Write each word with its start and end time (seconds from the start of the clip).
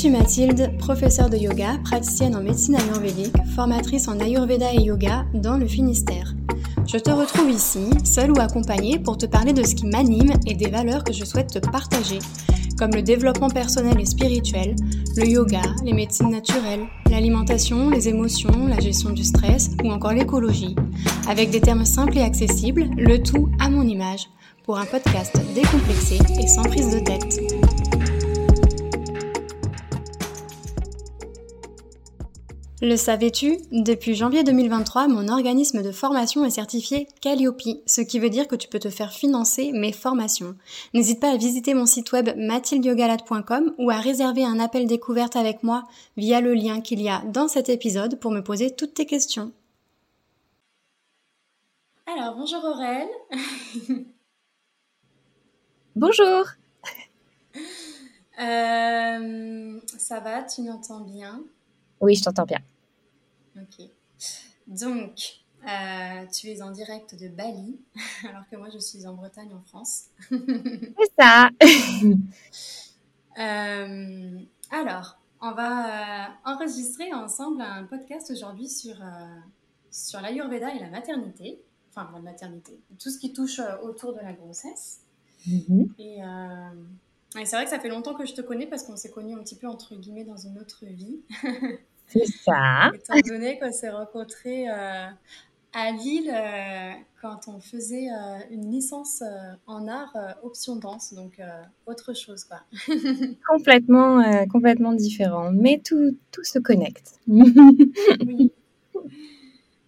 Suis 0.00 0.08
Mathilde, 0.08 0.78
professeure 0.78 1.28
de 1.28 1.36
yoga, 1.36 1.76
praticienne 1.84 2.34
en 2.34 2.40
médecine 2.40 2.74
ayurvédique, 2.74 3.36
formatrice 3.54 4.08
en 4.08 4.18
ayurveda 4.18 4.72
et 4.72 4.80
yoga 4.80 5.26
dans 5.34 5.58
le 5.58 5.66
Finistère. 5.66 6.34
Je 6.86 6.96
te 6.96 7.10
retrouve 7.10 7.50
ici, 7.50 7.80
seule 8.02 8.30
ou 8.30 8.40
accompagnée, 8.40 8.98
pour 8.98 9.18
te 9.18 9.26
parler 9.26 9.52
de 9.52 9.62
ce 9.62 9.74
qui 9.74 9.84
m'anime 9.84 10.32
et 10.46 10.54
des 10.54 10.70
valeurs 10.70 11.04
que 11.04 11.12
je 11.12 11.26
souhaite 11.26 11.52
te 11.52 11.58
partager, 11.58 12.18
comme 12.78 12.92
le 12.92 13.02
développement 13.02 13.50
personnel 13.50 14.00
et 14.00 14.06
spirituel, 14.06 14.74
le 15.18 15.28
yoga, 15.28 15.60
les 15.84 15.92
médecines 15.92 16.30
naturelles, 16.30 16.86
l'alimentation, 17.10 17.90
les 17.90 18.08
émotions, 18.08 18.68
la 18.68 18.80
gestion 18.80 19.10
du 19.10 19.22
stress 19.22 19.72
ou 19.84 19.90
encore 19.90 20.14
l'écologie, 20.14 20.76
avec 21.28 21.50
des 21.50 21.60
termes 21.60 21.84
simples 21.84 22.16
et 22.16 22.22
accessibles, 22.22 22.88
le 22.96 23.22
tout 23.22 23.50
à 23.58 23.68
mon 23.68 23.82
image, 23.82 24.30
pour 24.64 24.78
un 24.78 24.86
podcast 24.86 25.38
décomplexé 25.54 26.16
et 26.42 26.46
sans 26.46 26.62
prise 26.62 26.88
de 26.88 27.00
tête. 27.00 27.89
Le 32.82 32.96
savais-tu 32.96 33.58
Depuis 33.72 34.14
janvier 34.14 34.42
2023, 34.42 35.06
mon 35.06 35.28
organisme 35.28 35.82
de 35.82 35.92
formation 35.92 36.46
est 36.46 36.50
certifié 36.50 37.06
Calliope, 37.20 37.60
ce 37.84 38.00
qui 38.00 38.18
veut 38.18 38.30
dire 38.30 38.48
que 38.48 38.56
tu 38.56 38.68
peux 38.68 38.78
te 38.78 38.88
faire 38.88 39.12
financer 39.12 39.70
mes 39.72 39.92
formations. 39.92 40.56
N'hésite 40.94 41.20
pas 41.20 41.30
à 41.30 41.36
visiter 41.36 41.74
mon 41.74 41.84
site 41.84 42.10
web 42.12 42.30
mathildiogalade.com 42.38 43.74
ou 43.76 43.90
à 43.90 44.00
réserver 44.00 44.46
un 44.46 44.58
appel 44.58 44.86
découverte 44.86 45.36
avec 45.36 45.62
moi 45.62 45.82
via 46.16 46.40
le 46.40 46.54
lien 46.54 46.80
qu'il 46.80 47.02
y 47.02 47.10
a 47.10 47.22
dans 47.26 47.48
cet 47.48 47.68
épisode 47.68 48.18
pour 48.18 48.30
me 48.30 48.42
poser 48.42 48.74
toutes 48.74 48.94
tes 48.94 49.04
questions. 49.04 49.52
Alors, 52.06 52.34
bonjour 52.34 52.64
Aurèle. 52.64 53.08
bonjour. 55.96 56.46
Euh, 58.40 59.80
ça 59.98 60.20
va, 60.20 60.44
tu 60.44 60.62
m'entends 60.62 61.00
bien? 61.00 61.42
Oui, 62.00 62.14
je 62.14 62.24
t'entends 62.24 62.46
bien. 62.46 62.60
Ok. 63.56 63.86
Donc, 64.66 65.40
euh, 65.66 66.26
tu 66.32 66.48
es 66.48 66.62
en 66.62 66.70
direct 66.70 67.20
de 67.20 67.28
Bali, 67.28 67.78
alors 68.28 68.48
que 68.50 68.56
moi 68.56 68.68
je 68.72 68.78
suis 68.78 69.06
en 69.06 69.14
Bretagne, 69.14 69.52
en 69.52 69.60
France. 69.62 70.04
C'est 70.30 71.12
ça. 71.18 71.50
Euh, 73.38 74.38
alors, 74.70 75.18
on 75.40 75.52
va 75.52 75.86
euh, 75.86 76.28
enregistrer 76.44 77.12
ensemble 77.12 77.62
un 77.62 77.84
podcast 77.84 78.30
aujourd'hui 78.30 78.68
sur, 78.68 78.96
sur 79.90 80.20
l'Ayurveda 80.20 80.74
et 80.74 80.78
la 80.78 80.88
maternité. 80.88 81.60
Enfin, 81.90 82.10
la 82.12 82.20
maternité, 82.20 82.78
tout 82.98 83.10
ce 83.10 83.18
qui 83.18 83.32
touche 83.32 83.60
autour 83.82 84.14
de 84.14 84.20
la 84.20 84.32
grossesse. 84.32 85.00
Et, 85.98 86.18
et 87.38 87.44
c'est 87.44 87.56
vrai 87.56 87.64
que 87.64 87.70
ça 87.70 87.80
fait 87.80 87.88
longtemps 87.88 88.14
que 88.14 88.26
je 88.26 88.34
te 88.34 88.40
connais 88.40 88.66
parce 88.66 88.84
qu'on 88.84 88.96
s'est 88.96 89.10
connus 89.10 89.34
un 89.34 89.42
petit 89.42 89.56
peu 89.56 89.66
entre 89.66 89.96
guillemets 89.96 90.24
dans 90.24 90.36
une 90.36 90.58
autre 90.58 90.84
vie. 90.86 91.20
C'est 92.10 92.26
ça. 92.26 92.90
Étant 92.94 93.14
donné 93.26 93.58
qu'on 93.58 93.72
s'est 93.72 93.90
rencontrés 93.90 94.68
euh, 94.68 95.06
à 95.72 95.92
Lille 95.92 96.32
euh, 96.32 96.92
quand 97.22 97.46
on 97.46 97.60
faisait 97.60 98.08
euh, 98.08 98.38
une 98.50 98.70
licence 98.70 99.22
en 99.66 99.86
art 99.86 100.16
option 100.42 100.76
danse, 100.76 101.14
donc 101.14 101.40
autre 101.86 102.14
chose 102.14 102.44
quoi. 102.44 102.62
complètement, 103.48 104.46
complètement 104.48 104.92
différent, 104.92 105.50
mais 105.52 105.80
tout, 105.84 106.16
tout 106.32 106.44
se 106.44 106.58
connecte. 106.58 107.20
oui. 107.28 108.52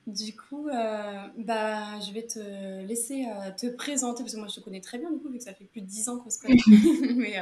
Du 0.06 0.37
coup, 0.37 0.66
bah, 0.66 2.00
je 2.00 2.12
vais 2.12 2.27
te 2.27 2.84
laisser 2.87 3.25
te 3.56 3.69
présenter, 3.69 4.22
parce 4.22 4.34
que 4.34 4.38
moi 4.38 4.49
je 4.49 4.56
te 4.56 4.61
connais 4.61 4.81
très 4.81 4.99
bien 4.99 5.11
du 5.11 5.19
coup, 5.19 5.28
vu 5.31 5.38
que 5.38 5.44
ça 5.44 5.55
fait 5.55 5.65
plus 5.65 5.81
de 5.81 5.87
10 5.87 6.09
ans 6.11 6.19
qu'on 6.19 6.31
se 6.31 6.38
connaît. 6.38 6.59
mais 7.16 7.34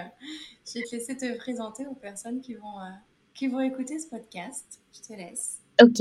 je 0.67 0.79
vais 0.79 0.85
te 0.85 0.95
laisser 0.95 1.17
te 1.17 1.37
présenter 1.37 1.87
aux 1.87 1.95
personnes 1.95 2.41
qui 2.41 2.55
vont 2.55 2.79
qui 3.35 3.49
vont 3.49 3.61
écouter 3.61 3.99
ce 3.99 4.09
podcast. 4.09 4.81
Je 4.93 5.01
te 5.01 5.13
laisse. 5.19 5.61
Ok. 5.83 6.01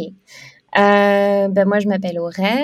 Euh, 0.78 1.48
ben 1.48 1.66
moi, 1.66 1.80
je 1.80 1.88
m'appelle 1.88 2.20
Aurèle 2.20 2.56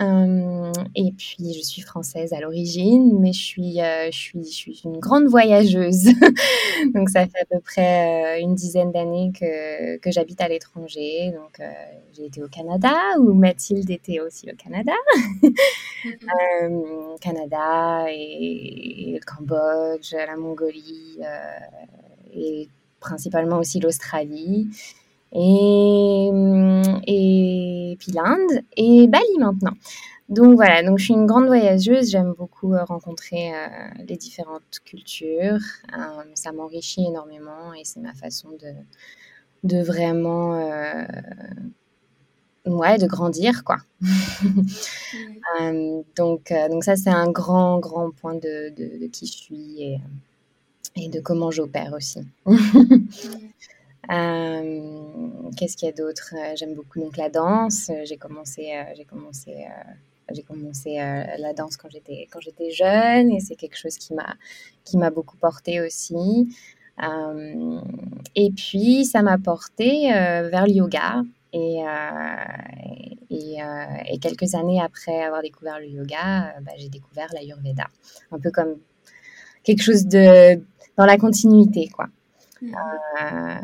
euh, 0.00 0.72
et 0.96 1.12
puis 1.16 1.52
je 1.54 1.62
suis 1.62 1.82
française 1.82 2.32
à 2.32 2.40
l'origine, 2.40 3.20
mais 3.20 3.32
je 3.32 3.40
suis, 3.40 3.80
euh, 3.80 4.06
je, 4.10 4.18
suis, 4.18 4.44
je 4.44 4.50
suis 4.50 4.80
une 4.84 4.98
grande 4.98 5.26
voyageuse. 5.26 6.06
donc, 6.94 7.10
ça 7.10 7.26
fait 7.26 7.40
à 7.40 7.44
peu 7.44 7.60
près 7.60 8.40
une 8.40 8.56
dizaine 8.56 8.90
d'années 8.90 9.30
que, 9.38 9.98
que 9.98 10.10
j'habite 10.10 10.40
à 10.40 10.48
l'étranger. 10.48 11.30
Donc, 11.32 11.60
j'ai 12.12 12.26
été 12.26 12.42
au 12.42 12.48
Canada 12.48 12.94
où 13.18 13.32
Mathilde 13.34 13.88
était 13.88 14.18
aussi 14.20 14.50
au 14.50 14.56
Canada. 14.56 14.92
Canada 17.20 18.06
et, 18.08 19.10
et, 19.10 19.12
le 19.12 19.20
Cambodge, 19.20 20.12
la 20.12 20.36
Mongolie 20.36 21.18
et 22.34 22.68
principalement 23.00 23.58
aussi 23.58 23.80
l'Australie, 23.80 24.68
et, 25.32 26.30
et 27.06 27.96
puis 27.98 28.12
l'Inde, 28.12 28.62
et 28.76 29.06
Bali 29.08 29.38
maintenant. 29.38 29.74
Donc 30.28 30.56
voilà, 30.56 30.82
donc 30.82 30.98
je 30.98 31.04
suis 31.04 31.14
une 31.14 31.24
grande 31.24 31.46
voyageuse, 31.46 32.10
j'aime 32.10 32.34
beaucoup 32.36 32.74
euh, 32.74 32.84
rencontrer 32.84 33.54
euh, 33.54 33.66
les 34.06 34.16
différentes 34.16 34.80
cultures, 34.84 35.60
euh, 35.96 36.22
ça 36.34 36.52
m'enrichit 36.52 37.06
énormément 37.06 37.72
et 37.72 37.82
c'est 37.84 38.00
ma 38.00 38.12
façon 38.12 38.50
de, 38.50 38.74
de 39.64 39.82
vraiment 39.82 40.52
ouais, 42.66 42.98
de 42.98 43.06
grandir, 43.06 43.64
quoi. 43.64 43.78
donc, 46.16 46.52
donc 46.70 46.84
ça, 46.84 46.96
c'est 46.96 47.08
un 47.08 47.30
grand, 47.30 47.78
grand 47.78 48.10
point 48.10 48.34
de, 48.34 48.68
de, 48.76 48.98
de, 49.00 49.06
qui 49.06 49.26
je 49.26 49.32
suis 49.32 49.82
et, 49.82 50.00
et 50.98 51.08
de 51.08 51.20
comment 51.20 51.50
j'opère 51.50 51.92
aussi. 51.92 52.20
Euh, 54.10 54.80
qu'est-ce 55.58 55.76
qu'il 55.76 55.86
y 55.86 55.90
a 55.90 55.94
d'autre? 55.94 56.32
Euh, 56.34 56.56
J'aime 56.56 56.74
beaucoup 56.74 56.98
donc 56.98 57.18
la 57.18 57.28
danse. 57.28 57.90
J'ai 58.04 58.16
commencé, 58.16 58.72
euh, 58.74 58.94
j'ai 58.96 59.04
commencé, 59.04 59.66
j'ai 60.32 60.42
commencé 60.42 60.96
la 60.96 61.52
danse 61.52 61.76
quand 61.76 61.90
j'étais 61.90 62.26
quand 62.32 62.40
j'étais 62.40 62.70
jeune 62.70 63.30
et 63.30 63.40
c'est 63.40 63.54
quelque 63.54 63.76
chose 63.76 63.98
qui 63.98 64.14
m'a 64.14 64.34
qui 64.84 64.96
m'a 64.96 65.10
beaucoup 65.10 65.36
porté 65.36 65.82
aussi. 65.82 66.48
et 68.34 68.50
puis 68.56 69.04
ça 69.04 69.20
m'a 69.20 69.36
porté 69.36 70.08
vers 70.10 70.66
le 70.66 70.72
yoga. 70.72 71.22
Et, 71.52 71.82
et, 73.28 73.56
et, 74.10 74.18
quelques 74.20 74.54
années 74.54 74.80
après 74.80 75.22
avoir 75.22 75.42
découvert 75.42 75.80
le 75.80 75.86
yoga, 75.88 76.54
bah, 76.62 76.72
j'ai 76.78 76.88
découvert 76.88 77.28
l'Ayurveda. 77.34 77.88
Un 78.32 78.38
peu 78.38 78.50
comme 78.50 78.76
quelque 79.64 79.82
chose 79.82 80.06
de 80.06 80.62
dans 80.98 81.06
la 81.06 81.16
continuité, 81.16 81.88
quoi. 81.88 82.08
Mmh. 82.60 82.74
Euh, 83.22 83.54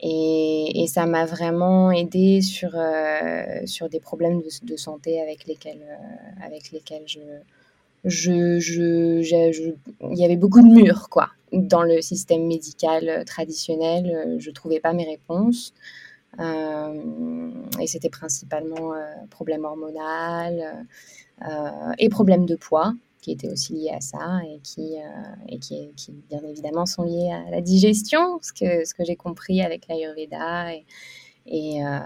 et, 0.00 0.82
et, 0.82 0.86
ça 0.86 1.06
m'a 1.06 1.24
vraiment 1.24 1.90
aidé 1.90 2.42
sur, 2.42 2.72
euh, 2.74 3.64
sur 3.64 3.88
des 3.88 4.00
problèmes 4.00 4.42
de, 4.62 4.76
santé 4.76 5.18
avec 5.20 5.46
lesquels, 5.46 5.80
euh, 5.82 6.46
avec 6.46 6.70
lesquels 6.70 7.04
je, 7.06 7.20
je, 8.04 8.58
je, 8.60 9.72
il 10.10 10.18
y 10.18 10.24
avait 10.26 10.36
beaucoup 10.36 10.60
de 10.60 10.68
murs, 10.68 11.08
quoi. 11.08 11.30
Dans 11.52 11.82
le 11.82 12.02
système 12.02 12.46
médical 12.46 13.24
traditionnel, 13.24 14.36
je 14.38 14.50
trouvais 14.50 14.80
pas 14.80 14.92
mes 14.92 15.04
réponses. 15.04 15.72
et 16.38 17.86
c'était 17.86 18.10
principalement 18.10 18.92
problème 19.30 19.64
hormonal 19.64 20.84
et 21.98 22.08
problème 22.08 22.44
de 22.44 22.56
poids 22.56 22.92
qui 23.24 23.32
étaient 23.32 23.50
aussi 23.50 23.72
liés 23.72 23.90
à 23.90 24.02
ça 24.02 24.40
et 24.46 24.60
qui, 24.60 24.98
euh, 24.98 25.34
et 25.48 25.58
qui, 25.58 25.90
qui, 25.96 26.12
bien 26.28 26.42
évidemment 26.42 26.84
sont 26.84 27.04
liés 27.04 27.32
à 27.32 27.50
la 27.50 27.62
digestion, 27.62 28.38
ce 28.42 28.52
que, 28.52 28.84
ce 28.84 28.92
que 28.92 29.02
j'ai 29.02 29.16
compris 29.16 29.62
avec 29.62 29.88
l'Ayurveda 29.88 30.74
et, 30.74 30.84
et, 31.46 31.86
euh, 31.86 31.98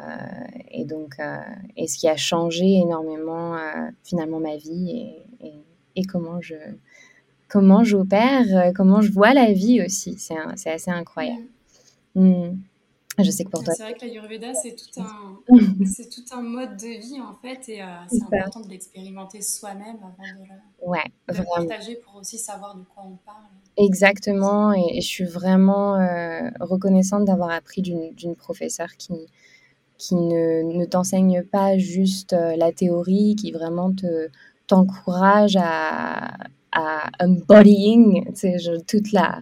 et 0.71 0.85
donc 0.85 1.17
euh, 1.19 1.39
et 1.77 1.89
ce 1.89 1.99
qui 1.99 2.09
a 2.09 2.17
changé 2.17 2.67
énormément 2.67 3.57
finalement 4.05 4.39
ma 4.39 4.57
vie 4.57 5.19
et, 5.41 5.53
et, 5.97 6.05
comment 6.05 6.41
je 6.41 6.55
comment 7.49 7.83
j'opère, 7.83 8.73
comment 8.77 9.01
je 9.01 9.11
vois 9.11 9.35
la 9.35 9.53
vie 9.53 9.83
aussi. 9.83 10.17
C'est 10.19 10.71
assez 10.71 10.91
incroyable. 10.93 11.49
Mm. 12.15 12.51
Je 13.19 13.31
sais 13.31 13.45
que 13.45 13.51
pour 13.51 13.65
toi. 13.65 13.75
C'est 13.77 13.83
vrai 13.83 13.95
que 13.95 14.05
l'Ayurveda, 14.05 14.55
c'est 14.55 14.75
tout, 14.77 15.01
un, 15.01 15.41
c'est 15.87 16.09
tout 16.09 16.25
un 16.33 16.43
mode 16.43 16.77
de 16.77 16.87
vie, 17.01 17.21
en 17.21 17.35
fait, 17.37 17.69
et 17.69 17.83
euh, 17.83 17.87
c'est 18.09 18.23
important 18.33 18.61
de 18.61 18.69
l'expérimenter 18.69 19.41
soi-même 19.43 19.97
avant 20.03 20.25
de 20.29 20.43
le, 20.85 20.89
ouais, 20.89 21.05
de 21.29 21.43
partager 21.55 21.97
pour 21.97 22.15
aussi 22.17 22.39
savoir 22.39 22.77
de 22.77 22.83
quoi 22.83 23.05
on 23.07 23.17
parle. 23.17 23.45
Exactement, 23.77 24.73
et, 24.73 25.01
je 25.01 25.07
suis 25.07 25.25
vraiment 25.25 25.97
euh, 25.97 26.49
reconnaissante 26.61 27.25
d'avoir 27.25 27.51
appris 27.51 27.83
d'une 27.83 28.37
professeure 28.37 28.97
qui, 28.99 29.15
qui 29.99 30.15
ne, 30.17 30.63
ne 30.63 30.85
t'enseigne 30.85 31.43
pas 31.43 31.79
juste 31.79 32.33
euh, 32.33 32.57
la 32.57 32.73
théorie, 32.73 33.37
qui 33.37 33.53
vraiment 33.53 33.93
te 33.95 34.29
t'encourage 34.67 35.57
à, 35.59 36.35
à 36.73 37.11
embodying 37.21 38.25
toute 38.87 39.13
la 39.13 39.41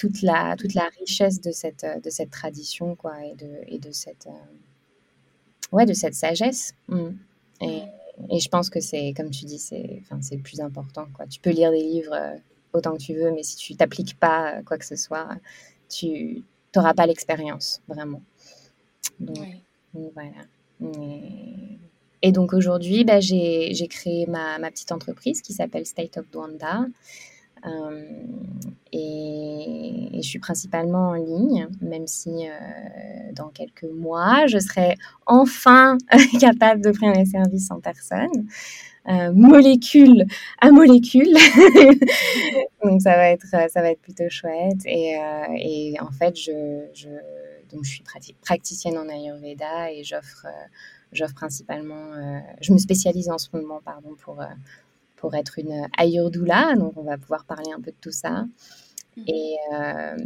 toute 0.00 0.22
la, 0.22 0.56
toute 0.56 0.72
la 0.72 0.88
richesse 0.98 1.42
de 1.42 1.50
cette, 1.50 1.86
de 2.02 2.08
cette 2.08 2.30
tradition 2.30 2.96
quoi, 2.96 3.22
et, 3.22 3.34
de, 3.34 3.50
et 3.66 3.78
de, 3.78 3.92
cette, 3.92 4.26
euh, 4.28 5.76
ouais, 5.76 5.84
de 5.84 5.92
cette 5.92 6.14
sagesse. 6.14 6.72
Mm. 6.88 7.10
Et, 7.60 7.82
et, 8.30 8.40
je 8.40 8.48
pense 8.48 8.70
que 8.70 8.80
c'est, 8.80 9.12
comme 9.14 9.28
tu 9.28 9.44
dis, 9.44 9.58
c'est, 9.58 10.02
c'est 10.22 10.36
le 10.36 10.42
plus 10.42 10.62
important. 10.62 11.06
Quoi. 11.12 11.26
Tu 11.26 11.38
peux 11.38 11.50
lire 11.50 11.70
des 11.70 11.82
livres 11.82 12.14
euh, 12.14 12.34
autant 12.72 12.92
que 12.92 13.02
tu 13.02 13.12
veux, 13.12 13.30
mais 13.30 13.42
si 13.42 13.56
tu 13.56 13.76
t'appliques 13.76 14.18
pas 14.18 14.62
quoi 14.62 14.78
que 14.78 14.86
ce 14.86 14.96
soit, 14.96 15.28
tu, 15.90 16.44
n'auras 16.74 16.94
pas 16.94 17.04
l'expérience, 17.04 17.82
vraiment. 17.86 18.22
Donc, 19.18 19.36
voilà. 19.92 20.30
Et, 22.22 22.32
donc 22.32 22.54
aujourd'hui, 22.54 23.04
bah, 23.04 23.20
j'ai 23.20 23.88
créé 23.90 24.24
ma, 24.26 24.58
ma, 24.58 24.70
petite 24.70 24.92
entreprise 24.92 25.42
qui 25.42 25.52
s'appelle 25.52 25.84
State 25.84 26.16
of 26.16 26.30
Douanda. 26.30 26.86
Euh, 27.66 28.06
et, 28.92 30.10
je 30.22 30.28
suis 30.28 30.38
principalement 30.38 31.10
en 31.10 31.14
ligne, 31.14 31.68
même 31.80 32.06
si 32.06 32.46
euh, 32.46 32.52
dans 33.32 33.48
quelques 33.48 33.84
mois, 33.84 34.46
je 34.46 34.58
serai 34.58 34.96
enfin 35.26 35.96
capable 36.40 36.82
d'offrir 36.82 37.12
mes 37.12 37.24
services 37.24 37.70
en 37.70 37.80
personne. 37.80 38.46
Euh, 39.08 39.32
molécule 39.32 40.26
à 40.60 40.70
molécule. 40.70 41.32
donc 42.84 43.00
ça 43.00 43.16
va 43.16 43.30
être 43.30 43.46
ça 43.46 43.80
va 43.80 43.90
être 43.92 44.02
plutôt 44.02 44.28
chouette 44.28 44.82
et, 44.84 45.16
en 46.00 46.10
fait 46.10 46.36
je, 46.36 46.84
je, 46.92 47.08
donc 47.72 47.82
je 47.84 47.90
suis 47.90 48.04
praticienne 48.42 48.98
en 48.98 49.08
Ayurveda 49.08 49.90
et 49.90 50.04
j'offre 50.04 50.46
j'offre 51.12 51.34
principalement 51.34 52.12
je 52.60 52.74
me 52.74 52.78
spécialise 52.78 53.30
en 53.30 53.38
ce 53.38 53.48
moment 53.54 53.80
pardon 53.82 54.14
pour 54.22 54.44
pour 55.20 55.34
être 55.34 55.58
une 55.58 55.86
Ayurdoula. 55.98 56.74
Donc, 56.76 56.94
on 56.96 57.02
va 57.02 57.18
pouvoir 57.18 57.44
parler 57.44 57.70
un 57.72 57.80
peu 57.80 57.90
de 57.90 57.96
tout 58.00 58.10
ça. 58.10 58.46
Mhm. 59.16 59.24
Et, 59.28 59.56
euh, 59.74 60.16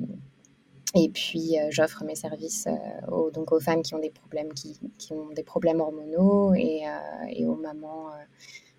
et 0.94 1.08
puis, 1.08 1.58
euh, 1.58 1.66
j'offre 1.70 2.04
mes 2.04 2.14
services 2.14 2.68
euh, 2.68 3.10
aux, 3.10 3.30
donc 3.32 3.50
aux 3.52 3.58
femmes 3.58 3.82
qui 3.82 3.94
ont 3.94 3.98
des 3.98 4.10
problèmes, 4.10 4.52
qui, 4.54 4.78
qui 4.96 5.12
ont 5.12 5.30
des 5.30 5.42
problèmes 5.42 5.80
hormonaux 5.80 6.54
et, 6.54 6.82
et 7.30 7.44
aux 7.44 7.56
mamans 7.56 8.10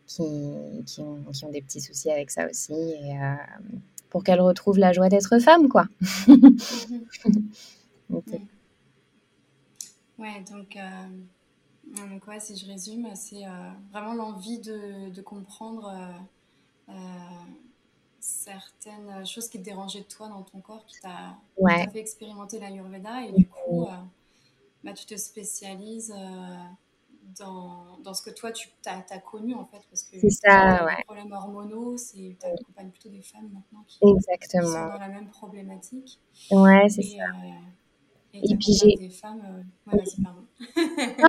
qui, 0.08 0.24
qui, 0.86 1.02
ont, 1.02 1.24
qui, 1.34 1.46
ont, 1.46 1.52
des 1.52 1.62
petits 1.62 1.82
soucis 1.82 2.10
avec 2.10 2.32
ça 2.32 2.50
aussi. 2.50 2.74
Et, 2.74 3.14
pour 4.10 4.24
qu'elles 4.24 4.40
retrouvent 4.40 4.78
la 4.78 4.94
joie 4.94 5.10
d'être 5.10 5.40
femme, 5.40 5.68
quoi. 5.68 5.88
Mhm. 8.08 8.22
Ouais, 10.20 10.44
donc 10.52 10.78
donc 11.88 12.28
ouais, 12.28 12.40
si 12.40 12.58
je 12.58 12.66
résume, 12.66 13.10
c'est 13.16 13.46
euh, 13.46 13.50
vraiment 13.92 14.14
l'envie 14.14 14.60
de, 14.60 15.10
de 15.10 15.22
comprendre 15.22 15.88
euh, 15.88 16.94
euh, 16.94 16.94
certaines 18.20 19.26
choses 19.26 19.50
qui 19.50 19.60
te 19.60 19.64
dérangeaient 19.64 20.02
de 20.02 20.06
toi 20.06 20.28
dans 20.28 20.42
ton 20.42 20.60
corps, 20.62 20.86
qui 20.86 21.00
t'a 21.00 21.38
fait 21.92 22.00
expérimenter 22.00 22.60
l'Ayurveda. 22.60 23.24
Et 23.26 23.32
du 23.32 23.48
coup, 23.48 23.88
bah, 24.84 24.94
tu 24.94 25.06
te 25.06 25.16
spécialises 25.16 26.14
dans, 27.40 27.98
dans, 28.04 28.14
ce 28.14 28.22
que 28.22 28.30
toi 28.30 28.52
tu 28.52 28.70
as, 28.86 29.04
as, 29.10 29.20
connu 29.20 29.54
en 29.54 29.66
fait. 29.66 29.82
Parce 29.90 30.04
que 30.04 30.20
c'est 30.20 30.30
ça 30.30 30.86
ouais. 30.86 30.98
les 30.98 31.04
problèmes 31.04 31.32
hormonaux 31.32 31.98
c'est 31.98 32.38
tu 32.40 32.46
accompagnes 32.46 32.90
plutôt 32.90 33.10
des 33.10 33.22
femmes 33.22 33.50
maintenant 33.52 33.84
qui, 33.88 33.98
sont 33.98 34.14
dans 34.62 34.98
la 34.98 35.08
même 35.08 35.28
problématique. 35.30 36.20
Ouais 36.52 36.88
c'est 36.90 37.02
ça. 37.02 37.26
et, 37.44 37.54
puis 38.42 38.74
j'ai 38.74 38.96
des 38.96 39.10
femmes 39.10 39.42
euh, 39.46 39.98
pardon 40.22 40.46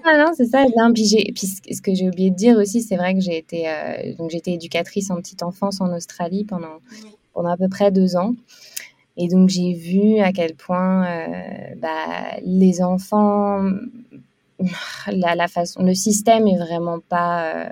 ah 0.05 0.17
non, 0.19 0.33
c'est 0.35 0.47
ça. 0.47 0.65
Non, 0.77 0.93
puis, 0.93 1.33
puis 1.35 1.47
ce 1.47 1.83
que 1.83 1.95
j'ai 1.95 2.09
oublié 2.09 2.31
de 2.31 2.37
dire 2.37 2.57
aussi, 2.57 2.83
c'est 2.83 2.97
vrai 2.97 3.15
que 3.15 3.21
j'ai 3.21 3.39
été, 3.39 3.69
euh, 3.69 4.15
donc 4.17 4.31
j'étais 4.31 4.53
éducatrice 4.53 5.11
en 5.11 5.17
petite 5.17 5.43
enfance 5.43 5.81
en 5.81 5.95
Australie 5.95 6.45
pendant, 6.45 6.81
pendant 7.33 7.51
à 7.51 7.57
peu 7.57 7.69
près 7.69 7.91
deux 7.91 8.17
ans. 8.17 8.35
Et 9.17 9.29
donc 9.29 9.49
j'ai 9.49 9.73
vu 9.73 10.19
à 10.21 10.33
quel 10.33 10.55
point 10.55 11.07
euh, 11.07 11.75
bah, 11.79 12.37
les 12.45 12.83
enfants, 12.83 13.71
la, 15.09 15.35
la, 15.35 15.49
façon, 15.49 15.83
le 15.83 15.95
système 15.95 16.47
est 16.47 16.59
vraiment 16.59 17.01
pas, 17.01 17.55
euh, 17.55 17.71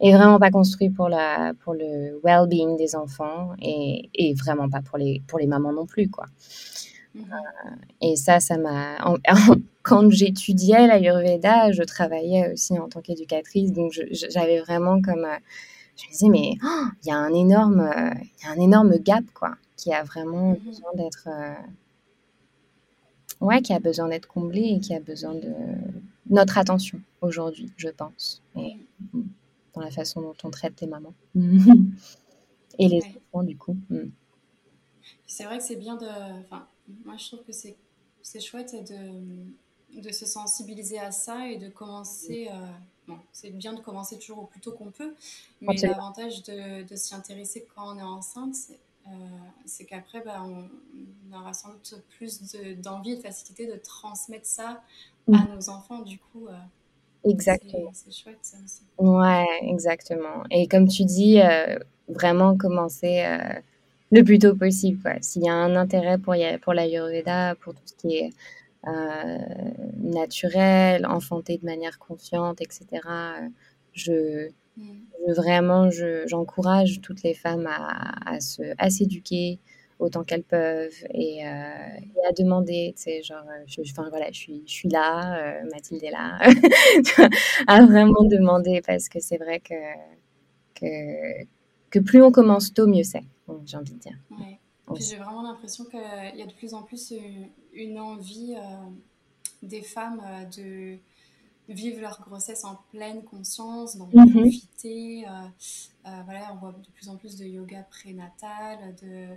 est 0.00 0.12
vraiment 0.12 0.38
pas 0.38 0.50
construit 0.50 0.90
pour 0.90 1.08
la, 1.08 1.52
pour 1.62 1.74
le 1.74 2.20
well-being 2.24 2.76
des 2.76 2.96
enfants 2.96 3.50
et, 3.60 4.08
et, 4.14 4.34
vraiment 4.34 4.68
pas 4.68 4.80
pour 4.80 4.98
les, 4.98 5.22
pour 5.28 5.38
les 5.38 5.46
mamans 5.46 5.72
non 5.72 5.86
plus, 5.86 6.08
quoi. 6.08 6.26
Mhm. 7.14 7.24
et 8.00 8.16
ça, 8.16 8.40
ça 8.40 8.56
m'a. 8.56 8.98
Quand 9.82 10.10
j'étudiais 10.10 10.86
l'Ayurveda, 10.86 11.72
je 11.72 11.82
travaillais 11.82 12.52
aussi 12.52 12.78
en 12.78 12.88
tant 12.88 13.00
qu'éducatrice, 13.00 13.72
donc 13.72 13.98
j'avais 14.12 14.60
vraiment 14.60 15.00
comme. 15.02 15.24
Euh, 15.24 15.38
je 15.96 16.06
me 16.06 16.12
disais, 16.12 16.28
mais 16.28 16.54
oh, 16.64 16.84
il 17.02 17.08
y 17.08 17.12
a 17.12 17.16
un 17.16 17.34
énorme, 17.34 17.80
euh, 17.80 18.14
y 18.42 18.46
a 18.46 18.50
un 18.50 18.60
énorme 18.60 18.96
gap, 18.98 19.24
quoi, 19.34 19.56
qui 19.76 19.92
a 19.92 20.02
vraiment 20.02 20.50
mhm. 20.50 20.58
besoin 20.58 20.90
d'être. 20.94 21.28
Euh, 21.28 21.54
ouais, 23.40 23.60
qui 23.62 23.72
a 23.72 23.80
besoin 23.80 24.08
d'être 24.08 24.26
comblé 24.26 24.62
et 24.62 24.80
qui 24.80 24.94
a 24.94 25.00
besoin 25.00 25.34
de 25.34 25.52
notre 26.28 26.58
attention 26.58 27.00
aujourd'hui, 27.20 27.70
je 27.76 27.88
pense. 27.88 28.42
Et 28.56 28.76
dans 29.74 29.80
la 29.80 29.90
façon 29.90 30.20
dont 30.20 30.36
on 30.44 30.50
traite 30.50 30.80
les 30.80 30.86
mamans. 30.86 31.14
et 32.78 32.88
les 32.88 33.02
enfants, 33.32 33.42
du 33.42 33.56
coup. 33.56 33.76
Mm. 33.88 34.10
C'est 35.26 35.44
vrai 35.44 35.58
que 35.58 35.64
c'est 35.64 35.76
bien 35.76 35.96
de. 35.96 36.06
Enfin, 36.40 36.66
moi, 37.04 37.16
je 37.16 37.26
trouve 37.26 37.44
que 37.44 37.52
c'est, 37.52 37.76
c'est 38.22 38.40
chouette 38.40 38.74
de, 38.90 40.00
de 40.00 40.12
se 40.12 40.26
sensibiliser 40.26 40.98
à 40.98 41.10
ça 41.10 41.48
et 41.48 41.56
de 41.56 41.68
commencer. 41.68 42.48
Euh, 42.50 42.66
bon, 43.08 43.18
c'est 43.32 43.50
bien 43.50 43.72
de 43.72 43.80
commencer 43.80 44.18
toujours 44.18 44.38
au 44.38 44.46
plus 44.46 44.60
tôt 44.60 44.72
qu'on 44.72 44.90
peut, 44.90 45.14
mais 45.60 45.74
l'avantage 45.76 46.42
de, 46.44 46.86
de 46.86 46.96
s'y 46.96 47.14
intéresser 47.14 47.66
quand 47.74 47.94
on 47.94 47.98
est 47.98 48.02
enceinte, 48.02 48.54
c'est, 48.54 48.78
euh, 49.08 49.10
c'est 49.64 49.84
qu'après, 49.84 50.20
bah, 50.20 50.44
on, 50.44 50.68
aura 51.36 51.52
sans 51.52 51.70
doute 51.70 52.02
plus 52.10 52.40
d'envie 52.78 53.12
et 53.12 53.16
de 53.16 53.22
facilité 53.22 53.66
de 53.66 53.76
transmettre 53.76 54.46
ça 54.46 54.82
à 55.32 55.38
mm. 55.38 55.54
nos 55.54 55.70
enfants. 55.70 56.00
Du 56.00 56.18
coup, 56.18 56.46
euh, 56.48 56.58
Exactement. 57.22 57.90
C'est, 57.92 58.12
chouette 58.12 58.38
ça 58.42 58.56
aussi. 58.64 58.82
Ouais, 58.98 59.46
exactement. 59.62 60.42
Et 60.50 60.66
comme 60.68 60.88
tu 60.88 61.04
dis, 61.04 61.38
vraiment 62.08 62.56
commencer 62.56 63.22
le 64.10 64.22
plus 64.22 64.38
tôt 64.38 64.54
possible. 64.56 65.02
S'il 65.22 65.44
y 65.44 65.48
a 65.48 65.54
un 65.54 65.76
intérêt 65.76 66.18
pour, 66.18 66.34
pour 66.62 66.74
l'Ayurveda, 66.74 67.54
pour 67.56 67.74
tout 67.74 67.82
ce 67.86 67.94
qui 67.94 68.16
est 68.16 68.30
euh, 68.86 69.38
naturel, 69.98 71.06
enfanté 71.06 71.58
de 71.58 71.66
manière 71.66 71.98
consciente, 71.98 72.60
etc., 72.62 72.86
euh, 73.06 73.48
je, 73.92 74.48
je 74.78 75.32
vraiment, 75.34 75.90
j'encourage 76.26 77.00
toutes 77.02 77.22
les 77.22 77.34
femmes 77.34 77.66
à, 77.66 78.30
à, 78.34 78.40
se, 78.40 78.62
à 78.78 78.88
s'éduquer 78.90 79.58
autant 79.98 80.24
qu'elles 80.24 80.44
peuvent 80.44 80.94
et, 81.12 81.46
euh, 81.46 81.50
et, 82.16 82.26
à 82.28 82.32
demander, 82.32 82.94
tu 82.96 83.02
sais, 83.02 83.22
genre, 83.22 83.44
je, 83.66 83.82
enfin, 83.90 84.08
voilà, 84.08 84.28
je 84.32 84.38
suis, 84.38 84.62
je 84.66 84.72
suis 84.72 84.88
là, 84.88 85.62
Mathilde 85.72 86.02
est 86.04 86.10
là, 86.10 86.38
à 87.66 87.84
vraiment 87.84 88.24
demander 88.24 88.80
parce 88.86 89.08
que 89.10 89.20
c'est 89.20 89.36
vrai 89.36 89.60
que, 89.60 89.74
que, 90.74 91.44
que 91.90 91.98
plus 91.98 92.22
on 92.22 92.30
commence 92.30 92.72
tôt, 92.72 92.86
mieux 92.86 93.04
c'est 93.04 93.24
j'ai 93.66 93.76
envie 93.76 93.92
de 93.92 93.98
dire. 93.98 94.16
J'ai 94.98 95.16
vraiment 95.16 95.42
l'impression 95.42 95.84
qu'il 95.84 96.00
y 96.00 96.42
a 96.42 96.46
de 96.46 96.52
plus 96.52 96.74
en 96.74 96.82
plus 96.82 97.14
une, 97.72 97.98
envie 97.98 98.54
euh, 98.56 98.90
des 99.62 99.82
femmes 99.82 100.20
euh, 100.24 100.44
de 100.46 100.98
vivre 101.72 102.00
leur 102.00 102.20
grossesse 102.20 102.64
en 102.64 102.76
pleine 102.90 103.22
conscience, 103.22 103.96
d'en 103.96 104.08
mhm. 104.12 104.32
profiter. 104.32 105.24
Euh, 105.28 106.10
voilà, 106.24 106.52
on 106.52 106.56
voit 106.56 106.72
de 106.72 106.90
plus 106.94 107.08
en 107.08 107.16
plus 107.16 107.36
de 107.36 107.44
yoga 107.44 107.82
prénatal, 107.84 108.96
de, 109.00 109.28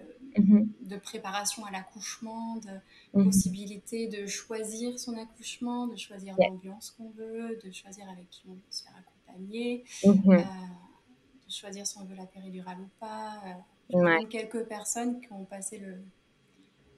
mhm. 0.41 0.67
de 0.81 0.97
préparation 0.97 1.63
à 1.65 1.71
l'accouchement, 1.71 2.55
de 2.57 3.19
mhm. 3.19 3.25
possibilité 3.25 4.07
de 4.07 4.25
choisir 4.25 4.97
son 4.97 5.15
accouchement, 5.17 5.85
de 5.85 5.95
choisir 5.95 6.35
l'ambiance 6.39 6.95
qu'on 6.97 7.11
veut, 7.11 7.59
de 7.63 7.71
choisir 7.71 8.09
avec 8.09 8.27
qui 8.31 8.45
on 8.49 8.53
veut 8.53 8.59
se 8.71 8.83
faire 8.83 8.95
accompagner, 8.97 9.83
de 10.03 10.43
choisir 11.53 11.85
si 11.85 11.97
on 11.97 12.05
veut 12.05 12.15
la 12.15 12.25
péridurale 12.25 12.77
ou 12.79 12.89
pas. 12.99 13.41
Ouais. 13.91 14.25
quelques 14.29 14.63
personnes 14.63 15.19
qui 15.19 15.31
ont 15.31 15.45
passé 15.45 15.77
le, 15.77 15.97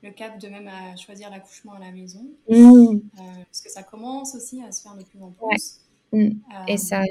le 0.05 0.11
cap 0.11 0.39
de 0.39 0.47
même 0.47 0.67
à 0.67 0.95
choisir 0.95 1.29
l'accouchement 1.29 1.73
à 1.73 1.79
la 1.79 1.91
maison. 1.91 2.25
Mmh. 2.47 2.55
Euh, 2.55 3.21
parce 3.45 3.61
que 3.61 3.71
ça 3.71 3.83
commence 3.83 4.35
aussi 4.35 4.61
à 4.61 4.71
se 4.71 4.81
faire 4.81 4.95
de 4.95 5.03
plus 5.03 5.21
en 5.21 5.31
plus. 5.31 5.79
Mmh. 6.11 6.17
Euh, 6.17 6.65
et 6.67 6.77
ça. 6.77 7.03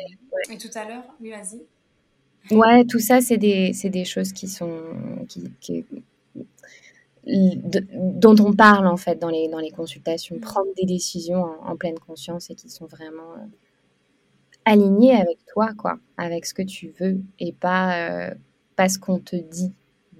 Et 0.50 0.58
tout 0.58 0.70
à 0.74 0.84
l'heure, 0.84 1.04
oui, 1.20 1.30
vas-y. 1.30 1.62
Ouais, 2.54 2.84
tout 2.84 2.98
ça, 2.98 3.20
c'est 3.20 3.38
des, 3.38 3.72
des, 3.84 4.04
choses 4.04 4.32
qui 4.32 4.48
sont. 4.48 4.70
Qui, 5.60 5.84
dont 7.26 8.36
on 8.38 8.52
parle 8.52 8.86
en 8.86 8.98
fait 8.98 9.18
dans 9.18 9.30
les, 9.30 9.48
dans 9.48 9.58
les 9.58 9.70
consultations, 9.70 10.36
mmh. 10.36 10.40
prendre 10.40 10.68
des 10.76 10.84
décisions 10.84 11.42
en, 11.62 11.74
pleine 11.76 11.98
conscience 11.98 12.50
et 12.50 12.54
qui 12.54 12.68
sont 12.68 12.86
vraiment 12.86 13.34
euh, 14.66 14.72
alignées 14.72 15.14
avec 15.14 15.38
toi, 15.46 15.72
quoi, 15.76 15.98
avec 16.16 16.46
ce 16.46 16.54
que 16.54 16.62
tu 16.62 16.92
veux 17.00 17.20
et 17.38 17.52
pas 17.52 18.30
parce 18.76 18.98
qu'on 18.98 19.18
te 19.18 19.36
dit 19.36 19.72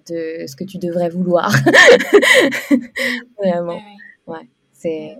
de 0.07 0.47
ce 0.47 0.57
que 0.57 0.65
tu 0.65 0.79
devrais 0.79 1.09
vouloir. 1.09 1.53
vraiment. 3.39 3.81
Ouais. 4.27 4.49
C'est 4.73 5.17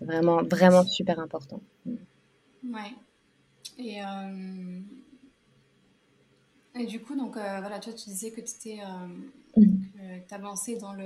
vraiment, 0.00 0.42
vraiment 0.42 0.84
super 0.84 1.18
important. 1.20 1.60
Ouais. 1.86 2.94
Et, 3.78 4.00
euh, 4.02 4.80
et 6.74 6.86
du 6.86 7.00
coup, 7.00 7.16
donc, 7.16 7.36
euh, 7.36 7.60
voilà, 7.60 7.78
toi, 7.80 7.92
tu 7.92 8.10
disais 8.10 8.30
que 8.30 8.40
tu 8.40 8.80
euh, 8.80 9.60
mm. 9.60 10.22
avançais 10.30 10.76
dans 10.76 10.92
le 10.92 11.04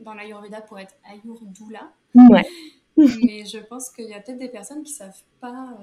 dans 0.00 0.12
l'Ayurveda 0.12 0.60
pour 0.60 0.78
être 0.78 0.94
Ayurdoula. 1.04 1.92
Ouais. 2.14 2.44
Mais 3.24 3.44
je 3.44 3.58
pense 3.58 3.90
qu'il 3.90 4.06
y 4.06 4.14
a 4.14 4.20
peut-être 4.20 4.38
des 4.38 4.48
personnes 4.48 4.82
qui 4.82 4.92
ne 4.92 4.98
savent 4.98 5.22
pas 5.40 5.76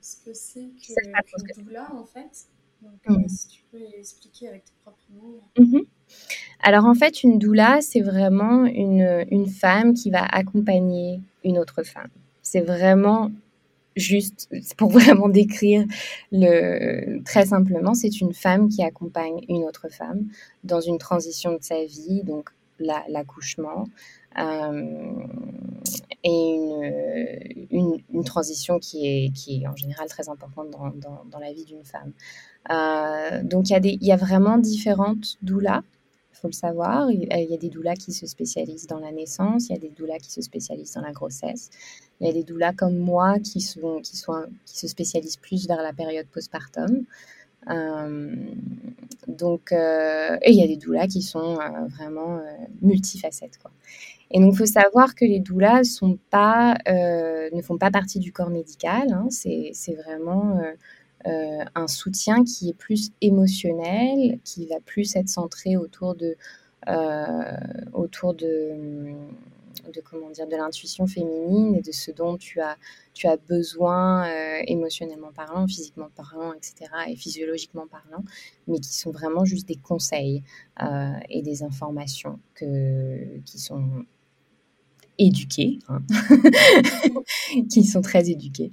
ce 0.00 0.16
que 0.24 0.34
c'est 0.34 0.68
que, 0.86 1.52
que 1.52 1.60
doula, 1.60 1.88
en 1.94 2.04
fait. 2.04 2.46
Donc, 2.82 2.92
mm. 3.06 3.24
euh, 3.24 3.28
si 3.28 3.48
tu 3.48 3.62
peux 3.70 3.82
expliquer 3.98 4.48
avec 4.48 4.64
tes 4.64 4.72
propres 4.82 4.98
mots. 5.10 5.40
Mm-hmm. 5.56 5.86
Alors 6.60 6.84
en 6.84 6.94
fait, 6.94 7.22
une 7.22 7.38
doula, 7.38 7.80
c'est 7.80 8.00
vraiment 8.00 8.64
une, 8.64 9.26
une 9.30 9.46
femme 9.46 9.94
qui 9.94 10.10
va 10.10 10.24
accompagner 10.24 11.20
une 11.44 11.58
autre 11.58 11.82
femme. 11.82 12.10
C'est 12.42 12.60
vraiment 12.60 13.30
juste 13.96 14.48
pour 14.76 14.90
vraiment 14.98 15.28
décrire 15.28 15.84
le 16.32 17.22
très 17.24 17.46
simplement, 17.46 17.94
c'est 17.94 18.20
une 18.20 18.32
femme 18.32 18.68
qui 18.68 18.82
accompagne 18.82 19.44
une 19.48 19.64
autre 19.64 19.88
femme 19.88 20.26
dans 20.64 20.80
une 20.80 20.98
transition 20.98 21.52
de 21.52 21.62
sa 21.62 21.84
vie, 21.84 22.22
donc 22.22 22.50
l'accouchement. 22.78 23.88
Euh, 24.38 25.26
et 26.24 26.56
une, 27.70 27.98
une, 28.12 28.24
transition 28.24 28.78
qui 28.78 29.06
est, 29.06 29.30
qui 29.32 29.62
est 29.62 29.68
en 29.68 29.76
général 29.76 30.08
très 30.08 30.28
importante 30.28 30.70
dans, 30.70 30.92
dans, 31.24 31.38
la 31.38 31.52
vie 31.52 31.64
d'une 31.64 31.84
femme. 31.84 32.12
Euh, 32.70 33.42
donc 33.44 33.70
il 33.70 33.72
y, 33.72 33.74
a 33.74 33.80
y 33.82 34.12
a 34.12 34.16
vraiment 34.16 34.58
différentes 34.58 35.36
doulas 35.42 35.82
il 36.38 36.40
faut 36.40 36.48
le 36.48 36.52
savoir. 36.52 37.10
Il 37.10 37.24
y 37.24 37.54
a 37.54 37.56
des 37.56 37.68
doulas 37.68 37.96
qui 37.96 38.12
se 38.12 38.26
spécialisent 38.26 38.86
dans 38.86 39.00
la 39.00 39.10
naissance, 39.10 39.68
il 39.68 39.72
y 39.72 39.76
a 39.76 39.78
des 39.78 39.90
doulas 39.90 40.18
qui 40.18 40.30
se 40.30 40.40
spécialisent 40.40 40.92
dans 40.92 41.00
la 41.00 41.10
grossesse. 41.10 41.70
Il 42.20 42.28
y 42.28 42.30
a 42.30 42.32
des 42.32 42.44
doulas 42.44 42.72
comme 42.72 42.96
moi 42.96 43.40
qui, 43.40 43.60
sont, 43.60 44.00
qui, 44.00 44.16
sont, 44.16 44.46
qui 44.64 44.78
se 44.78 44.86
spécialisent 44.86 45.36
plus 45.36 45.66
vers 45.66 45.82
la 45.82 45.92
période 45.92 46.26
postpartum. 46.26 47.04
Euh, 47.68 48.34
donc, 49.26 49.72
euh, 49.72 50.38
et 50.42 50.52
il 50.52 50.56
y 50.56 50.62
a 50.62 50.66
des 50.66 50.76
doulas 50.76 51.06
qui 51.06 51.22
sont 51.22 51.58
euh, 51.58 51.86
vraiment 51.96 52.40
multifacettes. 52.82 53.58
Et 54.30 54.40
donc, 54.40 54.54
il 54.54 54.56
faut 54.56 54.66
savoir 54.66 55.14
que 55.14 55.24
les 55.24 55.40
doulas 55.40 56.00
ne 56.02 57.62
font 57.62 57.78
pas 57.78 57.90
partie 57.90 58.18
du 58.18 58.32
corps 58.32 58.50
médical. 58.50 59.12
Hein. 59.12 59.28
C'est 59.30 59.94
vraiment 59.94 60.60
un 61.24 61.86
soutien 61.86 62.44
qui 62.44 62.70
est 62.70 62.74
plus 62.74 63.10
émotionnel, 63.20 64.38
qui 64.44 64.66
va 64.66 64.80
plus 64.84 65.16
être 65.16 65.28
centré 65.28 65.76
autour 65.76 66.14
de, 66.14 66.36
autour 67.92 68.34
de, 68.34 69.14
de, 69.88 70.00
comment 70.00 70.30
dire, 70.30 70.46
de 70.46 70.56
l'intuition 70.56 71.06
féminine 71.06 71.74
et 71.74 71.80
de 71.80 71.92
ce 71.92 72.10
dont 72.10 72.36
tu 72.36 72.60
as, 72.60 72.76
tu 73.14 73.26
as 73.26 73.36
besoin 73.36 74.28
euh, 74.28 74.62
émotionnellement 74.66 75.32
parlant, 75.32 75.66
physiquement 75.66 76.08
parlant, 76.14 76.52
etc., 76.52 76.90
et 77.08 77.16
physiologiquement 77.16 77.86
parlant, 77.86 78.24
mais 78.66 78.78
qui 78.78 78.94
sont 78.94 79.10
vraiment 79.10 79.44
juste 79.44 79.68
des 79.68 79.76
conseils 79.76 80.42
et 81.28 81.42
des 81.42 81.64
informations 81.64 82.38
que, 82.54 83.38
qui 83.44 83.58
sont 83.58 84.04
éduquées, 85.18 85.80
hein. 85.88 86.00
qui 87.68 87.82
sont 87.82 88.00
très 88.00 88.30
éduquées 88.30 88.70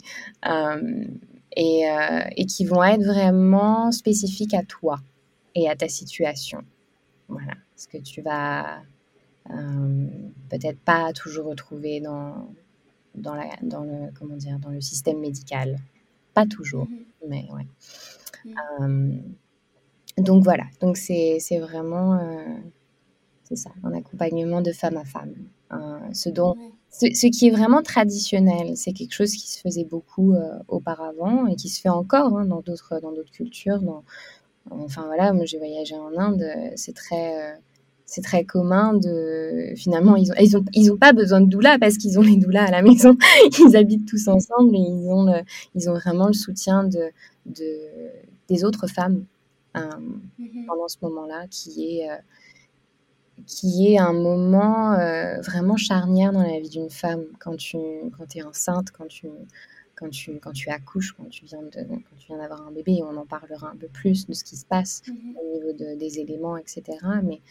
et, 1.55 1.89
euh, 1.89 2.21
et, 2.35 2.45
qui 2.45 2.65
vont 2.65 2.83
être 2.83 3.03
vraiment 3.03 3.91
spécifiques 3.91 4.53
à 4.53 4.63
toi 4.63 4.99
et 5.55 5.69
à 5.69 5.75
ta 5.75 5.87
situation. 5.87 6.63
Voilà, 7.27 7.53
ce 7.75 7.87
que 7.87 7.97
tu 7.97 8.21
vas 8.21 8.77
euh, 8.77 8.81
peut-être 10.49 10.79
pas 10.79 11.13
toujours 11.13 11.47
retrouver 11.47 11.99
dans, 11.99 12.49
dans, 13.13 13.35
la, 13.35 13.49
dans, 13.61 13.83
le, 13.83 14.11
comment 14.17 14.35
dire, 14.35 14.59
dans 14.59 14.71
le 14.71 14.81
système 14.81 15.19
médical. 15.19 15.77
Pas 16.33 16.45
toujours, 16.45 16.85
mm-hmm. 16.85 17.27
mais 17.29 17.45
ouais. 17.53 17.67
Mm-hmm. 18.45 18.81
Euh, 18.81 20.21
donc 20.21 20.43
voilà, 20.43 20.63
donc 20.79 20.97
c'est 20.97 21.39
vraiment 21.59 22.19
c'est 23.43 23.57
ça, 23.57 23.69
un 23.83 23.93
accompagnement 23.93 24.61
de 24.61 24.71
femme 24.71 24.97
à 24.97 25.05
femme. 25.05 25.35
ce 26.13 26.29
dont 26.29 26.55
ce, 26.99 27.27
qui 27.27 27.47
est 27.47 27.51
vraiment 27.51 27.81
traditionnel, 27.81 28.77
c'est 28.77 28.93
quelque 28.93 29.13
chose 29.13 29.31
qui 29.33 29.51
se 29.51 29.59
faisait 29.59 29.83
beaucoup 29.83 30.33
euh, 30.33 30.57
auparavant 30.67 31.45
et 31.47 31.55
qui 31.55 31.69
se 31.69 31.81
fait 31.81 31.89
encore 31.89 32.37
hein, 32.37 32.45
dans 32.45 32.61
d'autres 32.61 32.99
dans 33.01 33.11
d'autres 33.11 33.31
cultures. 33.31 33.81
Dans, 33.81 34.03
enfin 34.69 35.05
voilà, 35.05 35.33
moi 35.33 35.45
j'ai 35.45 35.57
voyagé 35.57 35.95
en 35.95 36.17
Inde, 36.17 36.45
c'est 36.75 36.95
très 36.95 37.51
euh, 37.51 37.55
c'est 38.15 38.21
très 38.21 38.45
commun 38.45 38.93
de 38.93 39.73
finalement 39.75 40.15
ils 40.15 40.31
ont 40.31 40.35
ils 40.39 40.55
ont 40.55 40.63
ils 40.71 40.89
ont 40.89 40.97
pas 40.97 41.11
besoin 41.11 41.41
de 41.41 41.47
doula 41.49 41.77
parce 41.77 41.97
qu'ils 41.97 42.17
ont 42.17 42.21
les 42.21 42.37
doulas 42.37 42.63
à 42.63 42.71
la 42.71 42.81
maison, 42.81 43.17
ils 43.59 43.75
habitent 43.75 44.07
tous 44.07 44.29
ensemble 44.29 44.73
et 44.73 44.79
ils 44.79 45.09
ont 45.09 45.43
ils 45.75 45.89
ont 45.89 45.93
vraiment 45.93 46.27
le 46.27 46.33
soutien 46.33 46.85
de, 46.85 47.11
de 47.45 47.65
des 48.47 48.63
autres 48.63 48.87
femmes 48.87 49.25
euh, 49.75 49.81
mm-hmm. 50.39 50.65
pendant 50.65 50.87
ce 50.87 50.95
moment-là 51.01 51.45
qui 51.49 51.99
est 51.99 52.09
qui 53.45 53.91
est 53.91 53.97
un 53.97 54.13
moment 54.13 54.93
euh, 54.93 55.41
vraiment 55.41 55.75
charnière 55.75 56.31
dans 56.31 56.41
la 56.41 56.57
vie 56.61 56.69
d'une 56.69 56.89
femme 56.89 57.25
quand 57.37 57.57
tu 57.57 57.77
quand 58.17 58.33
es 58.33 58.43
enceinte, 58.43 58.91
quand 58.91 59.07
tu, 59.07 59.27
quand, 59.95 60.09
tu, 60.09 60.39
quand 60.39 60.53
tu 60.53 60.69
accouches, 60.69 61.11
quand 61.17 61.27
tu 61.29 61.43
viens 61.43 61.59
d'avoir 62.37 62.65
un 62.65 62.71
bébé, 62.71 63.01
on 63.03 63.17
en 63.17 63.25
parlera 63.25 63.69
un 63.71 63.75
peu 63.75 63.87
plus 63.87 64.25
de 64.25 64.33
ce 64.33 64.45
qui 64.45 64.55
se 64.55 64.65
passe 64.65 65.01
mhm. 65.05 65.35
au 65.37 65.53
niveau 65.53 65.73
de, 65.73 65.99
des 65.99 66.19
éléments, 66.19 66.55
etc. 66.55 66.83
Mais 67.23 67.41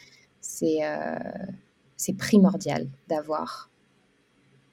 c'est 0.44 0.84
euh, 0.84 1.16
c'est 1.96 2.12
primordial 2.12 2.88
d'avoir 3.08 3.70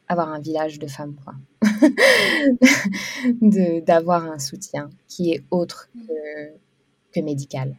avoir 0.08 0.30
un 0.30 0.40
village 0.40 0.78
de 0.78 0.88
femmes, 0.88 1.16
quoi. 1.24 1.34
d'avoir 3.86 4.26
un 4.26 4.40
soutien 4.40 4.90
qui 5.08 5.32
est 5.32 5.44
autre 5.50 5.90
mhm. 5.96 6.08
que, 6.08 6.14
que 7.14 7.20
médical. 7.22 7.78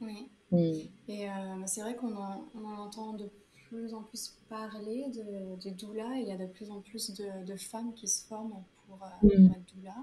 Oui. 0.00 0.30
Mm. 0.50 0.88
Et 1.08 1.28
euh, 1.28 1.32
c'est 1.66 1.82
vrai 1.82 1.96
qu'on 1.96 2.16
en, 2.16 2.46
entend 2.78 3.12
de 3.14 3.28
plus 3.68 3.92
en 3.92 4.02
plus 4.02 4.38
parler 4.48 5.10
de, 5.10 5.56
de 5.62 5.70
doula. 5.74 6.16
Il 6.16 6.28
y 6.28 6.32
a 6.32 6.36
de 6.36 6.46
plus 6.46 6.70
en 6.70 6.80
plus 6.80 7.12
de, 7.14 7.44
de 7.44 7.56
femmes 7.56 7.92
qui 7.94 8.08
se 8.08 8.26
forment 8.26 8.64
pour, 8.86 9.02
euh, 9.02 9.26
mm. 9.26 9.52
être 9.52 9.74
doula. 9.74 9.96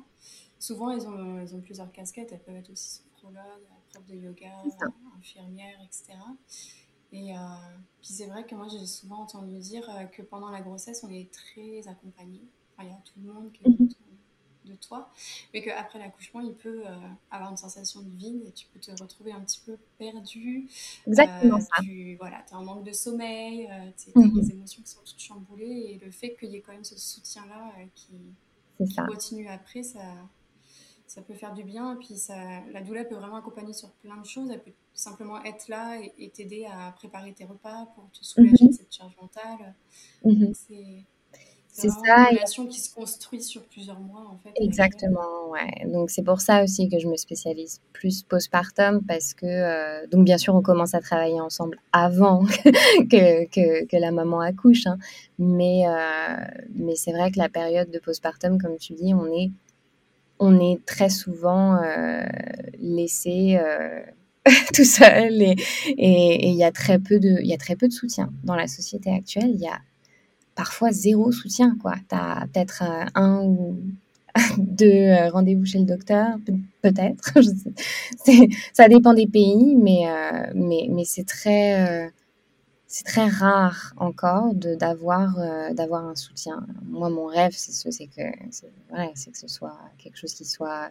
Souvent, 0.59 0.91
elles 0.91 1.07
ont, 1.07 1.39
elles 1.39 1.55
ont 1.55 1.61
plusieurs 1.61 1.91
casquettes. 1.91 2.31
Elles 2.31 2.43
peuvent 2.43 2.55
être 2.55 2.71
aussi 2.71 3.01
sophrologues, 3.01 3.65
prof 3.91 4.05
de 4.05 4.15
yoga, 4.15 4.63
infirmières, 5.17 5.79
etc. 5.85 6.17
Et 7.13 7.35
euh, 7.35 7.39
puis 8.01 8.13
c'est 8.13 8.27
vrai 8.27 8.45
que 8.45 8.55
moi, 8.55 8.67
j'ai 8.69 8.85
souvent 8.85 9.21
entendu 9.21 9.57
dire 9.59 9.87
que 10.11 10.21
pendant 10.21 10.49
la 10.49 10.61
grossesse, 10.61 11.03
on 11.03 11.09
est 11.09 11.31
très 11.31 11.87
accompagné. 11.87 12.41
Enfin, 12.73 12.87
il 12.87 12.91
y 12.91 12.95
a 12.95 13.01
tout 13.03 13.19
le 13.21 13.33
monde 13.33 13.51
qui 13.51 13.63
est 13.65 13.69
mm-hmm 13.69 13.95
de 14.65 14.75
toi, 14.75 15.11
mais 15.53 15.61
qu'après 15.61 15.99
l'accouchement, 15.99 16.41
il 16.41 16.53
peut 16.53 16.83
euh, 16.85 16.95
avoir 17.29 17.51
une 17.51 17.57
sensation 17.57 18.01
de 18.01 18.09
vide 18.09 18.43
et 18.47 18.51
tu 18.51 18.67
peux 18.67 18.79
te 18.79 18.91
retrouver 18.91 19.31
un 19.31 19.41
petit 19.41 19.61
peu 19.65 19.77
perdu. 19.97 20.67
Exactement 21.07 21.57
euh, 21.57 21.81
Tu 21.83 22.15
voilà, 22.19 22.43
as 22.51 22.55
un 22.55 22.63
manque 22.63 22.83
de 22.83 22.91
sommeil, 22.91 23.67
euh, 23.71 23.89
tu 23.97 24.11
as 24.15 24.21
mhm. 24.21 24.39
des 24.39 24.51
émotions 24.51 24.81
qui 24.83 24.91
sont 24.91 25.01
toutes 25.05 25.19
chamboulées 25.19 25.65
et 25.99 26.01
le 26.03 26.11
fait 26.11 26.35
qu'il 26.35 26.51
y 26.51 26.57
ait 26.57 26.61
quand 26.61 26.73
même 26.73 26.83
ce 26.83 26.97
soutien-là 26.97 27.71
qui, 27.95 28.13
continue 29.07 29.47
après, 29.47 29.83
ça, 29.83 29.99
ça 31.13 31.21
peut 31.21 31.33
faire 31.33 31.53
du 31.53 31.63
bien. 31.63 31.93
Et 31.93 31.97
puis 31.97 32.15
ça, 32.15 32.35
la 32.71 32.81
douleur 32.81 33.05
peut 33.05 33.15
vraiment 33.15 33.35
accompagner 33.35 33.73
sur 33.73 33.89
plein 34.01 34.15
de 34.15 34.25
choses. 34.25 34.49
Elle 34.49 34.61
peut 34.61 34.71
simplement 34.93 35.43
être 35.43 35.67
là 35.67 35.99
et 36.17 36.29
t'aider 36.29 36.65
à 36.65 36.91
préparer 36.93 37.33
tes 37.33 37.43
repas 37.43 37.87
pour 37.95 38.09
te 38.11 38.23
soulager 38.23 38.63
mhm. 38.63 38.69
de 38.69 38.73
cette 38.73 38.93
charge 38.93 39.15
mentale. 39.21 39.75
Mhm. 40.23 40.53
C'est 40.53 41.03
c'est 41.73 41.87
ça. 41.87 42.29
Une 42.29 42.35
relation 42.35 42.67
qui 42.67 42.81
se 42.81 42.93
construit 42.93 43.41
sur 43.41 43.63
plusieurs 43.63 43.99
mois, 43.99 44.27
en 44.29 44.37
fait. 44.37 44.51
Exactement, 44.61 45.49
ouais. 45.51 45.85
Donc, 45.87 46.09
c'est 46.09 46.21
pour 46.21 46.41
ça 46.41 46.63
aussi 46.63 46.89
que 46.89 46.99
je 46.99 47.07
me 47.07 47.15
spécialise 47.15 47.79
plus 47.93 48.23
postpartum 48.23 49.01
parce 49.07 49.33
que, 49.33 49.45
euh, 49.45 50.05
donc, 50.07 50.25
bien 50.25 50.37
sûr, 50.37 50.53
on 50.53 50.61
commence 50.61 50.93
à 50.95 50.99
travailler 50.99 51.39
ensemble 51.39 51.79
avant 51.93 52.43
que, 53.09 53.45
que, 53.45 53.85
que 53.85 53.97
la 53.97 54.11
maman 54.11 54.41
accouche. 54.41 54.85
Hein. 54.85 54.97
Mais, 55.39 55.87
euh, 55.87 56.35
mais 56.75 56.95
c'est 56.95 57.13
vrai 57.13 57.31
que 57.31 57.39
la 57.39 57.47
période 57.47 57.89
de 57.89 57.99
postpartum, 57.99 58.61
comme 58.61 58.75
tu 58.75 58.93
dis, 58.93 59.13
on 59.13 59.27
est, 59.27 59.49
on 60.41 60.59
est 60.59 60.83
très 60.85 61.09
souvent 61.09 61.81
euh, 61.81 62.23
laissé. 62.79 63.59
tout 64.73 64.83
seul 64.83 65.39
et 65.39 66.49
il 66.49 66.55
y 66.55 66.63
a 66.63 66.71
très 66.71 66.97
peu 66.97 67.19
de 67.19 67.43
y 67.43 67.53
a 67.53 67.57
très 67.57 67.75
peu 67.75 67.87
de 67.87 67.93
soutien 67.93 68.31
dans 68.43 68.55
la 68.55 68.65
société 68.65 69.13
actuelle 69.13 69.51
il 69.53 69.61
y 69.61 69.67
a 69.67 69.79
parfois 70.55 70.91
zéro 70.91 71.31
soutien. 71.31 71.75
quoi. 71.81 71.95
Tu 72.09 72.15
as 72.15 72.47
peut-être 72.53 72.83
euh, 72.85 73.05
un 73.15 73.41
ou 73.43 73.79
deux 74.57 74.85
euh, 74.87 75.29
rendez-vous 75.29 75.65
chez 75.65 75.79
le 75.79 75.85
docteur, 75.85 76.37
peut-être. 76.81 77.33
ça 78.73 78.87
dépend 78.87 79.13
des 79.13 79.27
pays, 79.27 79.75
mais, 79.75 80.07
euh, 80.07 80.51
mais, 80.55 80.87
mais 80.89 81.03
c'est 81.05 81.25
très, 81.25 82.11
c'est 82.93 83.05
très 83.05 83.27
rare 83.27 83.93
encore 83.97 84.53
d'avoir 84.53 85.35
d'avoir 85.73 86.05
un 86.05 86.15
soutien. 86.15 86.65
Moi, 86.85 87.09
mon 87.09 87.25
rêve, 87.25 87.53
c'est 87.55 88.07
que, 88.07 88.21
voilà, 88.89 89.07
que 89.07 89.37
ce 89.37 89.47
soit 89.47 89.77
quelque 89.97 90.17
chose 90.17 90.33
qui 90.33 90.45
soit 90.45 90.89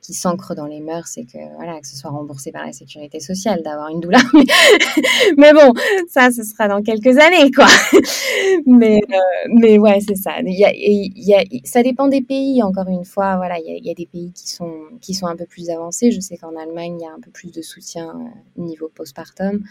qui 0.00 0.14
s'ancre 0.14 0.54
dans 0.54 0.66
les 0.66 0.80
mœurs, 0.80 1.06
c'est 1.06 1.24
que 1.24 1.38
voilà 1.56 1.80
que 1.80 1.86
ce 1.86 1.96
soit 1.96 2.10
remboursé 2.10 2.52
par 2.52 2.64
la 2.64 2.72
sécurité 2.72 3.20
sociale 3.20 3.62
d'avoir 3.62 3.88
une 3.88 4.00
douleur. 4.00 4.22
Mais, 5.36 5.52
bon, 5.52 5.74
ça, 6.08 6.30
ce 6.30 6.42
sera 6.42 6.68
dans 6.68 6.82
quelques 6.82 7.18
années, 7.18 7.50
quoi. 7.50 7.66
mais 8.66 9.00
euh, 9.10 9.48
mais 9.54 9.78
ouais, 9.78 10.00
c'est 10.00 10.16
ça. 10.16 10.40
Y 10.42 11.34
a, 11.34 11.44
ça 11.64 11.82
dépend 11.82 12.08
des 12.08 12.22
pays. 12.22 12.62
Encore 12.62 12.88
une 12.88 13.04
fois, 13.04 13.36
voilà, 13.36 13.58
il 13.58 13.84
y, 13.84 13.90
a, 13.90 13.94
des 13.94 14.06
pays 14.06 14.32
qui 14.32 14.48
sont 14.48 14.72
qui 15.00 15.14
sont 15.14 15.26
un 15.26 15.36
peu 15.36 15.46
plus 15.46 15.70
avancés. 15.70 16.10
Je 16.10 16.20
sais 16.20 16.36
qu'en 16.36 16.56
Allemagne, 16.56 16.96
il 16.98 17.04
y 17.04 17.06
a 17.06 17.12
un 17.12 17.20
peu 17.20 17.30
plus 17.30 17.52
de 17.52 17.62
soutien 17.62 18.08
euh, 18.08 18.62
niveau 18.62 18.90
postpartum. 18.94 19.64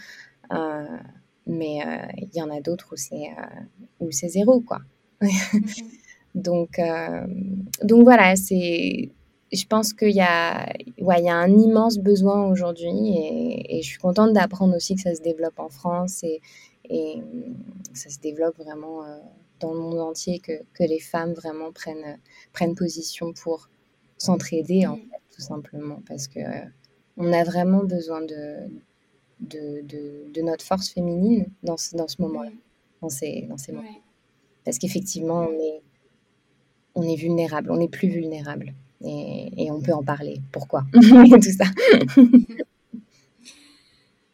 Euh, 0.52 0.84
mais 1.46 1.80
euh, 1.84 2.06
il 2.18 2.34
y 2.34 2.42
en 2.42 2.50
a 2.50 2.60
d'autres 2.60 2.92
où 2.92 2.96
c'est 2.96 3.30
où 4.00 4.10
c'est 4.10 4.28
zéro, 4.28 4.60
quoi. 4.60 4.80
donc 6.34 6.80
donc 7.82 8.04
voilà, 8.04 8.36
c'est 8.36 9.10
je 9.52 9.66
pense 9.66 9.92
qu'il 9.92 10.14
y 10.14 10.20
a, 10.20 10.72
ouais, 11.00 11.16
il 11.18 11.24
y 11.24 11.28
a 11.28 11.34
un 11.34 11.58
immense 11.58 11.98
besoin 11.98 12.46
aujourd'hui 12.46 13.16
et, 13.16 13.78
et, 13.78 13.82
je 13.82 13.88
suis 13.88 13.98
contente 13.98 14.32
d'apprendre 14.32 14.76
aussi 14.76 14.94
que 14.94 15.00
ça 15.00 15.12
se 15.12 15.22
développe 15.22 15.58
en 15.58 15.68
France 15.68 16.22
et, 16.22 16.40
et 16.88 17.20
ça 17.94 18.10
se 18.10 18.20
développe 18.20 18.56
vraiment 18.58 19.02
dans 19.60 19.72
le 19.72 19.78
monde 19.80 20.00
entier, 20.00 20.40
que, 20.40 20.52
que 20.74 20.82
les 20.82 20.98
femmes 20.98 21.32
vraiment 21.34 21.70
prennent, 21.72 22.18
prennent 22.52 22.74
position 22.74 23.32
pour 23.32 23.68
s'entraider, 24.18 24.86
en 24.86 24.96
fait, 24.96 25.22
tout 25.34 25.42
simplement, 25.42 26.02
parce 26.08 26.26
que 26.26 26.40
on 27.16 27.32
a 27.32 27.44
vraiment 27.44 27.84
besoin 27.84 28.22
de, 28.22 28.56
de, 29.40 29.82
de, 30.32 30.42
notre 30.42 30.64
force 30.64 30.90
féminine 30.90 31.46
dans 31.62 31.76
ce, 31.76 31.96
dans 31.96 32.08
ce 32.08 32.20
moment-là, 32.22 32.50
dans 33.02 33.08
ces, 33.08 33.42
dans 33.42 33.56
ces 33.56 33.72
moments. 33.72 33.88
Parce 34.64 34.78
qu'effectivement, 34.78 35.48
on 35.48 35.52
est, 35.52 35.82
on 36.94 37.02
est 37.02 37.16
vulnérable, 37.16 37.70
on 37.70 37.76
n'est 37.76 37.88
plus 37.88 38.08
vulnérable. 38.08 38.74
Et, 39.02 39.64
et, 39.64 39.70
on 39.70 39.80
peut 39.80 39.94
en 39.94 40.02
parler. 40.02 40.42
Pourquoi? 40.52 40.84
Tout 40.92 41.40
ça. 41.40 41.64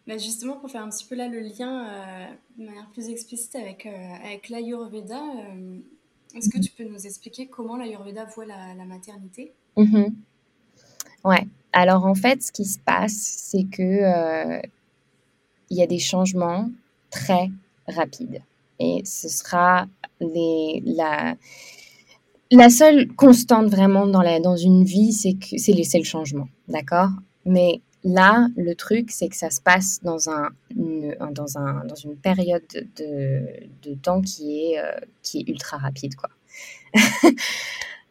Bah, 0.07 0.19
justement, 0.19 0.57
pour 0.57 0.71
faire 0.71 0.83
un 0.83 0.89
petit 0.89 1.05
peu 1.05 1.17
là 1.17 1.29
le 1.29 1.41
lien 1.41 1.85
euh, 1.89 2.27
de 2.59 2.65
manière 2.65 2.89
plus 2.91 3.09
explicite 3.09 3.57
avec, 3.57 3.87
euh, 3.87 4.15
avec 4.25 4.49
l'Ayurveda, 4.49 5.21
euh, 5.21 5.79
est-ce 6.37 6.49
que 6.49 6.59
tu 6.59 6.71
peux 6.71 6.85
nous 6.85 7.07
expliquer 7.07 7.47
comment 7.47 7.77
l'Ayurveda 7.77 8.25
voit 8.27 8.47
la, 8.47 8.75
la 8.75 8.85
maternité? 8.85 9.53
Mm 9.77 10.07
Ouais. 11.25 11.45
Alors 11.73 12.07
en 12.07 12.15
fait, 12.15 12.41
ce 12.41 12.53
qui 12.53 12.65
se 12.65 12.79
passe, 12.79 13.15
c'est 13.15 13.65
que 13.65 14.61
il 15.71 15.77
y 15.77 15.83
a 15.83 15.87
des 15.87 15.99
changements 15.99 16.71
très 17.11 17.51
rapides. 17.89 18.43
Et 18.79 19.03
ce 19.05 19.29
sera 19.29 19.87
la, 20.21 21.37
la 22.51 22.71
seule 22.71 23.09
constante 23.15 23.69
vraiment 23.69 24.07
dans, 24.07 24.23
la, 24.23 24.41
dans 24.41 24.57
une 24.57 24.85
vie, 24.85 25.13
c'est 25.13 25.35
que 25.35 25.59
c'est 25.59 25.99
le 25.99 26.05
changement, 26.05 26.49
d'accord? 26.69 27.11
Mais 27.45 27.81
là, 28.05 28.49
le 28.57 28.75
truc, 28.75 29.11
c'est 29.11 29.29
que 29.29 29.37
ça 29.37 29.51
se 29.51 29.61
passe 29.61 30.01
dans, 30.03 30.31
un, 30.31 30.51
une, 30.71 31.17
dans, 31.33 31.59
un, 31.59 31.85
dans 31.85 31.95
une 31.95 32.17
période 32.17 32.63
de, 32.97 33.47
de 33.83 33.95
temps 33.95 34.21
qui 34.21 34.73
est, 34.73 34.79
euh, 34.79 34.93
qui 35.23 35.39
est 35.41 35.49
ultra 35.49 35.79
rapide, 35.79 36.15
quoi. 36.17 36.31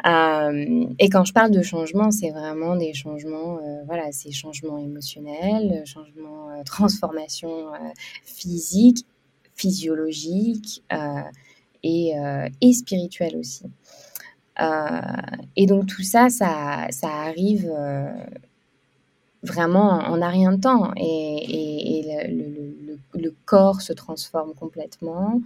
Euh, 0.06 0.86
et 1.00 1.10
quand 1.10 1.26
je 1.26 1.34
parle 1.34 1.52
de 1.52 1.62
changement, 1.64 2.12
c'est 2.12 2.30
vraiment 2.30 2.76
des 2.76 2.94
changements, 2.94 3.58
euh, 3.58 3.84
voilà, 3.86 4.12
c'est 4.12 4.32
changements 4.32 4.78
émotionnels, 4.78 5.84
changements, 5.86 6.52
euh, 6.52 6.64
transformation 6.66 7.72
physique, 8.24 9.06
physiologique 9.56 10.84
et, 11.84 12.14
et 12.62 12.74
spirituelle 12.74 13.38
aussi. 13.38 13.64
et 15.56 15.66
donc 15.66 15.88
tout 15.88 16.04
ça, 16.04 16.30
ça, 16.30 16.88
ça 16.90 17.08
arrive 17.10 17.72
vraiment 19.44 20.00
en 20.00 20.22
un 20.22 20.30
rien 20.30 20.52
de 20.54 20.62
temps 20.62 20.92
et, 20.98 22.28
le, 22.30 22.65
corps 23.46 23.82
se 23.82 23.94
transforme 23.94 24.54
complètement. 24.54 25.42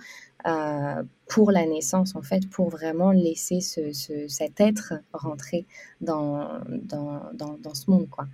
Euh, 0.48 1.04
pour 1.28 1.52
la 1.52 1.66
naissance, 1.66 2.16
en 2.16 2.22
fait, 2.22 2.50
pour 2.50 2.70
vraiment 2.70 3.12
laisser 3.12 3.60
ce, 3.60 3.92
cet 4.28 4.62
être 4.62 4.94
rentrer 5.14 5.66
dans, 6.00 6.62
ce 7.74 7.92
monde, 7.92 8.08
quoi. 8.10 8.26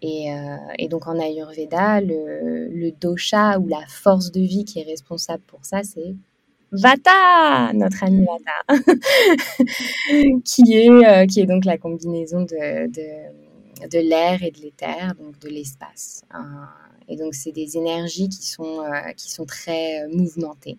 Et, 0.00 0.32
euh, 0.32 0.56
et, 0.78 0.88
donc 0.88 1.08
en 1.08 1.18
Ayurveda, 1.18 2.00
le, 2.00 2.68
le, 2.68 2.92
dosha 2.92 3.58
ou 3.58 3.66
la 3.66 3.84
force 3.88 4.30
de 4.30 4.40
vie 4.40 4.64
qui 4.64 4.78
est 4.78 4.84
responsable 4.84 5.42
pour 5.48 5.64
ça, 5.64 5.82
c'est 5.82 6.14
Vata, 6.70 7.72
notre 7.72 8.04
ami 8.04 8.26
Vata, 8.26 8.82
qui, 10.44 10.74
est, 10.74 10.90
euh, 10.90 11.26
qui 11.26 11.40
est 11.40 11.46
donc 11.46 11.64
la 11.64 11.78
combinaison 11.78 12.42
de, 12.42 13.98
l'air 13.98 14.42
et 14.42 14.50
de 14.50 14.60
l'éther, 14.60 15.14
donc 15.18 15.38
de 15.40 15.48
l'espace. 15.48 16.22
Et 17.08 17.16
donc 17.16 17.34
c'est 17.34 17.52
des 17.52 17.76
énergies 17.76 18.28
qui 18.28 18.46
sont, 18.46 18.82
qui 19.16 19.30
sont 19.30 19.46
très 19.46 20.06
mouvementées. 20.08 20.78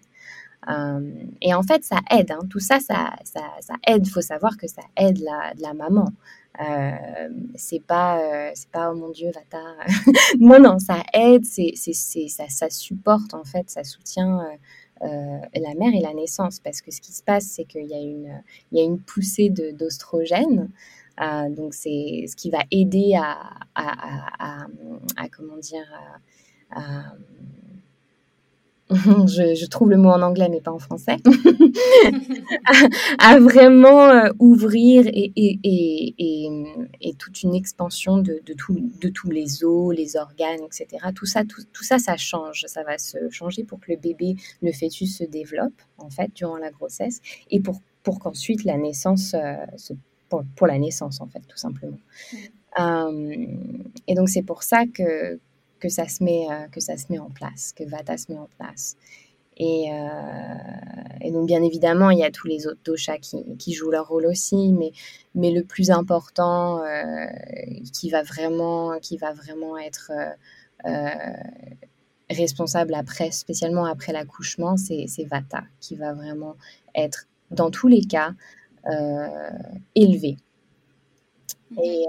Euh, 0.67 1.11
et 1.41 1.53
en 1.53 1.63
fait, 1.63 1.83
ça 1.83 1.99
aide. 2.11 2.31
Hein. 2.31 2.41
Tout 2.49 2.59
ça, 2.59 2.79
ça, 2.79 3.13
ça, 3.23 3.75
aide. 3.87 4.05
Il 4.05 4.09
faut 4.09 4.21
savoir 4.21 4.57
que 4.57 4.67
ça 4.67 4.81
aide 4.97 5.19
la, 5.19 5.53
la 5.57 5.73
maman. 5.73 6.11
Euh, 6.59 7.29
c'est 7.55 7.81
pas, 7.81 8.19
euh, 8.19 8.51
c'est 8.53 8.69
pas 8.69 8.91
oh 8.91 8.95
mon 8.95 9.09
Dieu, 9.09 9.31
Vata. 9.33 9.63
non, 10.39 10.59
non, 10.59 10.79
ça 10.79 11.03
aide. 11.13 11.45
C'est, 11.45 11.73
c'est, 11.75 12.27
ça, 12.27 12.49
ça 12.49 12.69
supporte 12.69 13.33
en 13.33 13.45
fait, 13.45 13.69
ça 13.69 13.83
soutient 13.83 14.41
euh, 15.01 15.39
la 15.55 15.73
mère 15.75 15.93
et 15.93 16.01
la 16.01 16.13
naissance. 16.13 16.59
Parce 16.59 16.81
que 16.81 16.91
ce 16.91 17.01
qui 17.01 17.13
se 17.13 17.23
passe, 17.23 17.45
c'est 17.45 17.65
qu'il 17.65 17.87
y 17.87 17.93
a 17.93 18.01
une, 18.01 18.43
il 18.71 18.77
y 18.77 18.81
a 18.81 18.83
une 18.83 18.99
poussée 18.99 19.49
de, 19.49 19.71
d'ostrogène. 19.71 20.69
Donc 21.49 21.73
c'est 21.73 22.25
ce 22.27 22.35
qui 22.35 22.49
va 22.49 22.59
aider 22.71 23.13
à, 23.15 24.67
comment 25.31 25.57
dire, 25.57 25.85
à 26.71 27.13
je, 28.89 29.65
trouve 29.67 29.89
le 29.91 29.97
mot 29.97 30.09
en 30.09 30.21
anglais 30.21 30.47
mais 30.49 30.61
pas 30.61 30.71
en 30.71 30.79
français, 30.79 31.17
à, 33.19 33.39
vraiment 33.39 34.09
euh, 34.09 34.29
ouvrir 34.39 35.05
et, 35.07 35.27
toute 37.17 37.43
une 37.43 37.53
expansion 37.53 38.17
de, 38.17 38.41
tous 38.55 39.29
les 39.29 39.63
os, 39.63 39.95
les 39.95 40.15
organes, 40.17 40.61
etc. 40.65 40.87
Tout 41.13 41.25
ça, 41.25 41.43
tout, 41.43 41.83
ça, 41.83 41.99
ça 41.99 42.17
change. 42.17 42.65
Ça 42.67 42.83
va 42.83 42.97
se 42.97 43.17
changer 43.29 43.63
pour 43.63 43.79
que 43.79 43.91
le 43.91 43.97
bébé, 43.97 44.35
le 44.61 44.71
fœtus 44.71 45.17
se 45.17 45.23
développe, 45.23 45.81
en 45.97 46.09
fait, 46.09 46.31
durant 46.33 46.57
la 46.57 46.71
grossesse, 46.71 47.21
et 47.51 47.59
pour, 47.59 47.81
pour 48.03 48.19
qu'ensuite 48.19 48.63
la 48.63 48.77
naissance, 48.77 49.35
euh, 49.35 49.55
se, 49.77 49.93
pour, 50.29 50.67
la 50.67 50.77
naissance, 50.77 51.21
en 51.21 51.27
fait, 51.27 51.41
tout 51.47 51.57
simplement. 51.57 51.97
Euh, 52.79 53.47
et 54.07 54.15
donc, 54.15 54.29
c'est 54.29 54.43
pour 54.43 54.63
ça 54.63 54.85
que, 54.85 55.39
que 55.79 55.89
ça 55.89 56.07
se 56.07 56.23
met, 56.23 56.45
euh, 56.49 56.67
que 56.71 56.79
ça 56.79 56.97
se 56.97 57.05
met 57.09 57.19
en 57.19 57.29
place, 57.29 57.73
que 57.75 57.83
Vata 57.83 58.17
se 58.17 58.31
met 58.31 58.37
en 58.37 58.49
place. 58.57 58.95
Et, 59.57 59.91
euh, 59.91 59.97
et, 61.21 61.31
donc, 61.31 61.47
bien 61.47 61.63
évidemment, 61.63 62.11
il 62.11 62.19
y 62.19 62.23
a 62.23 62.31
tous 62.31 62.47
les 62.47 62.67
autres 62.67 62.79
doshas 62.85 63.17
qui, 63.17 63.43
qui 63.57 63.73
jouent 63.73 63.91
leur 63.91 64.07
rôle 64.07 64.25
aussi, 64.25 64.71
mais, 64.71 64.91
mais 65.35 65.51
le 65.51 65.63
plus 65.63 65.91
important, 65.91 66.81
euh, 66.83 67.25
qui, 67.93 68.09
va 68.09 68.23
vraiment, 68.23 68.97
qui 69.01 69.17
va 69.17 69.33
vraiment 69.33 69.77
être 69.77 70.11
responsable 72.29 72.93
après, 72.93 73.31
spécialement 73.31 73.85
après 73.85 74.13
l'accouchement, 74.13 74.77
c'est 74.77 75.25
Vata, 75.25 75.63
qui 75.81 75.95
va 75.95 76.13
vraiment 76.13 76.55
être, 76.95 77.27
dans 77.51 77.69
tous 77.69 77.87
les 77.87 78.01
cas, 78.01 78.33
élevé. 79.95 80.37
Et, 81.81 82.05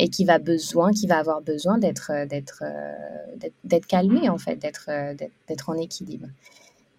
et 0.00 0.08
qui 0.08 0.24
va 0.24 0.38
besoin, 0.38 0.92
qui 0.92 1.06
va 1.06 1.18
avoir 1.18 1.42
besoin 1.42 1.78
d'être 1.78 2.10
euh, 2.12 2.26
d'être 2.26 2.62
euh, 2.64 3.48
d'être 3.64 3.86
calmé 3.86 4.28
en 4.28 4.38
fait, 4.38 4.56
d'être 4.56 4.86
euh, 4.88 5.14
d'être 5.48 5.68
en 5.68 5.74
équilibre. 5.74 6.28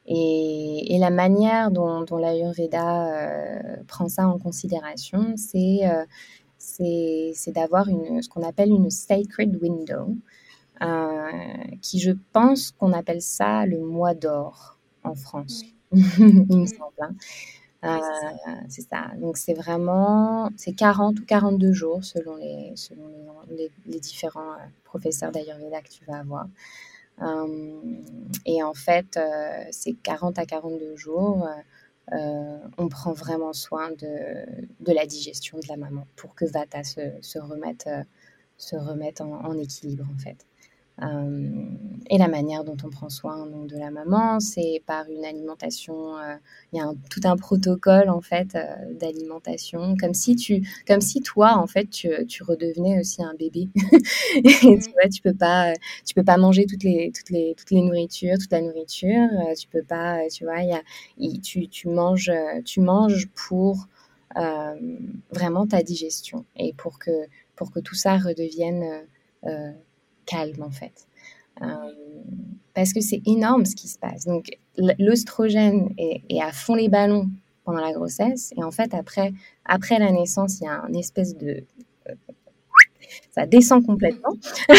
Et, 0.07 0.97
la 0.99 1.09
manière 1.09 1.71
dont, 1.71 2.01
dont 2.01 2.17
l'Ayurveda 2.17 3.09
prend 3.87 4.07
ça 4.07 4.27
en 4.27 4.37
considération, 4.37 5.33
c'est 5.35 5.81
c'est 6.57 7.51
d'avoir 7.51 7.85
ce 7.85 8.27
qu'on 8.27 8.43
appelle 8.43 8.69
une 8.69 8.89
sacred 8.89 9.57
window, 9.61 10.15
qui 11.81 11.99
je 11.99 12.11
pense 12.33 12.71
qu'on 12.71 12.93
appelle 12.93 13.21
ça 13.21 13.65
le 13.65 13.79
mois 13.79 14.13
d'or 14.13 14.79
en 15.03 15.15
France, 15.15 15.63
il 15.93 16.57
me 16.57 16.65
semble. 16.65 16.91
Hein. 16.99 17.15
Euh, 17.83 17.97
c'est 18.69 18.87
ça. 18.87 19.11
Donc 19.17 19.37
c'est 19.37 19.53
vraiment, 19.53 20.49
c'est 20.55 20.73
40 20.73 21.19
ou 21.19 21.25
42 21.25 21.73
jours 21.73 22.03
selon 22.03 22.35
les, 22.35 22.73
selon 22.75 23.07
les, 23.49 23.71
les, 23.87 23.99
différents 23.99 24.53
euh, 24.53 24.65
professeurs 24.83 25.31
d'Ayurveda 25.31 25.81
que 25.81 25.89
tu 25.89 26.05
vas 26.05 26.19
avoir. 26.19 26.47
Euh, 27.23 27.81
et 28.45 28.61
en 28.61 28.73
fait, 28.73 29.19
c'est 29.71 29.93
40 29.93 30.37
à 30.37 30.45
42 30.45 30.95
jours. 30.95 31.47
on 32.11 32.87
prend 32.89 33.13
vraiment 33.13 33.53
soin 33.53 33.91
de, 33.91 34.45
de, 34.79 34.93
la 34.93 35.05
digestion 35.05 35.57
de 35.59 35.67
la 35.67 35.77
maman 35.77 36.05
pour 36.15 36.35
que 36.35 36.45
Vata 36.45 36.83
se, 36.83 37.01
se 37.21 37.39
remette, 37.39 37.89
se 38.57 38.75
remette 38.75 39.21
en, 39.21 39.43
en 39.43 39.57
équilibre 39.57 40.05
en 40.13 40.17
fait. 40.19 40.45
Euh, 41.01 41.49
et 42.09 42.17
la 42.17 42.27
manière 42.27 42.63
dont 42.63 42.77
on 42.83 42.89
prend 42.89 43.09
soin 43.09 43.45
donc, 43.47 43.67
de 43.67 43.77
la 43.77 43.89
maman, 43.89 44.39
c'est 44.39 44.83
par 44.85 45.09
une 45.09 45.25
alimentation. 45.25 46.17
Euh, 46.17 46.35
il 46.73 46.77
y 46.77 46.81
a 46.81 46.91
tout 47.09 47.21
un 47.23 47.37
protocole 47.37 48.09
en 48.09 48.21
fait 48.21 48.55
euh, 48.55 48.93
d'alimentation, 48.99 49.95
comme 49.97 50.13
si 50.13 50.35
tu, 50.35 50.61
comme 50.87 51.01
si 51.01 51.21
toi 51.21 51.57
en 51.57 51.67
fait 51.67 51.89
tu, 51.89 52.09
tu 52.27 52.43
redevenais 52.43 52.99
aussi 52.99 53.23
un 53.23 53.33
bébé. 53.33 53.69
et, 54.35 54.43
tu 54.43 54.67
mmh. 54.67 54.93
vois, 54.93 55.09
tu 55.11 55.21
peux 55.21 55.33
pas, 55.33 55.73
tu 56.05 56.13
peux 56.13 56.23
pas 56.23 56.37
manger 56.37 56.65
toutes 56.65 56.83
les, 56.83 57.11
toutes 57.15 57.29
les, 57.29 57.55
toutes 57.57 57.71
les 57.71 57.81
nourritures, 57.81 58.37
toute 58.37 58.51
la 58.51 58.61
nourriture. 58.61 59.29
tu 59.57 59.67
peux 59.69 59.83
pas, 59.83 60.27
tu 60.29 60.43
vois, 60.43 60.61
y 60.61 60.73
a, 60.73 60.81
tu, 61.41 61.67
tu 61.67 61.87
manges, 61.87 62.31
tu 62.65 62.81
manges 62.81 63.27
pour 63.33 63.87
vraiment 65.31 65.67
ta 65.67 65.83
digestion 65.83 66.45
et 66.55 66.73
pour 66.73 66.99
que, 66.99 67.11
pour 67.55 67.71
que 67.71 67.79
tout 67.79 67.95
ça 67.95 68.17
redevienne 68.17 69.03
calme 70.31 70.63
en 70.63 70.71
fait. 70.71 71.07
Euh, 71.61 71.65
parce 72.73 72.93
que 72.93 73.01
c'est 73.01 73.21
énorme 73.25 73.65
ce 73.65 73.75
qui 73.75 73.87
se 73.87 73.99
passe. 73.99 74.25
Donc 74.25 74.57
l'oestrogène 74.77 75.93
est, 75.97 76.41
à 76.41 76.51
fond 76.51 76.75
les 76.75 76.89
ballons 76.89 77.29
pendant 77.65 77.81
la 77.81 77.91
grossesse. 77.91 78.53
Et 78.57 78.63
en 78.63 78.71
fait, 78.71 78.93
après, 78.93 79.33
après 79.65 79.99
la 79.99 80.11
naissance, 80.11 80.59
il 80.59 80.63
y 80.63 80.67
a 80.67 80.83
une 80.87 80.95
espèce 80.95 81.37
de 81.37 81.63
ça 83.31 83.45
descend 83.45 83.85
complètement. 83.85 84.35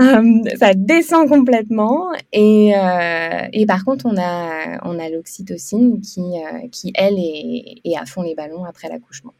Euh, 0.00 0.42
ça 0.58 0.74
descend 0.74 1.28
complètement. 1.28 2.10
Et, 2.32 2.74
euh, 2.76 3.46
et, 3.52 3.66
par 3.66 3.84
contre, 3.84 4.04
on 4.06 4.16
a, 4.16 4.80
on 4.84 4.98
a 4.98 5.08
l'oxytocine 5.08 6.00
qui, 6.00 6.20
euh, 6.20 6.66
qui, 6.72 6.90
elle, 6.96 7.14
est, 7.20 7.80
est, 7.84 7.96
à 7.96 8.04
fond 8.04 8.22
les 8.22 8.34
ballons 8.34 8.64
après 8.64 8.88
l'accouchement. 8.88 9.32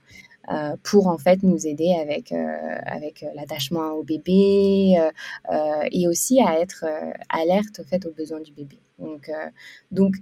Pour 0.82 1.06
en 1.06 1.18
fait 1.18 1.42
nous 1.42 1.66
aider 1.66 1.94
avec, 2.00 2.32
avec 2.32 3.24
l'attachement 3.34 3.92
au 3.92 4.02
bébé 4.02 4.98
et 5.90 6.08
aussi 6.08 6.40
à 6.40 6.60
être 6.60 6.84
alerte 7.28 7.80
au 7.80 7.84
fait 7.84 8.04
aux 8.06 8.12
besoins 8.12 8.40
du 8.40 8.52
bébé. 8.52 8.78
Donc, 8.98 9.30
donc 9.90 10.16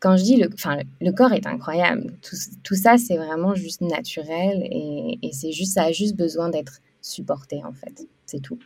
quand 0.00 0.16
je 0.16 0.22
dis 0.22 0.36
le, 0.36 0.50
enfin, 0.52 0.78
le 1.00 1.12
corps 1.12 1.32
est 1.32 1.46
incroyable, 1.46 2.14
tout, 2.22 2.36
tout 2.62 2.74
ça 2.74 2.98
c'est 2.98 3.16
vraiment 3.16 3.54
juste 3.54 3.80
naturel 3.80 4.62
et, 4.70 5.18
et 5.22 5.32
c'est 5.32 5.52
juste, 5.52 5.74
ça 5.74 5.84
a 5.84 5.92
juste 5.92 6.16
besoin 6.16 6.50
d'être 6.50 6.80
supporté 7.00 7.62
en 7.64 7.72
fait, 7.72 8.06
c'est 8.26 8.40
tout. 8.40 8.58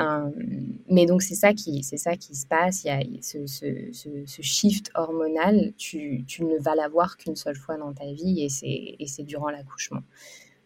Euh, 0.00 0.30
mais 0.88 1.06
donc 1.06 1.22
c'est 1.22 1.34
ça 1.34 1.52
qui 1.52 1.82
c'est 1.82 1.96
ça 1.96 2.16
qui 2.16 2.34
se 2.34 2.46
passe. 2.46 2.84
Il 2.84 2.88
y 2.88 2.90
a 2.90 3.00
ce, 3.22 3.46
ce, 3.46 3.66
ce, 4.26 4.42
shift 4.42 4.90
hormonal. 4.94 5.72
Tu, 5.76 6.24
tu 6.26 6.44
ne 6.44 6.58
vas 6.58 6.74
l'avoir 6.74 7.16
qu'une 7.16 7.36
seule 7.36 7.56
fois 7.56 7.76
dans 7.76 7.92
ta 7.92 8.10
vie 8.12 8.42
et 8.42 8.48
c'est 8.48 8.96
et 8.98 9.06
c'est 9.06 9.24
durant 9.24 9.50
l'accouchement. 9.50 10.02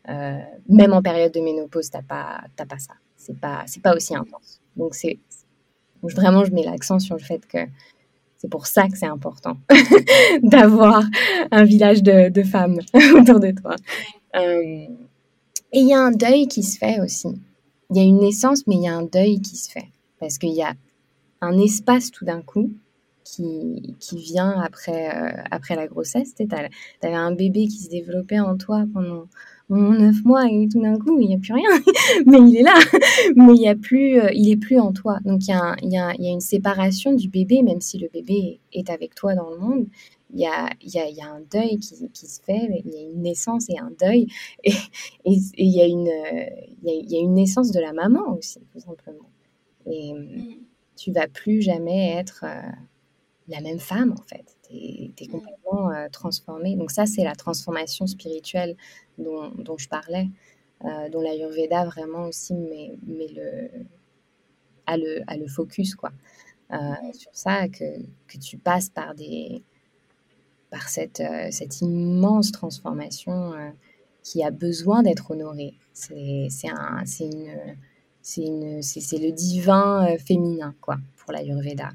Euh, 0.08 0.38
même 0.68 0.92
en 0.92 1.02
période 1.02 1.32
de 1.32 1.40
ménopause, 1.40 1.90
t'as 1.90 2.02
pas 2.02 2.42
t'as 2.56 2.66
pas 2.66 2.78
ça. 2.78 2.94
C'est 3.16 3.38
pas 3.38 3.64
c'est 3.66 3.82
pas 3.82 3.94
aussi 3.94 4.14
intense. 4.14 4.60
Donc 4.76 4.94
c'est 4.94 5.18
vraiment 6.02 6.44
je 6.44 6.52
mets 6.52 6.64
l'accent 6.64 6.98
sur 6.98 7.16
le 7.16 7.22
fait 7.22 7.46
que 7.46 7.58
c'est 8.36 8.50
pour 8.50 8.66
ça 8.66 8.88
que 8.88 8.98
c'est 8.98 9.06
important 9.06 9.56
d'avoir 10.42 11.02
un 11.50 11.64
village 11.64 12.02
de, 12.02 12.42
femmes 12.42 12.78
autour 13.18 13.40
de 13.40 13.52
toi. 13.52 13.74
Euh, 14.36 14.86
et 15.72 15.80
il 15.80 15.88
y 15.88 15.94
a 15.94 16.00
un 16.00 16.12
deuil 16.12 16.46
qui 16.46 16.62
se 16.62 16.78
fait 16.78 17.00
aussi. 17.00 17.28
Il 17.94 17.98
y 17.98 18.00
a 18.00 18.04
une 18.04 18.18
naissance, 18.18 18.66
mais 18.66 18.74
il 18.74 18.82
y 18.82 18.88
a 18.88 18.96
un 18.96 19.04
deuil 19.04 19.40
qui 19.40 19.56
se 19.56 19.70
fait. 19.70 19.86
Parce 20.18 20.38
qu'il 20.38 20.52
y 20.52 20.62
a 20.62 20.74
un 21.40 21.56
espace 21.58 22.10
tout 22.10 22.24
d'un 22.24 22.42
coup 22.42 22.72
qui, 23.22 23.94
qui 24.00 24.16
vient 24.16 24.60
après, 24.60 25.16
euh, 25.16 25.42
après 25.52 25.76
la 25.76 25.86
grossesse. 25.86 26.34
Tu 26.34 26.44
avais 26.52 27.14
un 27.14 27.30
bébé 27.30 27.68
qui 27.68 27.78
se 27.78 27.88
développait 27.88 28.40
en 28.40 28.56
toi 28.56 28.84
pendant 28.92 29.28
neuf 29.70 30.24
mois 30.24 30.46
et 30.50 30.66
tout 30.68 30.82
d'un 30.82 30.98
coup, 30.98 31.20
il 31.20 31.28
n'y 31.28 31.36
a 31.36 31.38
plus 31.38 31.52
rien. 31.52 31.70
mais 32.26 32.38
il 32.38 32.56
est 32.56 32.62
là. 32.62 32.74
mais 33.36 33.54
il 33.54 33.62
y 33.62 33.68
a 33.68 33.76
plus, 33.76 34.18
euh, 34.18 34.30
il 34.32 34.50
est 34.50 34.56
plus 34.56 34.80
en 34.80 34.92
toi. 34.92 35.20
Donc 35.24 35.46
y 35.46 35.52
a, 35.52 35.76
il 35.80 35.92
y 35.92 35.96
a 35.96 36.32
une 36.32 36.40
séparation 36.40 37.12
du 37.12 37.28
bébé, 37.28 37.62
même 37.62 37.80
si 37.80 37.96
le 37.98 38.08
bébé 38.12 38.58
est 38.72 38.90
avec 38.90 39.14
toi 39.14 39.36
dans 39.36 39.50
le 39.50 39.58
monde. 39.58 39.86
Il 40.34 40.40
y 40.40 40.46
a, 40.46 40.68
il 40.80 40.92
y 40.92 40.98
a, 40.98 41.08
il 41.08 41.16
y 41.16 41.22
a 41.22 41.28
un 41.28 41.40
deuil 41.40 41.78
qui, 41.78 42.08
qui, 42.10 42.26
se 42.26 42.42
fait, 42.42 42.82
il 42.84 42.92
y 42.92 42.96
a 42.98 43.02
une 43.02 43.22
naissance 43.22 43.70
et 43.70 43.78
un 43.78 43.92
deuil, 44.00 44.26
et, 44.64 44.72
il, 45.24 45.68
y 45.68 45.80
a 45.80 45.86
une, 45.86 46.10
y 46.82 47.24
a, 47.24 47.28
naissance 47.28 47.70
de 47.70 47.80
la 47.80 47.92
maman 47.92 48.36
aussi, 48.36 48.60
tout 48.72 48.80
simplement. 48.80 49.30
Et 49.86 50.12
mm. 50.12 50.56
tu 50.96 51.12
vas 51.12 51.28
plus 51.28 51.62
jamais 51.62 52.10
être 52.12 52.44
euh, 52.44 52.70
la 53.48 53.60
même 53.60 53.78
femme, 53.78 54.12
en 54.12 54.22
fait. 54.22 54.56
Tu 54.68 54.74
es, 55.22 55.26
complètement 55.28 55.90
euh, 55.90 56.08
transformée. 56.10 56.76
Donc 56.76 56.90
ça, 56.90 57.06
c'est 57.06 57.24
la 57.24 57.34
transformation 57.34 58.06
spirituelle 58.06 58.76
dont, 59.18 59.50
dont 59.50 59.78
je 59.78 59.88
parlais, 59.88 60.28
euh, 60.84 61.08
dont 61.10 61.20
l'Ayurveda 61.20 61.84
vraiment 61.84 62.26
aussi 62.26 62.54
met, 62.54 62.98
met 63.06 63.28
le, 63.28 63.70
a, 64.86 64.96
le, 64.96 65.22
a 65.26 65.36
le 65.36 65.46
focus 65.46 65.94
quoi, 65.94 66.12
euh, 66.72 66.76
sur 67.12 67.30
ça, 67.34 67.68
que, 67.68 68.00
que, 68.26 68.38
tu 68.38 68.58
passes 68.58 68.88
par, 68.88 69.14
des, 69.14 69.62
par 70.74 70.88
cette, 70.88 71.20
euh, 71.20 71.48
cette 71.50 71.80
immense 71.80 72.50
transformation 72.50 73.52
qui 74.22 74.42
a 74.42 74.50
besoin 74.50 75.02
d'être 75.02 75.30
honorée. 75.30 75.74
C'est 75.92 76.18
le 79.18 79.30
divin 79.30 80.16
féminin 80.18 80.74
quoi, 80.80 80.96
pour 81.16 81.32
l'Ayurveda. 81.32 81.90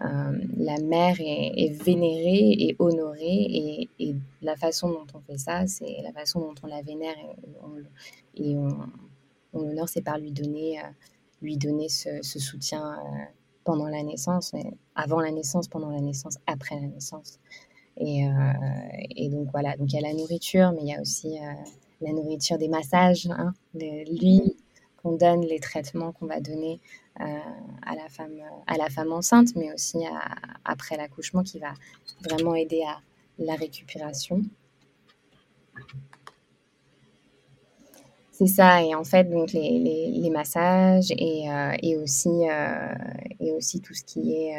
Euh, 0.00 0.38
la 0.56 0.78
mère 0.78 1.16
est, 1.18 1.72
vénérée 1.82 2.52
et 2.52 2.76
honorée 2.78 3.88
et, 3.98 4.14
la 4.42 4.54
façon 4.54 4.90
dont 4.90 5.06
on 5.12 5.20
fait 5.20 5.38
ça, 5.38 5.66
c'est 5.66 5.96
la 6.04 6.12
façon 6.12 6.40
dont 6.40 6.54
on 6.62 6.68
la 6.68 6.82
vénère 6.82 7.16
et 8.36 8.56
on, 8.56 9.60
l'honore, 9.60 9.88
c'est 9.88 10.02
par 10.02 10.18
lui 10.18 10.30
donner, 10.30 10.78
euh, 10.78 10.84
lui 11.42 11.56
donner 11.56 11.88
ce, 11.88 12.22
soutien 12.22 12.92
euh, 12.92 13.24
pendant 13.64 13.88
la 13.88 14.04
naissance, 14.04 14.52
avant 14.94 15.20
la 15.20 15.32
naissance, 15.32 15.66
pendant 15.66 15.90
la 15.90 16.00
naissance, 16.00 16.38
après 16.46 16.76
la 16.76 16.86
naissance. 16.86 17.40
Et, 18.00 19.28
donc 19.30 19.48
voilà, 19.50 19.76
donc 19.76 19.92
il 19.92 19.96
y 20.00 20.04
a 20.04 20.08
la 20.08 20.14
nourriture, 20.14 20.72
mais 20.72 20.82
il 20.82 20.88
y 20.88 20.94
a 20.94 21.00
aussi 21.00 21.36
la 22.00 22.12
nourriture 22.12 22.58
des 22.58 22.68
massages, 22.68 23.28
hein, 23.30 23.52
l'huile 23.74 24.54
qu'on 25.02 25.16
donne, 25.16 25.42
les 25.42 25.60
traitements 25.60 26.12
qu'on 26.12 26.26
va 26.26 26.40
donner 26.40 26.80
euh, 27.20 27.24
à, 27.82 27.96
la 27.96 28.08
femme, 28.08 28.38
à 28.66 28.76
la 28.76 28.88
femme 28.90 29.12
enceinte, 29.12 29.48
mais 29.56 29.72
aussi 29.72 29.98
après 30.64 30.96
l'accouchement 30.96 31.42
qui 31.42 31.58
va 31.58 31.74
vraiment 32.22 32.54
aider 32.54 32.82
à 32.82 33.00
la 33.38 33.54
récupération. 33.54 34.42
C'est 38.30 38.46
ça, 38.46 38.84
et 38.84 38.94
en 38.94 39.02
fait, 39.02 39.24
donc 39.24 39.52
les, 39.52 40.30
massages 40.30 41.10
et, 41.10 41.50
euh, 41.50 42.02
aussi, 42.02 42.48
euh, 42.48 42.94
et 43.40 43.50
aussi 43.50 43.80
tout 43.80 43.94
ce 43.94 44.04
qui 44.04 44.34
est 44.34 44.54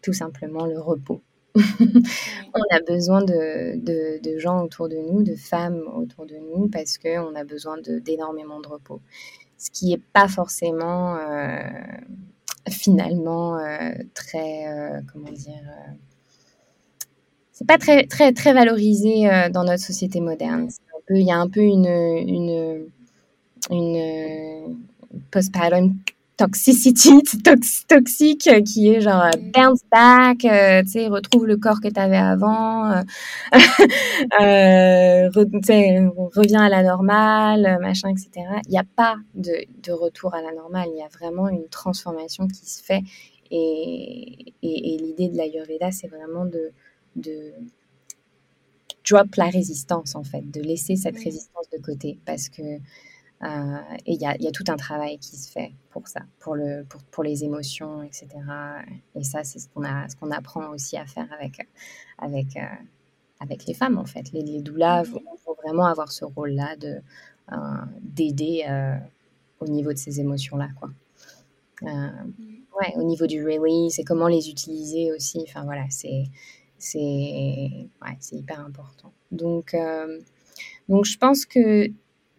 tout 0.00 0.14
simplement 0.14 0.64
le 0.64 0.80
repos. 0.80 1.20
on 1.56 2.62
a 2.70 2.80
besoin 2.86 3.22
de, 3.22 3.76
de, 4.22 4.38
gens 4.38 4.62
autour 4.62 4.88
de 4.88 4.96
nous, 4.96 5.22
de 5.22 5.34
femmes 5.34 5.82
autour 5.96 6.26
de 6.26 6.36
nous, 6.36 6.68
parce 6.68 6.96
qu'on 6.96 7.34
a 7.34 7.44
besoin 7.44 7.76
d'énormément 7.78 8.60
de 8.60 8.68
repos 8.68 9.00
ce 9.60 9.70
qui 9.70 9.90
n'est 9.90 10.00
pas 10.14 10.26
forcément 10.26 11.16
euh, 11.16 11.58
finalement 12.68 13.58
euh, 13.58 13.92
très, 14.14 14.66
euh, 14.66 15.00
comment 15.12 15.30
dire, 15.30 15.62
c'est 17.52 17.66
pas 17.66 17.76
très, 17.76 18.06
très, 18.06 18.32
très 18.32 18.54
valorisé 18.54 19.28
dans 19.52 19.64
notre 19.64 19.82
société 19.82 20.20
moderne. 20.20 20.70
il 21.10 21.26
y 21.26 21.30
a 21.30 21.36
un 21.36 21.48
peu 21.48 21.60
une, 21.60 21.86
une, 21.86 22.86
une 23.70 24.78
postpartum 25.30 25.94
toxicity, 26.40 27.22
toxique, 27.88 28.46
euh, 28.46 28.62
qui 28.62 28.88
est 28.88 29.02
genre 29.02 29.24
euh, 29.24 29.30
bounce 29.52 29.82
back, 29.92 30.46
euh, 30.46 30.82
tu 30.82 30.92
sais, 30.92 31.06
retrouve 31.08 31.46
le 31.46 31.58
corps 31.58 31.82
que 31.82 31.88
tu 31.88 32.00
avais 32.00 32.16
avant, 32.16 32.90
euh, 32.90 33.02
reviens 36.34 36.62
à 36.62 36.70
la 36.70 36.82
normale, 36.82 37.78
machin, 37.82 38.08
etc. 38.08 38.30
Il 38.66 38.70
n'y 38.70 38.78
a 38.78 38.84
pas 38.96 39.16
de, 39.34 39.52
de, 39.82 39.92
retour 39.92 40.34
à 40.34 40.40
la 40.40 40.52
normale, 40.52 40.88
il 40.94 40.98
y 40.98 41.02
a 41.02 41.08
vraiment 41.08 41.48
une 41.48 41.68
transformation 41.68 42.48
qui 42.48 42.64
se 42.64 42.82
fait. 42.82 43.02
Et, 43.50 44.54
et, 44.62 44.94
et 44.94 44.98
l'idée 44.98 45.28
de 45.28 45.36
l'Ayurveda, 45.36 45.90
c'est 45.90 46.08
vraiment 46.08 46.46
de, 46.46 46.70
de 47.16 47.52
drop 49.08 49.34
la 49.36 49.50
résistance, 49.50 50.14
en 50.14 50.24
fait, 50.24 50.50
de 50.50 50.62
laisser 50.62 50.96
cette 50.96 51.18
résistance 51.18 51.68
de 51.70 51.78
côté, 51.82 52.18
parce 52.24 52.48
que 52.48 52.62
euh, 52.62 52.78
et 53.42 54.12
il 54.12 54.20
y 54.20 54.26
a, 54.26 54.36
y 54.38 54.46
a, 54.46 54.50
tout 54.50 54.64
un 54.68 54.76
travail 54.76 55.18
qui 55.18 55.36
se 55.36 55.50
fait 55.50 55.72
pour 55.90 56.06
ça, 56.08 56.20
pour, 56.40 56.54
le, 56.54 56.84
pour, 56.84 57.02
pour 57.04 57.24
les 57.24 57.42
émotions, 57.42 58.02
etc. 58.02 58.28
Et 59.14 59.24
ça, 59.24 59.44
c'est 59.44 59.58
ce 59.58 59.68
qu'on 59.68 59.82
qu'on 60.20 60.30
apprend 60.30 60.68
aussi 60.70 60.96
à 60.98 61.06
faire 61.06 61.26
avec, 61.32 61.66
avec, 62.18 62.56
euh, 62.56 62.60
avec 63.40 63.64
les 63.66 63.72
femmes, 63.72 63.96
en 63.96 64.04
fait. 64.04 64.30
Les, 64.32 64.42
les 64.42 64.60
doulas 64.60 65.04
vont, 65.04 65.22
vraiment 65.62 65.86
avoir 65.86 66.12
ce 66.12 66.24
rôle-là 66.24 66.76
de, 66.76 67.00
euh, 67.52 67.56
d'aider 68.02 68.64
au 69.60 69.66
niveau 69.66 69.92
de 69.92 69.98
ces 69.98 70.20
émotions-là, 70.20 70.68
quoi. 70.78 70.90
ouais, 71.82 72.92
au 72.96 73.02
niveau 73.02 73.26
du 73.26 73.42
release 73.42 73.98
et 73.98 74.04
comment 74.04 74.28
les 74.28 74.50
utiliser 74.50 75.12
aussi. 75.12 75.42
Enfin, 75.48 75.64
voilà, 75.64 75.84
c'est, 75.88 76.24
c'est, 76.78 76.98
ouais, 77.00 78.16
c'est 78.20 78.36
hyper 78.36 78.60
important. 78.60 79.12
Donc, 79.32 79.74
donc, 80.90 81.04
je 81.04 81.16
pense 81.16 81.46
que 81.46 81.90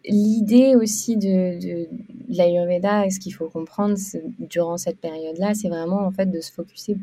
l'idée 0.04 0.74
aussi 0.76 1.16
de, 1.16 1.60
de, 1.60 1.88
l'Ayurveda, 2.28 3.06
et 3.06 3.10
ce 3.10 3.20
qu'il 3.20 3.34
faut 3.34 3.48
comprendre 3.48 3.96
durant 4.38 4.76
cette 4.76 4.98
période-là, 4.98 5.54
c'est 5.54 5.68
vraiment 5.68 6.00
en 6.00 6.10
fait 6.10 6.26
de 6.26 6.40
se 6.40 6.52
focuser 6.52 6.96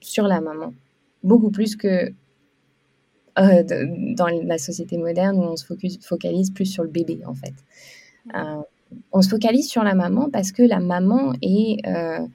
sur 0.00 0.26
la 0.26 0.40
maman, 0.40 0.72
beaucoup 1.22 1.50
plus 1.50 1.76
que 1.76 2.12
euh, 3.38 3.62
dans 4.16 4.26
la 4.26 4.58
société 4.58 4.96
moderne 4.98 5.38
où 5.38 5.42
on 5.42 5.56
se 5.56 5.64
focus, 5.64 5.98
focalise 6.04 6.50
plus 6.50 6.66
sur 6.66 6.82
le 6.82 6.90
bébé 6.90 7.20
en 7.26 7.34
fait. 7.34 7.54
Euh, 8.34 8.62
on 9.12 9.22
se 9.22 9.28
focalise 9.28 9.68
sur 9.68 9.84
la 9.84 9.94
maman 9.94 10.30
parce 10.30 10.52
que 10.52 10.62
la 10.62 10.80
maman 10.80 11.32
est, 11.42 11.86
euh, 11.86 12.26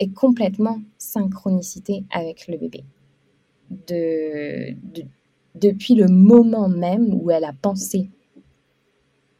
est 0.00 0.12
complètement 0.12 0.80
synchronicité 0.98 2.04
avec 2.12 2.48
le 2.48 2.56
bébé. 2.56 2.84
De, 3.88 4.72
de, 4.72 5.02
depuis 5.54 5.94
le 5.94 6.06
moment 6.06 6.68
même 6.68 7.14
où 7.14 7.30
elle 7.30 7.44
a 7.44 7.52
pensé 7.52 8.08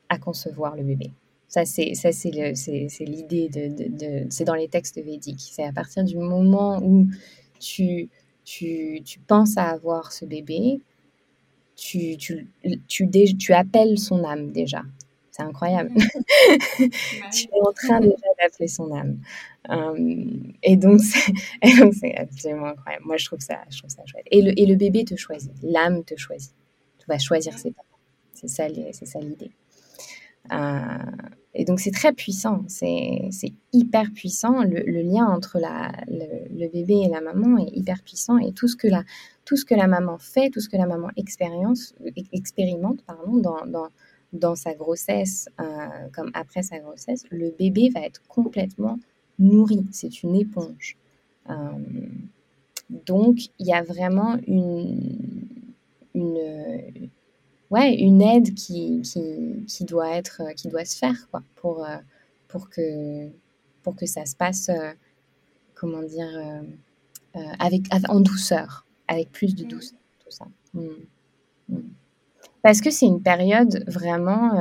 à 0.09 0.19
concevoir 0.19 0.77
le 0.77 0.83
bébé. 0.83 1.11
Ça, 1.49 1.65
c'est, 1.65 1.95
ça, 1.95 2.11
c'est, 2.13 2.31
l'idée 3.01 3.49
de, 3.49 3.69
de, 3.69 4.27
c'est 4.31 4.45
dans 4.45 4.55
les 4.55 4.69
textes 4.69 5.03
védiques. 5.03 5.49
C'est 5.53 5.65
à 5.65 5.73
partir 5.73 6.05
du 6.05 6.17
moment 6.17 6.81
où 6.83 7.07
tu, 7.61 8.09
tu, 8.45 9.01
tu 9.05 9.21
penses 9.21 9.57
à 9.57 9.71
avoir 9.71 10.13
ce 10.13 10.25
bébé, 10.25 10.81
tu, 11.77 12.17
tu, 12.17 12.49
tu, 12.89 13.09
tu 13.37 13.53
appelles 13.53 13.99
son 13.99 14.25
âme 14.25 14.51
déjà. 14.51 14.83
C'est 15.31 15.43
incroyable. 15.43 15.93
tu 16.79 17.45
es 17.45 17.61
en 17.63 17.73
train 17.73 18.01
déjà 18.01 18.27
d'appeler 18.41 18.69
son 18.69 18.91
âme. 18.95 19.19
Euh, 19.71 20.25
et 20.63 20.77
donc, 20.77 21.01
c'est 21.01 22.15
absolument 22.17 22.67
incroyable. 22.69 23.05
Moi, 23.05 23.19
je 23.19 23.27
trouve 23.27 23.41
ça, 23.41 23.59
je 23.69 23.79
trouve 23.79 23.91
ça 23.91 24.03
chouette. 24.07 24.27
Et 24.31 24.41
le, 24.41 24.59
et 24.59 24.65
le 24.65 24.77
bébé 24.77 25.05
te 25.05 25.15
choisit, 25.15 25.53
l'âme 25.63 26.05
te 26.05 26.17
choisit. 26.17 26.55
Tu 26.99 27.07
vas 27.07 27.19
choisir 27.19 27.59
ses 27.59 27.71
parents. 27.71 27.87
C'est 28.33 28.49
ça, 28.49 28.67
ça 28.93 29.19
l'idée. 29.21 29.51
Euh, 30.53 30.99
et 31.55 31.65
donc 31.65 31.81
c'est 31.81 31.91
très 31.91 32.13
puissant, 32.13 32.65
c'est 32.69 33.31
hyper 33.73 34.13
puissant. 34.13 34.63
Le, 34.63 35.03
lien 35.03 35.27
entre 35.27 35.59
la, 35.59 35.91
le, 36.07 36.69
bébé 36.69 37.03
et 37.05 37.09
la 37.09 37.23
maman 37.23 37.59
est 37.59 37.71
hyper 37.75 38.03
puissant 38.03 38.39
et 38.39 38.53
tout 38.53 38.69
ce 38.69 38.77
que 38.77 38.89
la, 38.89 39.05
tout 39.47 39.57
ce 39.57 39.65
que 39.65 39.75
la 39.75 39.87
maman 39.87 40.19
fait, 40.19 40.51
tout 40.51 40.61
ce 40.61 40.69
que 40.69 40.77
la 40.77 40.87
maman 40.87 41.09
expérimente 41.17 43.03
pardon, 43.07 43.39
dans, 43.39 43.65
dans, 43.67 43.89
dans 44.35 44.55
sa 44.55 44.75
grossesse 44.75 45.49
euh, 45.59 45.65
comme 46.13 46.31
après 46.35 46.63
sa 46.63 46.79
grossesse, 46.79 47.25
le 47.31 47.51
bébé 47.59 47.89
va 47.89 48.03
être 48.03 48.21
complètement 48.29 48.99
nourri. 49.39 49.87
C'est 49.93 50.23
une 50.23 50.37
éponge. 50.37 50.99
Euh, 51.49 51.55
donc 52.91 53.47
il 53.59 53.67
y 53.67 53.73
a 53.73 53.83
vraiment 53.83 54.37
une 54.47 55.57
ouais, 57.71 57.95
une 57.95 58.23
aide 58.23 58.55
qui, 58.55 59.01
qui, 59.03 59.65
qui, 59.67 59.85
doit 59.85 60.11
être, 60.11 60.43
euh, 60.43 60.53
qui 60.53 60.69
doit 60.69 60.85
se 60.85 60.97
faire 60.97 61.29
quoi, 61.31 61.43
pour, 61.57 61.85
euh, 61.85 61.97
pour, 62.49 62.69
que, 62.69 63.29
pour 63.83 63.97
que 63.97 64.07
ça 64.07 64.27
se 64.27 64.37
passe, 64.37 64.69
euh, 64.69 64.93
comment 65.75 66.03
dire, 66.03 66.63
avec, 67.59 67.83
en 68.09 68.21
douceur, 68.21 68.87
avec 69.09 69.31
plus 69.31 69.55
de 69.55 69.65
mmh. 69.65 69.69
douceur, 69.69 69.99
tout 70.21 70.31
ça. 70.31 70.47
Mmh. 70.73 70.87
Mmh. 71.69 71.79
Parce 72.63 72.81
que 72.81 72.91
c'est 72.91 73.07
une 73.07 73.23
période 73.23 73.85
vraiment 73.87 74.59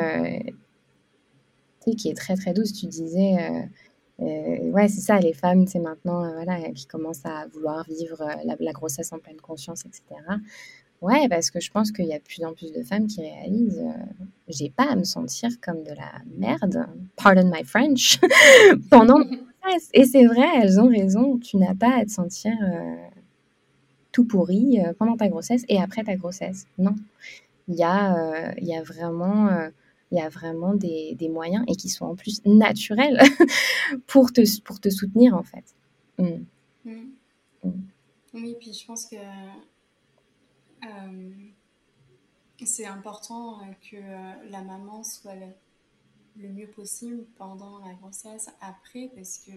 qui 1.98 2.10
est 2.10 2.18
très 2.18 2.36
très 2.36 2.54
douce. 2.54 2.74
Tu 2.74 2.88
disais, 2.88 3.70
ouais, 4.20 4.88
c'est 4.90 5.02
ça, 5.02 5.20
les 5.20 5.34
femmes, 5.34 5.66
c'est 5.68 5.80
maintenant 5.80 6.30
voilà, 6.34 6.70
qui 6.72 6.86
commencent 6.86 7.26
à 7.26 7.48
vouloir 7.48 7.86
vivre 7.86 8.18
la, 8.44 8.56
la, 8.60 8.72
grossesse 8.74 9.14
en 9.14 9.20
pleine 9.20 9.40
conscience, 9.40 9.86
etc. 9.86 10.04
Ouais, 11.02 11.28
parce 11.30 11.52
que 11.52 11.60
je 11.60 11.70
pense 11.72 11.92
qu'il 11.92 12.06
y 12.06 12.14
a 12.14 12.20
de 12.20 12.24
plus 12.24 12.44
en 12.44 12.54
plus 12.54 12.72
de 12.72 12.82
femmes 12.82 13.08
qui 13.08 13.22
réalisent 13.22 13.84
euh, 13.86 14.04
j'ai 14.48 14.70
pas 14.70 14.92
à 14.92 14.96
me 14.96 15.04
sentir 15.04 15.50
comme 15.62 15.84
de 15.84 15.92
la 15.92 16.12
merde, 16.38 16.88
pardon 17.16 17.52
my 17.54 17.64
French, 17.64 18.20
pendant 18.90 19.20
ma 19.20 19.26
grossesse. 19.26 19.90
Et 19.94 20.06
c'est 20.06 20.26
vrai, 20.26 20.48
elles 20.62 20.80
ont 20.80 20.88
raison, 20.88 21.38
tu 21.38 21.58
n'as 21.58 21.76
pas 21.76 21.98
à 21.98 22.06
te 22.06 22.12
sentir 22.12 22.54
euh, 22.62 22.96
tout 24.12 24.26
pourri 24.26 24.80
euh, 24.80 24.94
pendant 24.98 25.18
ta 25.18 25.28
grossesse 25.28 25.64
et 25.68 25.80
après 25.80 26.04
ta 26.04 26.16
grossesse. 26.16 26.66
Non. 26.78 26.96
Il 27.68 27.76
y 27.76 27.84
a, 27.84 28.54
il 28.60 28.68
y 28.68 28.76
a 28.76 28.84
vraiment, 28.84 29.50
il 30.12 30.20
y 30.20 30.22
a 30.22 30.30
vraiment 30.30 30.76
des, 30.76 31.16
des, 31.16 31.30
moyens 31.30 31.66
et 31.68 31.76
qui 31.76 31.90
sont 31.90 32.06
en 32.06 32.16
plus 32.16 32.40
naturels 32.46 33.20
pour, 34.06 34.32
te, 34.32 34.42
pour 34.62 34.80
te 34.80 34.90
soutenir 34.90 35.36
en 35.36 35.42
fait. 35.42 35.64
Mmh. 36.20 36.46
Mmh. 36.86 36.92
Mmh. 37.64 37.72
Oui, 38.36 38.56
puis 38.60 38.74
je 38.74 38.86
pense 38.86 39.06
que 39.06 39.16
euh, 39.16 39.20
c'est 42.64 42.86
important 42.86 43.60
euh, 43.60 43.64
que 43.90 43.98
euh, 43.98 44.50
la 44.50 44.62
maman 44.62 45.04
soit 45.04 45.36
le, 45.36 46.50
mieux 46.50 46.68
possible 46.68 47.26
pendant 47.38 47.80
la 47.80 47.94
grossesse, 47.94 48.50
après, 48.62 49.10
parce 49.16 49.40
que 49.40 49.52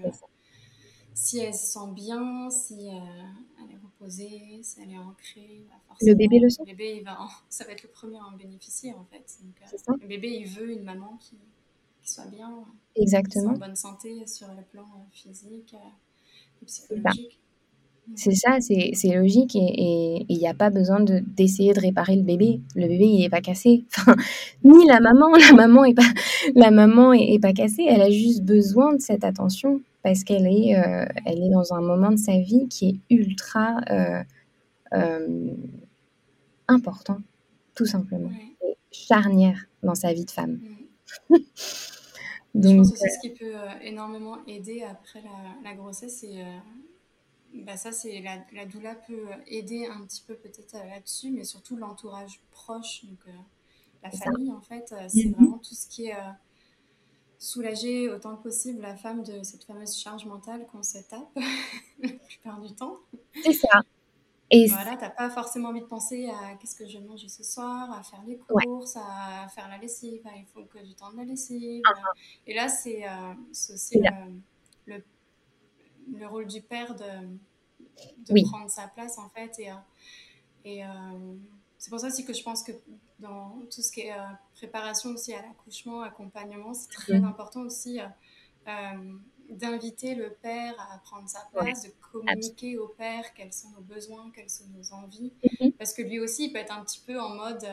si 1.12 1.38
elle 1.38 1.54
se 1.54 1.66
sent 1.66 1.92
bien, 1.92 2.50
si 2.50 2.86
elle 2.86 3.72
est 3.72 3.78
reposée, 3.82 4.60
si 4.62 4.80
elle 4.80 4.92
est 4.92 4.98
ancrée, 4.98 5.64
bah, 5.68 5.96
le 6.00 6.14
bébé 6.14 6.38
le 6.38 6.48
sent. 6.48 6.62
Le 6.64 6.66
bébé, 6.66 6.98
il 6.98 7.04
va 7.04 7.18
ça 7.48 7.64
va 7.64 7.72
être 7.72 7.82
le 7.82 7.88
premier 7.88 8.18
à 8.18 8.24
en 8.26 8.32
bénéficier 8.32 8.94
en 8.94 9.04
fait. 9.06 9.38
le 10.00 10.06
bébé, 10.06 10.28
il 10.28 10.46
veut 10.46 10.70
une 10.70 10.84
maman 10.84 11.16
qui, 11.16 11.36
qui 12.02 12.12
soit 12.12 12.26
bien, 12.26 12.64
Exactement. 12.94 13.50
en 13.50 13.58
bonne 13.58 13.76
santé 13.76 14.26
sur 14.28 14.48
le 14.54 14.62
plan 14.62 14.88
physique 15.12 15.74
et 16.62 16.64
psychologique. 16.64 17.40
C'est 18.14 18.34
ça, 18.34 18.58
c'est 18.60 19.14
logique 19.14 19.54
et 19.54 20.26
il 20.28 20.38
n'y 20.38 20.48
a 20.48 20.54
pas 20.54 20.70
besoin 20.70 21.00
d'essayer 21.00 21.72
de, 21.72 21.80
réparer 21.80 22.16
le 22.16 22.22
bébé. 22.22 22.60
Le 22.74 22.88
bébé, 22.88 23.04
il 23.04 23.20
n'est 23.20 23.28
pas 23.28 23.40
cassé. 23.40 23.84
Enfin, 23.96 24.16
ni 24.64 24.86
la 24.86 25.00
maman, 25.00 25.28
la 25.36 25.52
maman 25.52 25.84
n'est 25.84 25.94
pas, 25.94 26.10
la 26.54 26.70
maman 26.70 27.12
est, 27.12 27.38
pas 27.40 27.52
cassée. 27.52 27.84
Elle 27.88 28.02
a 28.02 28.10
juste 28.10 28.42
besoin 28.42 28.94
de 28.94 29.00
cette 29.00 29.24
attention 29.24 29.80
parce 30.02 30.24
qu'elle 30.24 30.46
est, 30.46 30.76
euh, 30.76 31.06
elle 31.26 31.42
est 31.42 31.50
dans 31.50 31.72
un 31.74 31.80
moment 31.80 32.10
de 32.10 32.16
sa 32.16 32.38
vie 32.38 32.66
qui 32.68 32.88
est 32.88 33.14
ultra 33.14 33.76
euh, 33.90 34.22
euh, 34.94 35.54
important, 36.66 37.18
tout 37.74 37.86
simplement. 37.86 38.30
charnière 38.90 39.66
dans 39.82 39.94
sa 39.94 40.12
vie 40.12 40.24
de 40.24 40.30
femme. 40.30 40.58
Donc, 41.30 41.40
Je 42.64 42.76
pense 42.76 42.92
aussi 42.92 43.10
ce 43.10 43.20
qui 43.20 43.30
peut 43.30 43.54
énormément 43.82 44.38
aider 44.46 44.82
après 44.82 45.20
la, 45.20 45.70
la 45.70 45.76
grossesse, 45.76 46.18
c'est 46.20 46.42
bah 47.54 47.76
ça, 47.76 47.92
c'est 47.92 48.20
la, 48.20 48.38
la, 48.52 48.66
doula 48.66 48.94
peut 48.94 49.26
aider 49.46 49.86
un 49.86 50.04
petit 50.04 50.22
peu 50.26 50.34
peut-être 50.34 50.74
euh, 50.74 50.84
là-dessus, 50.84 51.30
mais 51.30 51.44
surtout 51.44 51.76
l'entourage 51.76 52.40
proche, 52.50 53.04
donc 53.04 53.18
euh, 53.26 53.32
la 54.02 54.10
famille 54.10 54.52
en 54.52 54.60
fait, 54.60 54.92
euh, 54.92 55.06
c'est 55.08 55.24
mhm. 55.26 55.34
vraiment 55.34 55.58
tout 55.58 55.74
ce 55.74 55.88
qui 55.88 56.06
est 56.06 56.16
soulager 57.38 58.10
autant 58.10 58.36
que 58.36 58.42
possible 58.42 58.82
la 58.82 58.96
femme 58.96 59.22
de 59.22 59.44
cette 59.44 59.62
fameuse 59.62 59.96
charge 59.96 60.26
mentale 60.26 60.66
qu'on 60.66 60.82
se 60.82 60.98
tape 60.98 61.28
la 62.02 62.08
plupart 62.08 62.60
du 62.60 62.74
temps. 62.74 62.98
C'est 63.42 63.52
ça. 63.52 63.82
Et 64.50 64.66
voilà, 64.66 64.96
t'as 64.96 65.10
pas 65.10 65.28
forcément 65.28 65.68
envie 65.68 65.82
de 65.82 65.86
penser 65.86 66.28
à 66.28 66.54
qu'est-ce 66.54 66.74
que 66.74 66.88
je 66.88 66.98
vais 66.98 67.04
manger 67.04 67.28
ce 67.28 67.44
soir, 67.44 67.92
à 67.92 68.02
faire 68.02 68.22
les 68.26 68.38
courses, 68.38 68.96
à 68.96 69.46
faire 69.48 69.68
la 69.68 69.76
lessive, 69.76 70.22
il 70.24 70.46
faut 70.46 70.64
que 70.64 70.78
je 70.82 70.92
tende 70.94 71.16
la 71.16 71.24
lessive. 71.24 71.82
Ah. 71.86 72.12
Et 72.46 72.54
là, 72.54 72.68
c'est 72.68 73.04
aussi 73.50 73.98
le 73.98 74.40
le 74.88 75.04
rôle 76.26 76.46
du 76.46 76.60
père 76.60 76.94
de, 76.94 77.04
de 78.32 78.42
prendre 78.48 78.70
sa 78.70 78.88
place 78.88 79.18
en 79.18 79.28
fait. 79.30 79.58
Et, 79.58 79.70
euh, 79.70 79.74
et 80.64 80.84
euh, 80.84 80.88
c'est 81.78 81.90
pour 81.90 82.00
ça 82.00 82.08
aussi 82.08 82.24
que 82.24 82.32
je 82.32 82.42
pense 82.42 82.62
que 82.62 82.72
dans 83.18 83.60
tout 83.70 83.82
ce 83.82 83.92
qui 83.92 84.02
est 84.02 84.12
euh, 84.12 84.24
préparation 84.54 85.10
aussi 85.10 85.32
à 85.34 85.42
l'accouchement, 85.42 86.02
accompagnement, 86.02 86.74
c'est 86.74 86.88
très 86.88 87.14
important 87.14 87.60
aussi 87.62 88.00
d'inviter 89.48 90.14
le 90.14 90.30
père 90.42 90.74
à 90.92 90.98
prendre 90.98 91.28
sa 91.28 91.40
place, 91.52 91.84
de 91.84 91.90
communiquer 92.12 92.78
au 92.78 92.88
père 92.88 93.24
quels 93.34 93.52
sont 93.52 93.70
nos 93.70 93.82
besoins, 93.82 94.30
quelles 94.34 94.50
sont 94.50 94.66
nos 94.76 94.92
envies. 94.92 95.32
Mm-hmm. 95.42 95.72
Parce 95.72 95.94
que 95.94 96.02
lui 96.02 96.20
aussi, 96.20 96.46
il 96.46 96.52
peut 96.52 96.58
être 96.58 96.76
un 96.76 96.84
petit 96.84 97.02
peu 97.06 97.18
en 97.18 97.30
mode 97.30 97.66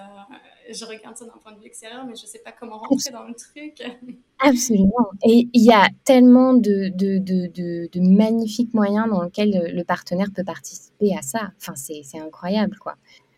je 0.71 0.85
regarde 0.85 1.17
ça 1.17 1.25
d'un 1.25 1.37
point 1.43 1.51
de 1.53 1.59
vue 1.59 1.67
extérieur, 1.67 2.05
mais 2.05 2.15
je 2.15 2.23
ne 2.23 2.27
sais 2.27 2.39
pas 2.39 2.51
comment 2.51 2.77
rentrer 2.77 3.11
dans 3.11 3.23
le 3.23 3.33
truc. 3.33 3.81
Absolument. 4.39 5.09
Et 5.23 5.47
il 5.53 5.63
y 5.63 5.71
a 5.71 5.87
tellement 6.03 6.53
de, 6.53 6.89
de, 6.89 7.17
de, 7.19 7.47
de, 7.91 7.99
magnifiques 7.99 8.73
moyens 8.73 9.07
dans 9.09 9.23
lesquels 9.23 9.71
le 9.73 9.83
partenaire 9.83 10.27
peut 10.35 10.43
participer 10.43 11.15
à 11.15 11.21
ça. 11.21 11.51
Enfin, 11.57 11.75
c'est 11.75 12.19
incroyable, 12.19 12.77
quoi. 12.77 12.95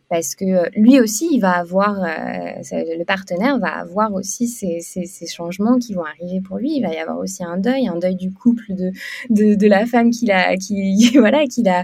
Parce 0.10 0.36
que 0.36 0.46
euh, 0.46 0.70
lui 0.76 1.00
aussi, 1.00 1.28
il 1.32 1.39
va 1.39 1.52
avoir, 1.52 2.02
euh, 2.02 2.08
le 2.08 3.04
partenaire 3.04 3.60
va 3.60 3.78
avoir 3.78 4.13
aussi 4.13 4.48
ces, 4.48 4.80
ces, 4.80 5.06
ces, 5.06 5.28
changements 5.28 5.78
qui 5.78 5.93
vont 5.93 6.06
arriver 6.06 6.39
pour 6.39 6.58
lui. 6.58 6.78
Il 6.78 6.82
va 6.82 6.93
y 6.93 6.98
avoir 6.98 7.17
aussi 7.20 7.43
un 7.43 7.58
deuil, 7.58 7.88
un 7.88 7.98
deuil 7.98 8.15
du 8.15 8.32
couple 8.32 8.74
de, 8.74 8.91
de, 9.30 9.56
de 9.56 9.67
la 9.67 9.86
femme 9.86 10.12
qu'il 10.12 10.32
a, 10.32 10.56
qui, 10.56 11.12
voilà, 11.17 11.46
qu'il 11.46 11.67
a, 11.67 11.82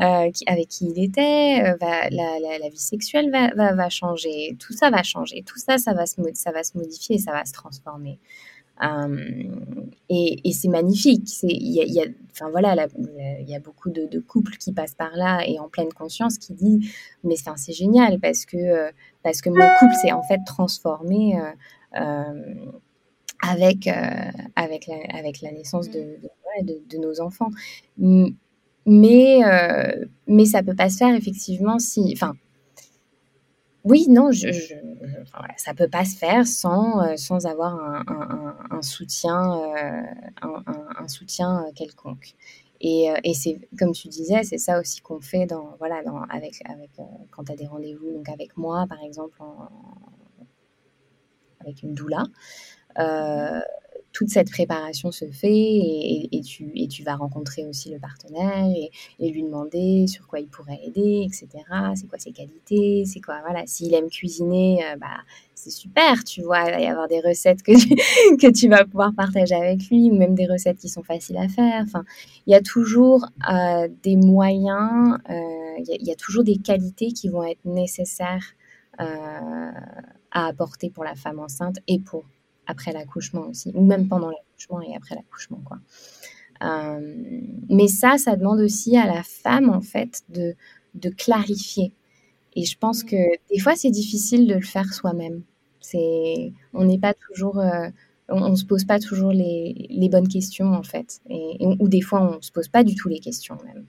euh, 0.00 0.30
avec 0.46 0.68
qui 0.68 0.86
il 0.86 1.04
était. 1.04 1.62
Va, 1.80 2.08
la, 2.10 2.38
la, 2.40 2.58
la, 2.58 2.68
vie 2.70 2.78
sexuelle 2.78 3.30
va, 3.30 3.52
va, 3.54 3.74
va 3.74 3.88
changer. 3.90 4.56
Tout 4.58 4.72
ça 4.72 4.90
va 4.90 5.02
changer. 5.02 5.42
Tout 5.44 5.58
ça, 5.58 5.76
ça 5.76 5.92
va 5.92 6.06
se, 6.06 6.16
ça 6.32 6.52
va 6.52 6.64
se 6.64 6.78
modifier, 6.78 7.18
ça 7.18 7.32
va 7.32 7.44
se 7.44 7.52
transformer. 7.52 8.18
Euh, 8.82 9.44
et, 10.08 10.52
c'est 10.52 10.68
magnifique. 10.68 11.28
Il 11.42 11.72
y 11.72 13.54
a, 13.54 13.60
beaucoup 13.60 13.90
de, 13.90 14.18
couples 14.20 14.56
qui 14.56 14.72
passent 14.72 14.94
par 14.94 15.16
là 15.16 15.42
et 15.46 15.58
en 15.58 15.68
pleine 15.68 15.92
conscience 15.92 16.38
qui 16.38 16.52
disent 16.52 16.90
mais 17.24 17.36
c'est 17.56 17.72
génial 17.72 18.18
parce 18.20 18.44
que 18.44 18.90
parce 19.22 19.40
que 19.40 19.50
mon 19.50 19.66
couple 19.78 19.94
s'est 20.00 20.12
en 20.12 20.22
fait 20.22 20.40
transformé 20.46 21.40
euh, 21.98 22.54
avec 23.42 23.88
avec 24.56 24.86
la, 24.86 25.52
naissance 25.52 25.90
de, 25.90 26.18
de, 26.62 26.82
de 26.88 26.98
nos 26.98 27.20
enfants. 27.20 27.50
Mais 27.98 29.40
mais 30.26 30.44
ça 30.44 30.62
peut 30.62 30.76
pas 30.76 30.90
se 30.90 30.98
faire 30.98 31.14
effectivement 31.14 31.78
si, 31.78 32.10
enfin 32.12 32.34
oui, 33.86 34.06
non, 34.08 34.32
je, 34.32 34.50
je, 34.50 34.74
ça 35.56 35.72
peut 35.72 35.88
pas 35.88 36.04
se 36.04 36.16
faire 36.16 36.44
sans, 36.44 37.00
euh, 37.02 37.16
sans 37.16 37.46
avoir 37.46 37.74
un, 37.74 38.56
un, 38.70 38.82
soutien, 38.82 39.62
euh, 39.62 40.02
un, 40.42 41.06
soutien 41.06 41.64
euh, 41.64 41.72
quelconque. 41.72 42.34
Et, 42.80 43.08
et 43.22 43.32
c'est 43.32 43.58
comme 43.78 43.92
tu 43.92 44.08
disais, 44.08 44.42
c'est 44.42 44.58
ça 44.58 44.80
aussi 44.80 45.00
qu'on 45.00 45.20
fait 45.20 45.46
dans, 45.46 45.76
voilà, 45.78 46.02
dans, 46.02 46.20
avec, 46.24 46.60
avec, 46.68 46.90
quand 47.30 47.44
tu 47.44 47.52
as 47.52 47.56
des 47.56 47.66
rendez-vous, 47.66 48.12
donc 48.12 48.28
avec 48.28 48.56
moi, 48.56 48.86
par 48.88 49.02
exemple, 49.02 49.38
avec 51.60 51.82
une 51.82 51.94
doula 51.94 52.24
toute 54.16 54.30
cette 54.30 54.50
préparation 54.50 55.12
se 55.12 55.26
fait 55.26 55.52
et, 55.52 56.40
tu, 56.40 57.02
vas 57.02 57.16
rencontrer 57.16 57.66
aussi 57.66 57.90
le 57.90 57.98
partenaire 57.98 58.64
et, 59.18 59.30
lui 59.30 59.42
demander 59.42 60.06
sur 60.06 60.26
quoi 60.26 60.40
il 60.40 60.48
pourrait 60.48 60.80
aider, 60.86 61.26
etc. 61.26 61.48
C'est 61.94 62.08
quoi 62.08 62.18
ses 62.18 62.32
qualités, 62.32 63.04
c'est 63.04 63.20
quoi, 63.20 63.42
voilà, 63.44 63.66
s'il 63.66 63.92
aime 63.92 64.08
cuisiner, 64.08 64.82
euh, 64.86 64.96
bah, 64.96 65.18
c'est 65.54 65.70
super, 65.70 66.24
tu 66.24 66.40
vois, 66.40 66.62
il 66.64 66.70
va 66.70 66.80
y 66.80 66.86
avoir 66.86 67.08
des 67.08 67.20
recettes 67.20 67.62
que 67.62 67.72
tu, 67.78 67.94
que 68.38 68.50
tu 68.50 68.70
vas 68.70 68.86
pouvoir 68.86 69.12
partager 69.14 69.54
avec 69.54 69.86
lui, 69.90 70.10
ou 70.10 70.16
même 70.16 70.34
des 70.34 70.46
recettes 70.46 70.78
qui 70.78 70.88
sont 70.88 71.02
faciles 71.02 71.36
à 71.36 71.48
faire. 71.48 71.82
Enfin, 71.84 72.04
il 72.46 72.52
y 72.52 72.56
a 72.56 72.62
toujours 72.62 73.26
euh, 73.52 73.86
des 74.02 74.16
moyens, 74.16 75.18
euh, 75.28 75.74
il 75.78 76.06
y, 76.06 76.10
a 76.10 76.16
toujours 76.16 76.42
des 76.42 76.56
qualités 76.56 77.08
qui 77.08 77.28
vont 77.28 77.42
être 77.42 77.66
nécessaires 77.66 78.54
à 78.98 80.46
apporter 80.46 80.88
pour 80.88 81.04
la 81.04 81.14
femme 81.14 81.38
enceinte 81.38 81.76
et 81.86 81.98
pour 81.98 82.24
après 82.66 82.92
l'accouchement 82.92 83.48
aussi, 83.48 83.72
ou 83.74 83.84
même 83.84 84.08
pendant 84.08 84.30
l'accouchement 84.30 84.80
et 84.82 84.94
après 84.96 85.14
l'accouchement, 85.14 85.60
quoi. 85.64 85.78
Euh, 86.62 87.40
mais 87.68 87.88
ça, 87.88 88.16
ça 88.18 88.36
demande 88.36 88.60
aussi 88.60 88.96
à 88.96 89.06
la 89.06 89.22
femme, 89.22 89.70
en 89.70 89.80
fait, 89.80 90.22
de, 90.30 90.54
de 90.94 91.10
clarifier. 91.10 91.92
Et 92.54 92.64
je 92.64 92.78
pense 92.78 93.02
que 93.02 93.16
des 93.50 93.58
fois, 93.58 93.76
c'est 93.76 93.90
difficile 93.90 94.46
de 94.46 94.54
le 94.54 94.62
faire 94.62 94.94
soi-même. 94.94 95.42
C'est, 95.80 96.52
on 96.72 96.86
n'est 96.86 96.98
pas 96.98 97.12
toujours, 97.12 97.58
euh, 97.58 97.88
on, 98.28 98.56
se 98.56 98.64
pose 98.64 98.84
pas 98.84 98.98
toujours 98.98 99.32
les, 99.32 99.86
les 99.90 100.08
bonnes 100.08 100.28
questions, 100.28 100.72
en 100.72 100.82
fait. 100.82 101.20
Et, 101.28 101.66
ou 101.78 101.88
des 101.88 102.00
fois, 102.00 102.38
on 102.38 102.40
se 102.40 102.50
pose 102.50 102.68
pas 102.68 102.84
du 102.84 102.94
tout 102.94 103.08
les 103.08 103.20
questions, 103.20 103.58
même 103.66 103.84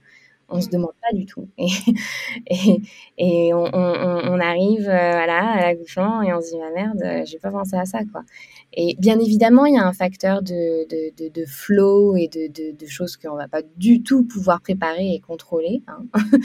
on 0.49 0.61
se 0.61 0.69
demande 0.69 0.93
pas 1.01 1.15
du 1.15 1.25
tout. 1.25 1.47
Et, 1.57 1.67
et, 2.47 2.81
et 3.17 3.53
on, 3.53 3.65
on, 3.73 4.39
arrive 4.39 4.87
euh, 4.87 5.11
voilà, 5.11 5.51
à 5.51 5.61
l'accouchement 5.61 6.21
et 6.21 6.33
on 6.33 6.41
se 6.41 6.51
dit, 6.51 6.57
ma 6.57 6.71
merde, 6.71 7.01
euh, 7.03 7.25
j'ai 7.25 7.39
pas 7.39 7.51
pensé 7.51 7.75
à 7.75 7.85
ça, 7.85 7.99
quoi. 8.11 8.23
Et 8.73 8.95
bien 8.99 9.19
évidemment, 9.19 9.65
il 9.65 9.75
y 9.75 9.77
a 9.77 9.85
un 9.85 9.93
facteur 9.93 10.41
de, 10.41 10.87
de, 10.87 11.13
de, 11.17 11.29
de 11.29 11.45
flow 11.45 12.15
et 12.15 12.27
de, 12.27 12.47
de, 12.73 12.85
choses 12.87 13.17
qu'on 13.17 13.35
va 13.35 13.47
pas 13.47 13.61
du 13.77 14.03
tout 14.03 14.23
pouvoir 14.23 14.61
préparer 14.61 15.13
et 15.13 15.19
contrôler. 15.19 15.81
Hein. 15.87 16.05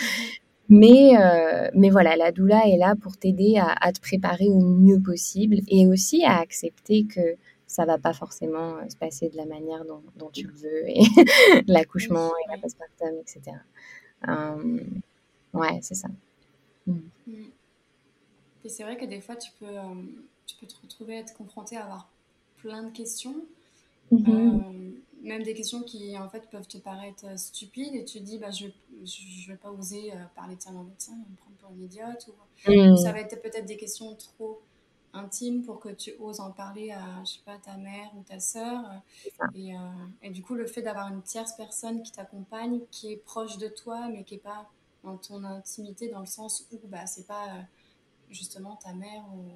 Mais, 0.69 1.19
euh, 1.21 1.69
mais 1.75 1.91
voilà, 1.91 2.17
la 2.17 2.33
doula 2.33 2.63
est 2.67 2.79
là 2.79 2.95
pour 2.99 3.19
t'aider 3.19 3.59
à, 3.59 3.75
à, 3.79 3.93
te 3.93 4.01
préparer 4.01 4.49
au 4.49 4.61
mieux 4.61 4.99
possible 5.01 5.57
et 5.69 5.87
aussi 5.87 6.25
à 6.25 6.39
accepter 6.39 7.05
que 7.05 7.37
ça 7.73 7.87
va 7.87 7.97
pas 7.97 8.13
forcément 8.13 8.87
se 8.87 8.97
passer 8.97 9.31
de 9.31 9.37
la 9.39 9.47
manière 9.47 9.87
dont, 9.87 10.03
dont 10.17 10.29
tu 10.29 10.47
le 10.47 10.53
veux, 10.53 10.89
et 10.91 11.01
l'accouchement 11.67 12.31
et 12.45 12.51
la 12.51 12.59
postpartum, 12.59 13.15
etc. 13.19 13.57
Euh, 14.29 14.85
ouais, 15.55 15.79
c'est 15.81 15.95
ça. 15.95 16.09
Mm. 16.87 16.99
Mm. 17.27 17.45
Et 18.65 18.69
c'est 18.69 18.83
vrai 18.83 18.99
que 18.99 19.07
des 19.07 19.23
fois, 19.23 19.37
tu 19.37 19.51
peux, 19.59 19.65
euh, 19.65 20.03
tu 20.47 20.55
peux 20.57 20.67
te 20.67 20.75
retrouver 20.83 21.17
à 21.17 21.21
être 21.21 21.35
confronté 21.35 21.79
à 21.79 21.85
avoir 21.85 22.11
plein 22.59 22.83
de 22.83 22.91
questions. 22.91 23.37
Euh, 24.13 24.59
même 25.23 25.43
des 25.43 25.55
questions 25.55 25.83
qui 25.83 26.19
en 26.19 26.29
fait 26.29 26.51
peuvent 26.51 26.69
te 26.69 26.77
paraître 26.77 27.39
stupides 27.39 27.95
et 27.95 28.05
tu 28.05 28.19
te 28.19 28.25
dis 28.25 28.37
bah, 28.37 28.51
je 28.51 28.67
ne 28.67 29.49
vais 29.49 29.57
pas 29.57 29.71
oser 29.71 30.13
parler 30.35 30.57
de 30.57 30.61
ça 30.61 30.69
à 30.69 30.73
mon 30.75 30.83
médecin, 30.83 31.13
me 31.13 31.37
prendre 31.37 31.57
pour 31.57 31.71
une 31.71 31.85
idiote 31.85 32.29
ou, 32.29 32.71
mm. 32.71 32.99
ça 32.99 33.13
va 33.13 33.21
être 33.21 33.41
peut-être 33.41 33.65
des 33.65 33.79
questions 33.79 34.15
trop 34.17 34.61
intime 35.13 35.63
pour 35.63 35.79
que 35.79 35.91
tu 35.91 36.13
oses 36.19 36.41
en 36.41 36.51
parler 36.51 36.91
à, 36.91 37.23
je 37.25 37.33
sais 37.33 37.41
pas, 37.45 37.59
ta 37.59 37.77
mère 37.77 38.11
ou 38.17 38.23
ta 38.23 38.41
sœur. 38.41 38.83
Et, 39.55 39.75
euh, 39.75 39.79
et, 40.23 40.31
du 40.31 40.43
coup, 40.43 40.55
le 40.55 40.67
fait 40.67 40.83
d'avoir 40.83 41.09
une 41.09 41.23
tierce 41.23 41.53
personne 41.53 42.03
qui 42.03 42.13
t'accompagne, 42.13 42.81
qui 42.91 43.13
est 43.13 43.17
proche 43.17 43.59
de 43.59 43.69
toi, 43.69 44.09
mais 44.09 44.25
qui 44.25 44.35
n'est 44.35 44.41
pas 44.41 44.71
dans 45.05 45.17
ton 45.17 45.45
intimité, 45.45 46.09
dans 46.09 46.21
le 46.21 46.27
sens 46.27 46.67
où 46.73 46.81
bah, 46.89 47.07
c'est 47.07 47.27
pas 47.27 47.49
euh, 47.49 47.63
justement 48.31 48.77
ta 48.77 48.93
mère. 48.95 49.25
Ou, 49.35 49.51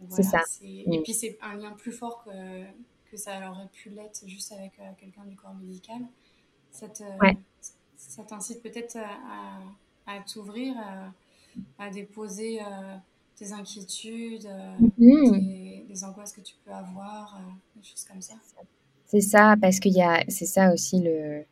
voilà, 0.00 0.24
ça. 0.24 0.42
Et 0.62 1.00
puis, 1.02 1.14
c'est 1.14 1.38
un 1.42 1.56
lien 1.56 1.72
plus 1.72 1.92
fort 1.92 2.24
que, 2.24 2.64
que 3.10 3.16
ça 3.16 3.50
aurait 3.50 3.68
pu 3.68 3.90
l'être 3.90 4.26
juste 4.26 4.52
avec 4.52 4.72
euh, 4.78 4.90
quelqu'un 4.98 5.24
du 5.24 5.36
corps 5.36 5.54
médical. 5.54 6.00
Ça 6.70 6.88
t'incite 8.26 8.62
peut-être 8.62 8.96
à, 8.96 9.60
à, 10.06 10.20
t'ouvrir, 10.20 10.74
à, 11.78 11.90
déposer 11.90 12.60
des 13.42 13.52
inquiétudes, 13.52 14.46
euh, 14.46 14.86
mhm. 14.98 15.86
des, 15.88 16.04
angoisses 16.04 16.32
que 16.32 16.40
tu 16.40 16.54
peux 16.64 16.70
avoir, 16.70 17.36
euh, 17.36 17.52
des 17.76 17.82
choses 17.82 18.04
comme 18.04 18.20
ça. 18.20 18.34
C'est 19.06 19.20
ça, 19.20 19.56
parce 19.60 19.80
qu'il 19.80 19.92
y 19.92 20.02
a, 20.02 20.22
c'est 20.28 20.46
ça 20.46 20.72
aussi 20.72 21.00
le, 21.00 21.44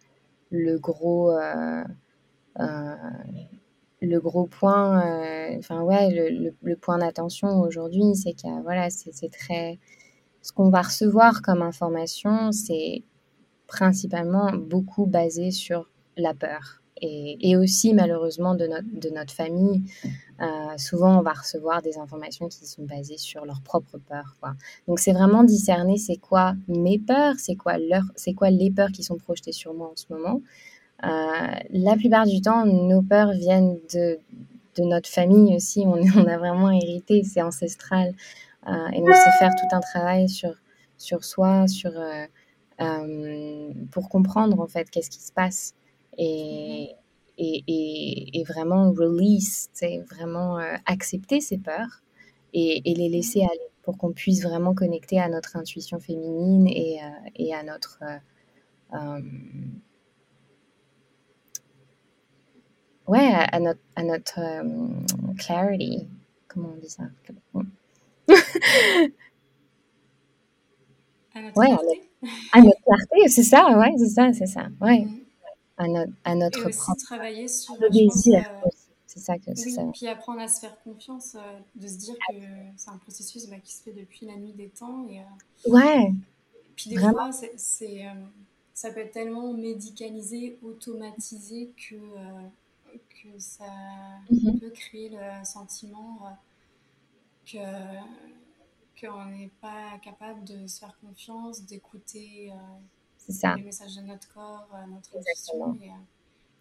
le 0.51 0.79
gros, 0.79 1.33
euh, 1.33 1.85
le 4.01 4.19
gros 4.19 4.47
point, 4.47 5.57
enfin 5.59 5.83
ouais, 5.83 6.11
le, 6.11 6.55
le, 6.63 6.77
point 6.77 6.99
d'attention 6.99 7.61
aujourd'hui, 7.61 8.15
c'est 8.15 8.33
que 8.33 8.63
voilà, 8.63 8.89
c'est 8.89 9.31
très, 9.31 9.79
ce 10.41 10.53
qu'on 10.53 10.71
va 10.71 10.83
recevoir 10.83 11.43
comme 11.43 11.61
information, 11.61 12.53
c'est 12.53 13.03
principalement 13.67 14.53
beaucoup 14.53 15.07
basé 15.07 15.51
sur 15.51 15.91
la 16.17 16.35
peur 16.35 16.83
et, 17.01 17.57
aussi 17.57 17.95
malheureusement 17.95 18.55
de 18.55 18.67
notre, 18.67 19.33
famille. 19.33 19.83
Euh, 20.41 20.47
souvent, 20.79 21.19
on 21.19 21.23
va 21.23 21.33
recevoir 21.33 21.83
des 21.83 21.99
informations 21.99 22.49
qui 22.49 22.67
sont 22.67 22.85
basées 22.85 23.19
sur 23.19 23.45
leurs 23.45 23.61
propres 23.61 23.99
peurs. 23.99 24.37
Donc, 24.89 24.99
c'est 24.99 25.13
vraiment 25.13 25.45
discerner 25.45 25.99
c'est 25.99 26.17
quoi 26.17 26.55
mes 26.69 26.99
peurs, 26.99 27.35
c'est 27.39 27.57
quoi, 27.57 27.79
leur, 27.79 28.05
quoi 28.37 28.51
les 28.51 28.71
peurs 28.71 28.91
qui 28.91 29.03
sont 29.03 29.17
projetées 29.17 29.53
sur 29.53 29.75
moi 29.75 29.91
en 29.93 29.97
ce 29.97 30.07
moment. 30.11 30.41
Euh, 31.05 31.09
la 31.71 31.97
plupart 31.97 32.27
du 32.27 32.41
temps, 32.41 32.65
nos 32.67 33.03
peurs 33.03 33.33
viennent 33.33 33.79
de, 33.93 34.19
de 34.77 34.85
notre 34.85 35.09
famille 35.09 35.55
aussi. 35.55 35.85
On, 35.87 36.01
on 36.17 36.27
a 36.27 36.39
vraiment 36.39 36.71
hérité, 36.71 37.23
c'est 37.25 37.43
ancestral. 37.43 38.15
Euh, 38.67 38.89
et 38.93 39.01
donc, 39.01 39.15
c'est 39.15 39.39
faire 39.39 39.55
tout 39.55 39.77
un 39.77 39.81
travail 39.81 40.29
sur, 40.29 40.55
sur 40.97 41.25
soi, 41.25 41.67
sur, 41.67 41.93
pour 43.91 44.09
comprendre 44.09 44.59
en 44.59 44.67
fait 44.67 44.89
qu'est-ce 44.89 45.11
qui 45.11 45.21
se 45.21 45.33
passe 45.33 45.75
et, 46.19 46.91
et, 47.39 48.41
et, 48.41 48.45
vraiment 48.45 48.91
release, 48.93 49.71
vraiment 50.11 50.59
euh, 50.59 50.75
accepter 50.87 51.41
ses 51.41 51.59
peurs 51.59 52.03
et, 52.53 52.83
les 52.85 53.09
laisser 53.09 53.41
aller 53.41 53.71
pour 53.83 53.97
qu'on 53.97 54.13
puisse 54.13 54.43
vraiment 54.43 54.75
connecter 54.75 55.19
à 55.19 55.29
notre 55.29 55.57
intuition 55.57 55.99
féminine 56.01 56.67
et, 56.67 57.01
euh, 57.03 57.31
et 57.37 57.55
à 57.55 57.63
notre 57.63 58.01
euh, 58.93 59.21
ouais 63.07 63.33
à, 63.33 63.59
notre 63.61 63.81
à 63.97 64.03
notre 64.03 64.41
clarity. 65.39 66.07
Comment 66.49 66.71
on 66.77 66.81
dit 66.81 66.91
ça? 66.91 67.05
À 71.33 71.43
notre 71.43 71.55
clarté. 71.55 72.11
à 72.53 72.61
notre 72.61 72.83
clarté 72.83 73.29
c'est 73.29 73.45
ça 73.45 73.79
ouais 73.79 73.95
c'est 73.97 74.09
ça 74.09 74.33
c'est 74.33 74.47
ça 74.47 74.69
ouais. 74.83 75.05
Mm 75.05 75.30
à, 76.25 76.35
notre 76.35 76.61
et 76.61 76.67
aussi 76.67 76.97
travailler 77.05 77.49
sur 77.49 77.77
le 77.81 77.89
désir. 77.91 78.45
c'est 79.07 79.21
ça 79.21 79.39
que 79.39 79.51
oui, 79.51 79.71
ça. 79.71 79.85
Puis 79.93 80.07
apprendre 80.07 80.41
à 80.41 80.49
se 80.49 80.61
faire 80.61 80.81
confiance, 80.83 81.35
euh, 81.35 81.59
de 81.75 81.87
se 81.89 81.97
dire 81.97 82.15
que 82.29 82.35
c'est 82.77 82.91
un 82.91 82.99
processus 82.99 83.49
bah, 83.49 83.59
qui 83.63 83.75
se 83.75 83.83
fait 83.83 83.93
depuis 83.93 84.27
la 84.27 84.37
nuit 84.37 84.53
des 84.53 84.69
temps. 84.69 85.07
Et, 85.09 85.21
euh, 85.21 85.71
ouais. 85.71 86.13
Puis 86.77 86.91
des 86.91 86.99
fois, 86.99 87.31
c'est, 87.33 88.07
euh, 88.07 88.11
ça 88.75 88.91
peut 88.91 89.01
être 89.01 89.13
tellement 89.13 89.53
médicalisé, 89.53 90.59
automatisé 90.63 91.71
que, 91.77 91.97
que 92.95 93.39
ça 93.39 93.65
mm-hmm. 94.31 94.61
peut 94.61 94.71
créer 94.71 95.11
le 95.11 95.45
sentiment 95.45 96.21
que 97.47 97.59
qu'on 99.01 99.25
n'est 99.27 99.51
pas 99.63 99.99
capable 100.03 100.45
de 100.45 100.67
se 100.67 100.81
faire 100.81 100.95
confiance, 101.01 101.65
d'écouter 101.65 102.53
ça. 103.31 103.55
Les 103.57 103.63
messages 103.65 103.97
de 103.97 104.03
notre 104.03 104.33
corps, 104.33 104.69
euh, 104.75 104.87
notre 104.93 105.17
intuition. 105.17 105.73
Euh, 105.73 105.87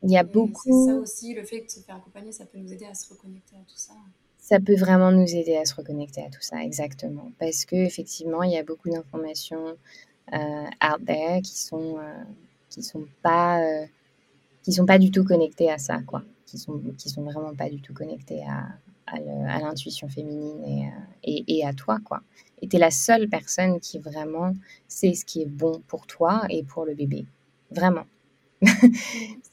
Il 0.04 0.12
y 0.12 0.18
a 0.18 0.24
beaucoup. 0.24 0.86
C'est 0.86 0.92
ça 0.92 1.00
aussi, 1.00 1.34
le 1.34 1.44
fait 1.44 1.62
de 1.62 1.70
se 1.70 1.80
faire 1.82 1.98
accompagner, 1.98 2.32
ça 2.32 2.46
peut 2.46 2.58
nous 2.58 2.72
aider 2.72 2.86
à 2.86 2.94
se 2.94 3.10
reconnecter 3.10 3.56
à 3.56 3.60
tout 3.60 3.78
ça. 3.78 3.94
Ça 4.38 4.60
peut 4.60 4.76
vraiment 4.76 5.12
nous 5.12 5.36
aider 5.36 5.58
à 5.58 5.66
se 5.66 5.76
reconnecter 5.76 6.24
à 6.24 6.30
tout 6.30 6.42
ça, 6.42 6.64
exactement. 6.64 7.32
Parce 7.40 7.66
que 7.66 7.76
effectivement, 7.76 8.44
il 8.44 8.52
y 8.52 8.58
a 8.58 8.64
beaucoup 8.64 8.90
d'informations 8.90 9.76
euh, 10.34 10.66
out 10.84 11.06
there 11.06 11.42
qui 11.42 11.58
sont 11.58 11.98
qui 12.70 12.82
sont 12.84 13.06
pas 13.22 13.62
qui 14.64 14.72
sont 14.74 14.86
pas 14.86 14.98
du 15.00 15.12
tout 15.12 15.24
connectées 15.24 15.70
à 15.70 15.78
ça, 15.78 16.00
quoi. 16.02 16.24
Qui 16.46 16.58
sont 16.58 16.82
qui 16.98 17.10
sont 17.10 17.24
vraiment 17.24 17.54
pas 17.56 17.70
du 17.70 17.82
tout 17.82 17.94
connectées 17.94 18.44
à, 18.48 18.70
à 19.14 19.60
l'intuition 19.60 20.08
féminine 20.08 20.64
et, 20.66 20.90
et, 21.24 21.58
et, 21.58 21.66
à 21.66 21.74
toi, 21.74 22.00
quoi. 22.04 22.22
Et 22.62 22.68
tu 22.68 22.76
es 22.76 22.80
la 22.80 22.92
seule 22.92 23.30
personne 23.30 23.80
qui 23.80 24.00
vraiment 24.00 24.54
sait 24.88 25.14
ce 25.14 25.26
qui 25.26 25.42
est 25.42 25.50
bon 25.50 25.82
pour 25.88 26.08
toi 26.08 26.44
et 26.50 26.64
pour 26.64 26.86
le 26.86 26.94
bébé. 26.94 27.26
Vraiment. 27.72 28.06
tu 28.62 28.68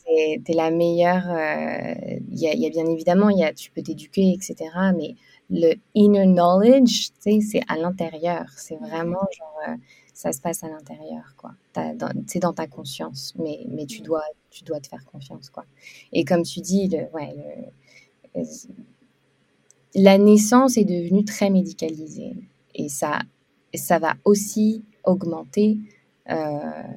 es 0.08 0.54
la 0.54 0.70
meilleure. 0.70 1.24
Il 1.26 2.16
euh, 2.16 2.36
y, 2.36 2.48
a, 2.48 2.54
y, 2.54 2.66
a, 2.66 2.70
bien 2.70 2.86
évidemment, 2.86 3.30
y 3.30 3.44
a, 3.44 3.52
tu 3.52 3.70
peux 3.70 3.82
t'éduquer, 3.82 4.32
etc. 4.32 4.70
Mais 4.96 5.14
le 5.50 5.74
inner 5.94 6.26
knowledge, 6.26 7.10
c'est 7.20 7.62
à 7.68 7.76
l'intérieur. 7.76 8.46
C'est 8.56 8.76
vraiment 8.76 9.26
genre, 9.36 9.60
euh, 9.68 9.76
ça 10.12 10.32
se 10.32 10.40
passe 10.40 10.64
à 10.64 10.68
l'intérieur, 10.68 11.34
quoi. 11.36 11.52
C'est 12.26 12.40
dans 12.40 12.54
ta 12.54 12.66
conscience, 12.66 13.34
mais, 13.38 13.60
mais 13.68 13.86
tu, 13.86 14.00
dois, 14.00 14.24
tu 14.50 14.64
dois 14.64 14.80
te 14.80 14.88
faire 14.88 15.04
confiance, 15.04 15.50
quoi. 15.50 15.64
Et 16.12 16.24
comme 16.24 16.42
tu 16.42 16.60
dis, 16.60 16.88
le, 16.88 17.08
ouais, 17.12 17.34
le, 18.34 18.42
la 19.96 20.18
naissance 20.18 20.76
est 20.76 20.84
devenue 20.84 21.24
très 21.24 21.50
médicalisée 21.50 22.34
et 22.74 22.88
ça, 22.88 23.20
ça 23.74 23.98
va 23.98 24.14
aussi 24.24 24.84
augmenter 25.04 25.78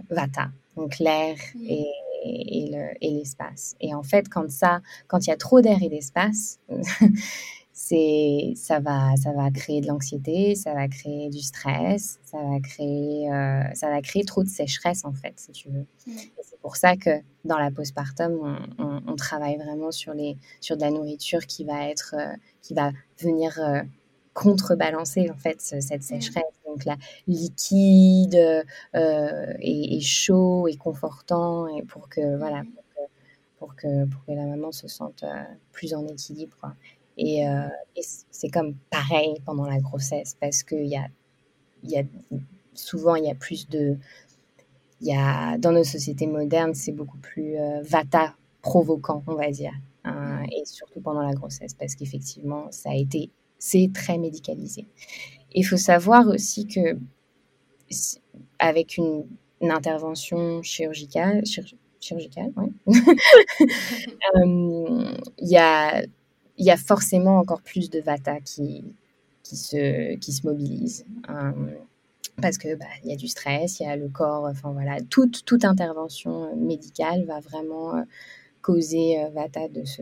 Vata, 0.10 0.50
donc 0.76 1.00
l'air 1.00 1.38
et, 1.68 1.86
et 2.26 3.12
l'espace. 3.12 3.76
Et, 3.80 3.94
en 3.94 4.04
fait, 4.04 4.28
quand 4.28 4.50
ça, 4.50 4.82
quand 5.08 5.26
il 5.26 5.30
y 5.30 5.34
a 5.34 5.38
trop 5.38 5.62
d'air 5.62 5.82
et 5.82 5.90
d'espace, 5.90 6.60
c'est 7.82 8.52
ça 8.58 8.82
va 8.82 9.16
ça 9.16 9.32
va 9.32 9.50
créer 9.52 9.80
de 9.80 9.88
l'anxiété, 9.88 10.54
ça 10.56 10.74
va 10.74 10.90
créer 10.90 11.30
du 11.30 11.40
stress, 11.40 12.20
ça 12.26 12.38
va 12.38 12.60
créer 12.60 13.32
euh, 13.32 13.64
ça 13.74 13.90
va 13.90 14.02
créer 14.02 14.26
trop 14.26 14.44
de 14.44 14.50
sécheresse 14.50 15.06
en 15.06 15.14
fait, 15.14 15.34
si 15.38 15.54
tu 15.54 15.70
veux. 15.70 15.86
Mmh. 16.06 16.12
C'est 16.44 16.60
pour 16.62 16.76
ça 16.76 16.98
que 16.98 17.22
dans 17.46 17.58
la 17.58 17.72
postpartum, 17.72 18.38
on, 18.78 19.02
on, 19.08 19.16
travaille 19.16 19.56
vraiment 19.56 19.92
sur 19.92 20.14
les 20.14 20.36
sur 20.60 20.76
de 20.76 20.82
la 20.82 20.92
nourriture 20.92 21.48
qui 21.48 21.64
va 21.64 21.88
être 21.88 22.16
euh, 22.20 22.36
qui 22.62 22.74
va 22.74 22.92
venir 23.18 23.58
euh, 23.62 23.82
contrebalancer 24.34 25.30
en 25.30 25.38
fait 25.38 25.62
cette 25.62 26.02
mmh. 26.02 26.02
sécheresse. 26.02 26.44
Donc 26.68 26.84
la 26.84 26.98
liquide 27.28 28.66
et, 28.94 30.02
chaud 30.02 30.68
et 30.68 30.76
confortant 30.76 31.70
et 31.70 31.84
pour 31.84 32.10
que 32.10 32.38
voilà 32.38 32.64
mmh. 32.64 32.72
pour 33.58 33.76
que, 33.78 34.06
pour 34.06 34.26
que, 34.26 34.34
la 34.34 34.46
maman 34.46 34.74
se 34.74 34.90
sente 34.90 35.24
plus 35.72 35.94
en 35.94 36.06
équilibre. 36.08 36.58
Quoi. 36.60 36.74
Et, 37.22 37.46
euh, 37.46 37.68
c'est 38.32 38.48
comme 38.48 38.76
pareil 38.90 39.42
pendant 39.46 39.66
la 39.66 39.80
grossesse 39.80 40.38
parce 40.40 40.64
que 40.64 40.76
y 40.76 40.96
a, 40.96 41.08
y 41.84 41.98
a, 41.98 42.04
souvent, 42.74 43.16
il 43.16 43.26
y 43.26 43.30
a 43.30 43.36
plus 43.36 43.68
de. 43.68 43.98
Y 45.02 45.14
a, 45.14 45.58
dans 45.58 45.74
nos 45.74 45.84
sociétés 45.84 46.28
modernes, 46.28 46.74
c'est 46.74 46.94
beaucoup 46.94 47.18
plus 47.18 47.58
euh, 47.58 47.82
vata 47.84 48.36
provoquant, 48.62 49.24
on 49.28 49.36
va 49.36 49.52
dire. 49.52 49.74
Hein, 50.06 50.44
et 50.46 50.64
surtout 50.66 51.02
pendant 51.02 51.22
la 51.22 51.34
grossesse 51.34 51.74
parce 51.74 51.96
qu'effectivement, 51.96 52.68
ça 52.72 52.92
a 52.92 52.96
été. 52.96 53.30
C'est 53.58 53.92
très 53.94 54.18
médicalisé. 54.18 54.88
Il 55.52 55.64
faut 55.64 55.78
savoir 55.78 56.26
aussi 56.28 56.68
que 56.68 56.98
avec 58.60 58.96
une, 58.96 59.26
intervention 59.62 60.64
chirurgicale, 60.64 61.44
chirurgicale, 62.00 62.54
euh, 62.88 62.94
il 65.38 65.50
y 65.50 65.58
a 65.58 66.02
il 66.60 66.66
y 66.66 66.72
a 66.72 66.78
forcément 66.78 67.40
encore 67.40 67.62
plus 67.62 67.90
de 67.90 68.00
Vata 68.00 68.40
qui, 68.42 68.84
qui, 69.44 69.56
se, 69.56 70.16
qui 70.16 70.34
se 70.34 70.46
mobilise. 70.46 71.06
Euh, 71.30 71.52
parce 72.42 72.58
que 72.58 72.76
bah, 72.76 72.86
y 73.04 73.12
a 73.12 73.16
du 73.16 73.28
stress, 73.28 73.80
il 73.80 73.84
y 73.84 73.90
a 73.90 73.96
le 73.96 74.10
corps, 74.10 74.44
enfin 74.44 74.72
voilà, 74.72 75.02
toute, 75.10 75.44
toute 75.46 75.66
intervention 75.66 76.56
médicale 76.56 77.26
va 77.26 77.40
vraiment 77.40 77.96
euh, 77.96 78.02
causer 78.62 79.22
euh, 79.22 79.30
Vata 79.30 79.70
de 79.70 79.86
se, 79.86 80.02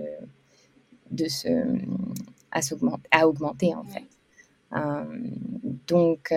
de 1.11 1.27
se, 1.27 1.47
à, 2.51 2.59
à 3.11 3.27
augmenter 3.27 3.73
en 3.75 3.83
fait. 3.83 4.07
donc, 5.87 6.33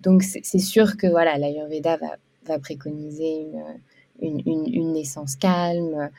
donc 0.00 0.22
c'est 0.22 0.58
sûr 0.58 0.96
que 0.96 1.06
voilà, 1.06 1.38
l'Ayurveda 1.38 1.96
va, 1.96 2.16
va 2.46 2.58
préconiser 2.58 3.46
une, 4.20 4.40
une, 4.46 4.74
une, 4.74 4.92
naissance 4.92 5.36
calme, 5.36 6.10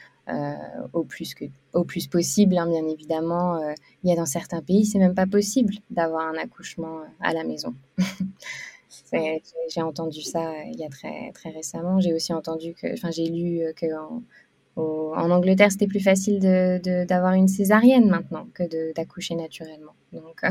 au, 0.93 1.03
plus 1.03 1.33
que, 1.33 1.45
au 1.73 1.83
plus 1.83 2.07
possible, 2.07 2.57
hein, 2.57 2.67
bien 2.67 2.87
évidemment. 2.87 3.57
Euh, 3.57 3.73
il 4.03 4.09
y 4.09 4.13
a 4.13 4.15
dans 4.15 4.25
certains 4.25 4.61
pays, 4.61 4.85
c'est 4.85 4.99
même 4.99 5.15
pas 5.15 5.27
possible 5.27 5.73
d'avoir 5.89 6.27
un 6.27 6.37
accouchement 6.37 6.99
euh, 6.99 7.05
à 7.19 7.33
la 7.33 7.43
maison. 7.43 7.73
j'ai 9.11 9.81
entendu 9.81 10.21
ça 10.21 10.53
il 10.71 10.79
y 10.79 10.85
a 10.85 10.89
très, 10.89 11.31
très 11.33 11.49
récemment. 11.49 11.99
J'ai 11.99 12.13
aussi 12.13 12.33
entendu 12.33 12.73
que, 12.73 12.93
enfin, 12.93 13.11
j'ai 13.11 13.27
lu 13.27 13.61
que 13.75 13.85
en, 14.75 15.29
Angleterre, 15.29 15.71
c'était 15.71 15.87
plus 15.87 15.99
facile 15.99 16.39
d'avoir 16.39 17.33
une 17.33 17.47
césarienne 17.47 18.09
maintenant 18.09 18.47
que 18.55 18.93
d'accoucher 18.93 19.35
naturellement. 19.35 19.93
Donc, 20.13 20.41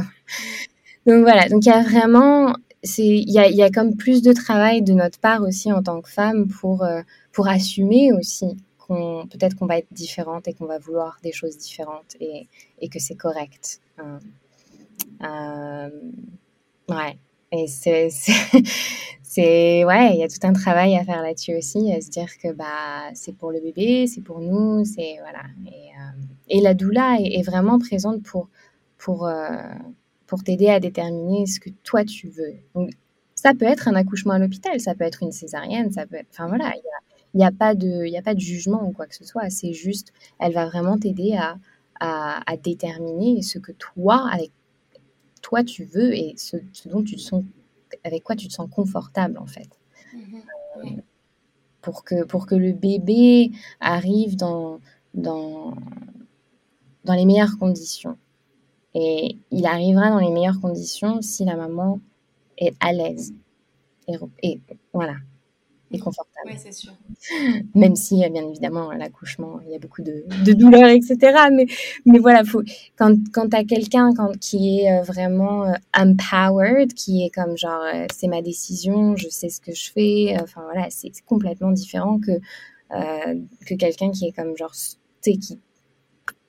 donc 1.07 1.23
voilà. 1.23 1.49
Donc 1.49 1.67
il 1.67 1.71
y 1.71 1.73
a 1.73 1.83
vraiment, 1.83 2.55
il 2.99 3.31
y 3.31 3.39
a, 3.41 3.49
y 3.49 3.63
a 3.63 3.71
comme 3.71 3.97
plus 3.97 4.23
de 4.23 4.33
travail 4.33 4.83
de 4.83 4.93
notre 4.93 5.19
part 5.19 5.43
aussi 5.43 5.73
en 5.73 5.83
tant 5.83 6.01
que 6.01 6.09
femme 6.09 6.47
pour, 6.47 6.87
pour 7.33 7.49
assumer 7.49 8.13
aussi 8.13 8.57
peut-être 8.89 9.57
qu'on 9.57 9.67
va 9.67 9.79
être 9.79 9.93
différente 9.93 10.49
et 10.49 10.55
qu'on 10.55 10.67
va 10.67 10.79
vouloir 10.79 11.19
des 11.23 11.33
choses 11.33 11.57
différentes 11.59 12.17
et, 12.21 12.49
et 12.81 12.89
que 12.89 12.99
c'est 12.99 13.15
correct. 13.15 13.81
Euh, 13.99 14.19
euh, 15.23 15.91
ouais. 16.89 17.19
Et 17.53 17.67
c'est, 17.69 18.09
c'est, 19.23 19.85
ouais, 19.85 20.15
il 20.15 20.19
y 20.19 20.23
a 20.23 20.29
tout 20.29 20.45
un 20.47 20.53
travail 20.53 20.97
à 20.97 21.05
faire 21.05 21.23
là-dessus 21.23 21.55
aussi, 21.57 21.93
à 21.93 22.01
se 22.01 22.11
dire 22.11 22.29
que 22.43 22.53
bah 22.53 23.11
c'est 23.15 23.37
pour 23.37 23.53
le 23.53 23.61
bébé, 23.61 24.07
c'est 24.07 24.23
pour 24.23 24.41
nous, 24.41 24.85
c'est 24.85 25.17
voilà. 25.21 25.45
Et, 25.67 25.91
euh, 25.91 26.23
et 26.49 26.61
la 26.61 26.75
doula 26.75 27.19
est, 27.21 27.43
vraiment 27.43 27.79
présente 27.79 28.23
pour 28.23 28.49
pour 28.97 29.29
pour 30.27 30.45
t'aider 30.45 30.69
à 30.69 30.81
déterminer 30.81 31.45
ce 31.47 31.61
que 31.61 31.71
toi 31.83 32.05
tu 32.05 32.29
veux. 32.29 32.55
Donc 32.75 32.91
ça 33.35 33.53
peut 33.55 33.67
être 33.67 33.89
un 33.89 33.95
accouchement 33.95 34.35
à 34.35 34.39
l'hôpital, 34.39 34.81
ça 34.81 34.95
peut 34.95 35.05
être 35.05 35.23
une 35.23 35.33
césarienne, 35.33 35.93
ça 35.93 36.07
peut 36.07 36.17
être, 36.17 36.29
enfin 36.31 36.49
voilà, 36.49 36.73
il 36.75 36.79
y 36.79 36.89
a 36.89 37.12
il 37.35 37.39
n'y 37.39 37.45
a, 37.45 37.53
pas 37.53 37.75
de, 37.75 38.17
a 38.17 38.23
pas 38.23 38.35
de 38.35 38.41
jugement 38.41 38.87
ou 38.87 38.93
quoi 38.93 39.07
que 39.07 39.15
ce 39.15 39.25
soit. 39.25 39.49
C'est 39.51 39.73
juste, 39.73 40.13
elle 40.39 40.53
va 40.53 40.67
vraiment 40.67 40.99
t'aider 40.99 41.35
à, 41.35 41.57
à, 42.01 42.57
déterminer 42.57 43.43
ce 43.43 43.59
que 43.59 43.73
toi, 43.73 44.29
avec 44.31 44.51
toi, 45.41 45.65
tu 45.65 45.85
veux 45.85 46.15
et 46.15 46.35
ce, 46.37 46.57
dont 46.87 47.03
tu 47.03 47.17
te 47.17 47.21
sens, 47.21 47.45
avec 48.05 48.23
quoi 48.23 48.37
tu 48.37 48.49
te 48.49 48.53
sens 48.53 48.69
confortable, 48.71 49.39
en 49.39 49.47
fait. 49.47 49.69
Mm-hmm. 50.15 50.43
Euh, 50.79 51.03
pour, 51.81 52.05
que, 52.05 52.25
pour 52.25 52.47
que 52.47 52.55
le 52.55 52.73
bébé 52.73 53.53
arrive 53.81 54.37
dans, 54.37 54.81
dans, 55.15 55.75
dans 57.05 57.15
les 57.15 57.25
meilleures 57.25 57.59
conditions. 57.59 58.17
Et 58.95 59.39
il 59.51 59.67
arrivera 59.67 60.11
dans 60.11 60.19
les 60.19 60.31
meilleures 60.31 60.61
conditions 60.61 61.23
si 61.23 61.45
la 61.45 61.57
maman 61.57 62.01
est 62.59 62.75
à 62.81 62.93
l'aise. 62.93 63.33
Et, 64.09 64.17
et, 64.43 64.61
voilà, 64.93 65.15
confortable. 65.99 66.51
Oui, 66.51 66.55
c'est 66.57 66.73
sûr. 66.73 66.93
Même 67.75 67.97
si, 67.97 68.25
euh, 68.25 68.29
bien 68.29 68.49
évidemment, 68.49 68.93
l'accouchement, 68.93 69.61
il 69.65 69.73
y 69.73 69.75
a 69.75 69.79
beaucoup 69.79 70.03
de, 70.03 70.25
de 70.45 70.53
douleurs, 70.53 70.89
etc. 70.89 71.17
Mais, 71.53 71.67
mais 72.07 72.19
voilà, 72.19 72.45
faut, 72.45 72.63
quand, 72.97 73.17
quand 73.33 73.49
tu 73.49 73.57
as 73.57 73.65
quelqu'un 73.65 74.11
qui 74.41 74.81
est 74.81 74.93
euh, 74.93 75.03
vraiment 75.03 75.65
euh, 75.65 75.73
empowered, 75.97 76.93
qui 76.95 77.25
est 77.25 77.31
comme 77.31 77.57
genre, 77.57 77.83
c'est 78.13 78.29
ma 78.29 78.43
décision, 78.43 79.17
je 79.17 79.29
sais 79.29 79.49
ce 79.49 79.61
que 79.61 79.75
je 79.75 79.91
fais, 79.91 80.37
enfin 80.43 80.63
voilà, 80.65 80.89
c'est 80.91 81.13
complètement 81.27 81.71
différent 81.71 82.19
que, 82.19 82.33
que 83.67 83.75
quelqu'un 83.75 84.11
qui 84.11 84.27
est 84.27 84.33
comme 84.33 84.57
genre, 84.57 84.73
tu 85.23 85.33
sais, 85.33 85.37
qui 85.39 85.59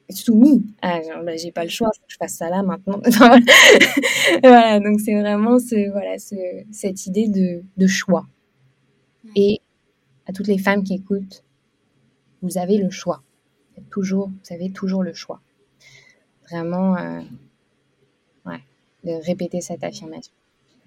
soumis 0.09 0.65
à 0.81 1.01
genre, 1.01 1.23
bah, 1.23 1.35
j'ai 1.35 1.51
pas 1.51 1.63
le 1.63 1.69
choix, 1.69 1.89
faut 1.93 2.05
que 2.05 2.11
je 2.11 2.17
fasse 2.17 2.35
ça 2.35 2.49
là 2.49 2.63
maintenant. 2.63 3.01
voilà, 4.43 4.79
donc 4.79 4.99
c'est 4.99 5.19
vraiment 5.19 5.59
ce, 5.59 5.91
voilà, 5.91 6.17
ce, 6.17 6.35
cette 6.71 7.05
idée 7.05 7.27
de, 7.27 7.63
de 7.77 7.87
choix. 7.87 8.25
Et 9.35 9.61
à 10.25 10.33
toutes 10.33 10.47
les 10.47 10.57
femmes 10.57 10.83
qui 10.83 10.95
écoutent, 10.95 11.43
vous 12.41 12.57
avez 12.57 12.77
le 12.77 12.89
choix. 12.89 13.23
Toujours, 13.89 14.27
vous 14.27 14.53
avez 14.53 14.71
toujours 14.71 15.03
le 15.03 15.13
choix. 15.13 15.41
Vraiment, 16.49 16.95
euh, 16.97 17.21
ouais, 18.45 18.61
de 19.03 19.25
répéter 19.25 19.61
cette 19.61 19.83
affirmation. 19.83 20.33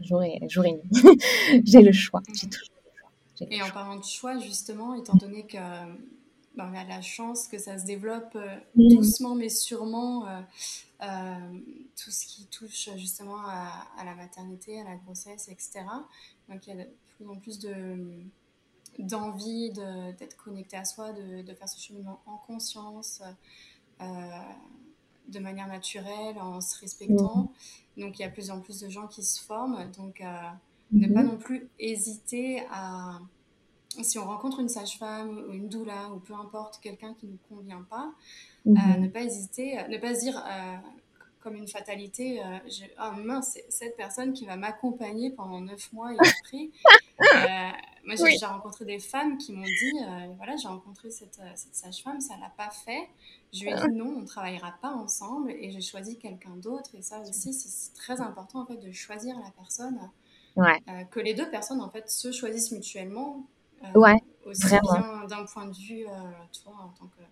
Jour 0.00 0.22
et, 0.22 0.40
jour 0.48 0.64
et 0.64 0.72
nuit. 0.72 0.82
J'ai 1.64 1.82
le 1.82 1.92
choix. 1.92 2.22
J'ai 2.32 2.48
toujours 2.48 2.68
le 2.84 2.90
choix. 3.00 3.46
Et 3.50 3.62
en 3.62 3.70
parlant 3.70 3.96
de 3.96 4.04
choix, 4.04 4.38
justement, 4.38 4.94
étant 4.94 5.16
donné 5.16 5.46
que 5.46 5.56
ben, 5.56 6.70
on 6.72 6.76
a 6.76 6.84
la 6.84 7.02
chance 7.02 7.48
que 7.48 7.58
ça 7.58 7.78
se 7.78 7.84
développe 7.84 8.34
euh, 8.36 8.56
mm. 8.76 8.96
doucement 8.96 9.34
mais 9.34 9.48
sûrement, 9.48 10.26
euh, 10.26 11.36
tout 12.02 12.10
ce 12.10 12.26
qui 12.26 12.46
touche 12.46 12.90
justement 12.96 13.40
à, 13.46 13.86
à, 13.98 14.04
la 14.04 14.14
maternité, 14.14 14.80
à 14.80 14.84
la 14.84 14.96
grossesse, 14.96 15.48
etc. 15.48 15.84
Donc 16.48 16.66
il 16.66 16.76
y 16.76 16.80
a 16.80 16.84
plus 17.16 17.28
en 17.28 17.36
plus 17.36 17.58
de 17.58 18.22
d'envie 18.98 19.70
d'être 20.18 20.36
connecté 20.36 20.76
à 20.76 20.84
soi, 20.84 21.12
de, 21.12 21.42
de, 21.42 21.54
faire 21.54 21.68
ce 21.68 21.80
cheminement 21.80 22.20
en 22.26 22.36
conscience, 22.36 23.22
euh, 24.00 24.04
de 25.28 25.38
manière 25.38 25.68
naturelle, 25.68 26.38
en 26.38 26.60
se 26.60 26.78
respectant. 26.80 27.50
Mhm. 27.96 28.04
Donc 28.04 28.18
il 28.18 28.22
y 28.22 28.24
a 28.24 28.28
de 28.28 28.32
plus 28.32 28.50
en 28.50 28.60
plus 28.60 28.80
de 28.80 28.88
gens 28.88 29.06
qui 29.06 29.22
se 29.22 29.42
forment. 29.42 29.90
Donc 29.96 30.20
euh, 30.20 30.26
ne 30.92 31.12
pas 31.12 31.22
non 31.22 31.36
plus 31.36 31.68
hésiter 31.78 32.62
à... 32.70 33.18
Si 34.02 34.18
on 34.18 34.26
rencontre 34.26 34.60
une 34.60 34.68
sage-femme 34.68 35.46
ou 35.48 35.52
une 35.54 35.68
doula 35.68 36.10
ou 36.14 36.18
peu 36.18 36.34
importe, 36.34 36.80
quelqu'un 36.82 37.14
qui 37.14 37.26
ne 37.26 37.32
nous 37.32 37.38
convient 37.48 37.84
pas, 37.88 38.12
euh, 38.66 38.70
mhm. 38.70 39.02
ne 39.02 39.08
pas 39.08 39.22
hésiter, 39.22 39.76
ne 39.88 39.96
pas 39.98 40.14
se 40.14 40.20
dire 40.20 40.42
comme 41.40 41.56
une 41.56 41.68
fatalité. 41.68 42.42
Oh 43.00 43.12
mince, 43.16 43.58
cette 43.68 43.96
personne 43.96 44.32
qui 44.32 44.44
va 44.44 44.56
m'accompagner 44.56 45.30
pendant 45.30 45.60
neuf 45.60 45.92
mois 45.92 46.12
et 46.12 46.18
après. 46.18 46.70
Euh, 47.20 47.70
moi, 48.04 48.14
j'ai 48.14 48.46
rencontré 48.46 48.84
des 48.84 48.98
femmes 48.98 49.38
qui 49.38 49.52
m'ont 49.52 49.64
dit 49.64 49.92
euh, 50.02 50.26
voilà, 50.36 50.56
j'ai 50.56 50.68
rencontré 50.68 51.10
cette, 51.10 51.40
cette 51.54 51.74
sage-femme, 51.74 52.20
ça 52.20 52.36
l'a 52.36 52.50
pas 52.50 52.70
fait. 52.70 53.08
Je 53.52 53.62
lui 53.64 53.70
ai 53.70 53.74
dit 53.74 53.94
non, 53.94 54.14
on 54.16 54.20
ne 54.20 54.26
travaillera 54.26 54.74
pas 54.80 54.90
ensemble 54.92 55.50
et 55.50 55.70
j'ai 55.70 55.80
choisi 55.80 56.18
quelqu'un 56.18 56.56
d'autre. 56.56 56.90
Et 56.94 57.02
ça 57.02 57.20
aussi, 57.20 57.52
c'est 57.52 57.94
très 57.94 58.20
important 58.20 58.60
en 58.60 58.66
fait 58.66 58.76
de 58.76 58.92
choisir 58.92 59.36
la 59.38 59.50
personne. 59.50 59.98
Ouais. 60.56 60.82
que 61.10 61.20
les 61.20 61.34
deux 61.34 61.50
personnes 61.50 61.82
en 61.82 61.90
fait 61.90 62.08
se 62.10 62.32
choisissent 62.32 62.72
mutuellement. 62.72 63.46
ouais. 63.94 64.16
Aussi 64.44 64.66
bien 64.68 65.24
d'un 65.28 65.44
point 65.44 65.66
de 65.66 65.76
vue, 65.76 66.04
toi, 66.62 66.74
en 66.80 66.88
tant 66.90 67.06
que 67.06 67.22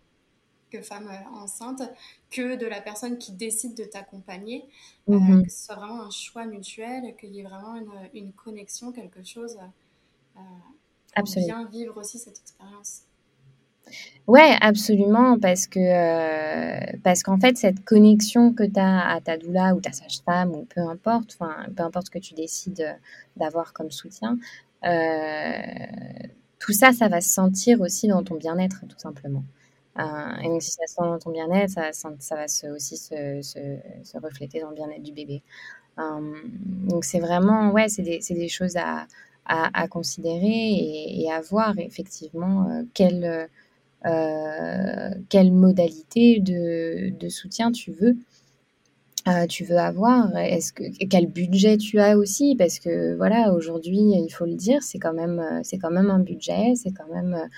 que 0.77 0.83
femme 0.83 1.09
enceinte 1.35 1.83
que 2.31 2.57
de 2.57 2.67
la 2.67 2.81
personne 2.81 3.19
qui 3.19 3.33
décide 3.33 3.75
de 3.77 3.85
t'accompagner, 3.85 4.65
Mhm. 5.07 5.45
que 5.45 5.51
ce 5.51 5.65
soit 5.67 5.77
vraiment 5.77 6.03
un 6.03 6.11
choix 6.11 6.47
mutuel, 6.47 7.15
qu'il 7.19 7.31
y 7.35 7.41
ait 7.41 7.45
vraiment 7.45 7.75
une, 7.77 7.93
une 8.15 8.33
connexion, 8.33 8.93
quelque 8.93 9.23
chose 9.25 9.57
pour 11.15 11.23
Absolument. 11.23 11.47
bien 11.61 11.69
vivre 11.69 11.97
aussi 11.97 12.19
cette 12.19 12.39
expérience. 12.39 13.03
Ouais, 14.27 14.57
absolument, 14.61 15.39
parce 15.39 15.67
que 15.67 15.79
euh, 15.79 16.81
parce 17.03 17.23
qu'en 17.23 17.39
fait, 17.39 17.57
cette 17.59 17.85
connexion 17.85 18.53
que 18.55 18.65
tu 18.65 18.81
as 18.81 19.07
à 19.15 19.21
ta 19.21 19.37
doula 19.37 19.75
ou 19.75 19.81
ta 19.81 19.93
sage-femme 19.93 20.53
ou 20.53 20.65
peu 20.65 20.81
importe, 20.81 21.37
enfin 21.39 21.67
peu 21.77 21.83
importe 21.83 22.07
ce 22.07 22.11
que 22.11 22.19
tu 22.19 22.33
décides 22.35 22.99
d'avoir 23.37 23.75
comme 23.75 23.91
soutien, 23.91 24.39
euh, 24.85 25.53
tout 26.59 26.73
ça, 26.73 26.93
ça 26.93 27.09
va 27.09 27.21
se 27.21 27.29
sentir 27.31 27.81
aussi 27.83 28.09
dans 28.09 28.23
ton 28.25 28.37
bien-être, 28.37 28.81
tout 28.89 28.99
simplement. 28.99 29.45
Euh, 29.99 30.37
et 30.43 30.49
donc, 30.49 30.63
si 30.63 30.73
ça 30.73 30.87
se 30.87 30.95
sent 30.95 31.03
dans 31.03 31.19
ton 31.19 31.31
bien-être, 31.31 31.71
ça, 31.71 31.93
ça, 31.93 32.35
va 32.35 32.49
se, 32.49 32.67
aussi 32.67 32.97
se, 32.97 33.41
se, 33.43 33.59
se, 34.03 34.19
refléter 34.19 34.61
dans 34.61 34.71
le 34.71 34.75
bien-être 34.75 35.03
du 35.03 35.13
bébé. 35.13 35.43
Euh, 35.99 36.35
donc, 36.53 37.05
c'est 37.05 37.21
vraiment, 37.21 37.71
ouais, 37.71 37.89
c'est 37.89 38.03
des, 38.03 38.21
des, 38.29 38.49
choses 38.49 38.77
à, 38.77 39.07
à, 39.47 39.83
à 39.83 39.89
considérer 39.89 40.47
et, 40.47 41.23
et, 41.23 41.33
à 41.33 41.41
voir 41.41 41.79
effectivement 41.79 42.69
euh, 42.69 42.83
quelle 42.95 43.49
quelle 45.31 45.51
modalité 45.51 46.39
de, 46.41 47.09
de, 47.19 47.29
soutien 47.31 47.73
tu 47.73 47.91
veux. 47.91 48.17
Tu 49.49 49.65
veux 49.65 49.79
avoir 49.79 50.37
Est-ce 50.37 50.75
que 50.75 50.85
quel 51.07 51.27
budget 51.27 51.79
tu 51.79 51.99
as 51.99 52.19
aussi? 52.19 52.55
Parce 52.55 52.79
que 52.79 53.17
voilà, 53.17 53.55
aujourd'hui, 53.55 53.97
il 53.99 54.29
faut 54.29 54.45
le 54.45 54.57
dire, 54.57 54.83
c'est 54.83 54.99
quand 54.99 55.15
même 55.15 55.61
c'est 55.63 55.79
quand 55.79 55.91
même 55.91 56.11
un 56.11 56.19
budget, 56.19 56.75
c'est 56.75 56.93
quand 56.93 57.09
même 57.11 57.49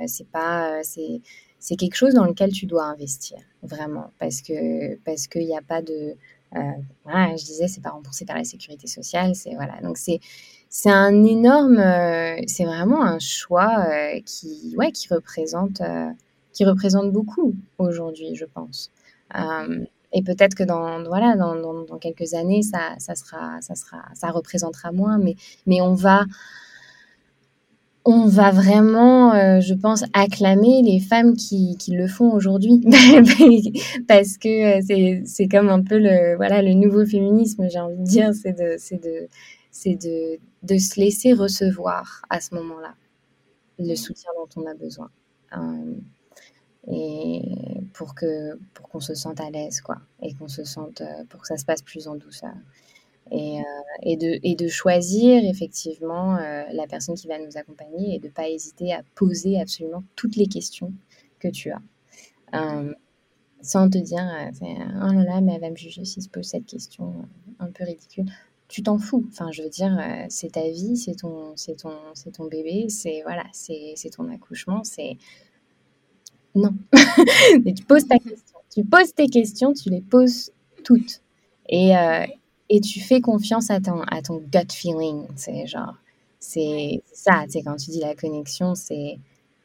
euh, 0.00 0.04
c'est 0.06 0.28
pas 0.28 0.82
c'est 0.82 1.20
c'est 1.66 1.76
quelque 1.76 1.96
chose 1.96 2.14
dans 2.14 2.24
lequel 2.24 2.52
tu 2.52 2.66
dois 2.66 2.84
investir 2.84 3.38
vraiment 3.62 4.12
parce 4.20 4.40
que 4.40 4.96
parce 5.04 5.26
qu'il 5.26 5.46
n'y 5.46 5.56
a 5.56 5.62
pas 5.62 5.82
de 5.82 6.14
euh, 6.54 6.60
je 7.06 7.44
disais 7.44 7.66
c'est 7.66 7.82
pas 7.82 7.90
remboursé 7.90 8.24
par 8.24 8.36
la 8.36 8.44
sécurité 8.44 8.86
sociale, 8.86 9.34
c'est 9.34 9.54
voilà 9.54 9.80
donc 9.82 9.96
c'est 9.98 10.20
c'est 10.68 10.90
un 10.90 11.24
énorme, 11.24 11.78
euh, 11.78 12.36
c'est 12.46 12.64
vraiment 12.64 13.02
un 13.02 13.18
choix 13.18 13.86
euh, 13.88 14.20
qui, 14.26 14.74
ouais, 14.76 14.92
qui 14.92 15.08
représente, 15.08 15.80
euh, 15.80 16.10
qui 16.52 16.66
représente 16.66 17.12
beaucoup 17.12 17.54
aujourd'hui, 17.78 18.34
je 18.34 18.44
pense. 18.44 18.90
et 20.12 20.22
peut-être 20.22 20.54
que 20.54 20.64
dans, 20.64 21.02
voilà, 21.04 21.34
dans, 21.36 21.54
dans, 21.56 21.82
dans, 21.84 21.98
quelques 21.98 22.34
années, 22.34 22.62
ça, 22.62 22.94
ça 22.98 23.14
sera, 23.14 23.60
ça 23.60 23.74
sera, 23.74 24.02
ça 24.14 24.30
représentera 24.30 24.92
moins, 24.92 25.18
mais, 25.18 25.36
mais 25.66 25.80
on 25.80 25.94
va, 25.94 26.24
on 28.06 28.26
va 28.26 28.52
vraiment, 28.52 29.34
euh, 29.34 29.60
je 29.60 29.74
pense, 29.74 30.04
acclamer 30.12 30.80
les 30.82 31.00
femmes 31.00 31.34
qui, 31.36 31.76
qui 31.76 31.90
le 31.90 32.06
font 32.06 32.32
aujourd'hui. 32.32 32.80
Parce 34.08 34.38
que 34.38 34.80
c'est 35.26 35.48
comme 35.48 35.68
un 35.68 35.82
peu 35.82 35.98
le, 35.98 36.36
voilà, 36.36 36.62
le 36.62 36.74
nouveau 36.74 37.04
féminisme, 37.04 37.66
j'ai 37.68 37.80
envie 37.80 37.96
de 37.98 38.04
dire, 38.04 38.32
c'est 38.32 38.52
de, 38.52 38.76
de, 38.96 39.28
de, 39.96 40.38
de 40.62 40.78
se 40.78 41.00
laisser 41.00 41.32
recevoir 41.32 42.22
à 42.30 42.40
ce 42.40 42.54
moment-là 42.54 42.94
le 43.80 43.94
soutien 43.96 44.30
dont 44.36 44.62
on 44.62 44.66
a 44.66 44.74
besoin. 44.74 45.10
Euh, 45.56 45.94
et 46.88 47.42
pour 47.94 48.14
que 48.14 48.56
pour 48.74 48.88
qu'on 48.88 49.00
se 49.00 49.14
sente 49.14 49.40
à 49.40 49.50
l'aise 49.50 49.80
quoi 49.80 49.96
et 50.22 50.34
qu'on 50.34 50.46
se 50.46 50.62
sente 50.62 51.00
euh, 51.00 51.24
pour 51.28 51.40
que 51.40 51.48
ça 51.48 51.56
se 51.56 51.64
passe 51.64 51.82
plus 51.82 52.06
en 52.06 52.14
douceur 52.14 52.54
et, 53.30 53.58
euh, 53.58 54.38
et, 54.42 54.54
de, 54.54 54.68
choisir 54.68 55.42
effectivement 55.44 56.36
euh, 56.36 56.64
la 56.72 56.86
personne 56.86 57.14
qui 57.14 57.26
va 57.26 57.38
nous 57.38 57.56
accompagner 57.56 58.16
et 58.16 58.18
de 58.18 58.26
ne 58.26 58.32
pas 58.32 58.48
hésiter 58.48 58.92
à 58.92 59.02
poser 59.14 59.60
absolument 59.60 60.04
toutes 60.14 60.36
les 60.36 60.46
questions 60.46 60.92
que 61.38 61.48
tu 61.48 61.70
as. 61.70 61.82
Euh, 62.54 62.92
sans 63.62 63.90
te 63.90 63.98
dire, 63.98 64.22
oh 64.62 65.12
là 65.12 65.24
là, 65.24 65.40
mais 65.40 65.54
elle 65.54 65.60
va 65.60 65.70
me 65.70 65.76
juger 65.76 66.04
si 66.04 66.20
je 66.20 66.28
pose 66.28 66.44
cette 66.44 66.66
question 66.66 67.14
un 67.58 67.70
peu 67.70 67.84
ridicule. 67.84 68.26
Tu 68.68 68.82
t'en 68.82 68.98
fous. 68.98 69.24
Enfin, 69.28 69.50
je 69.50 69.62
veux 69.62 69.68
dire, 69.68 69.98
c'est 70.28 70.52
ta 70.52 70.68
vie, 70.68 70.96
c'est 70.96 71.16
ton, 71.16 71.52
c'est 71.56 71.76
ton, 71.76 71.92
c'est 72.14 72.32
ton 72.32 72.44
bébé, 72.44 72.88
c'est 72.88 73.22
voilà, 73.22 73.44
c'est, 73.52 73.94
c'est 73.96 74.10
ton 74.10 74.30
accouchement, 74.30 74.84
c'est 74.84 75.16
non. 76.54 76.74
mais 77.64 77.74
tu 77.74 77.84
poses 77.84 78.06
ta 78.06 78.18
question. 78.18 78.58
Tu 78.72 78.84
poses 78.84 79.14
tes 79.14 79.26
questions, 79.26 79.72
tu 79.72 79.90
les 79.90 80.00
poses 80.00 80.52
toutes. 80.84 81.22
Et, 81.68 81.92
et 82.68 82.80
tu 82.80 83.00
fais 83.00 83.20
confiance 83.20 83.70
à 83.70 83.80
ton, 83.80 84.02
à 84.02 84.22
ton 84.22 84.38
gut 84.38 84.72
feeling. 84.72 85.26
C'est 85.36 85.66
genre, 85.66 85.94
c'est 86.38 87.02
ça, 87.12 87.44
sais, 87.48 87.62
quand 87.62 87.76
tu 87.76 87.90
dis 87.90 88.00
la 88.00 88.14
connexion, 88.14 88.74
c'est, 88.74 89.18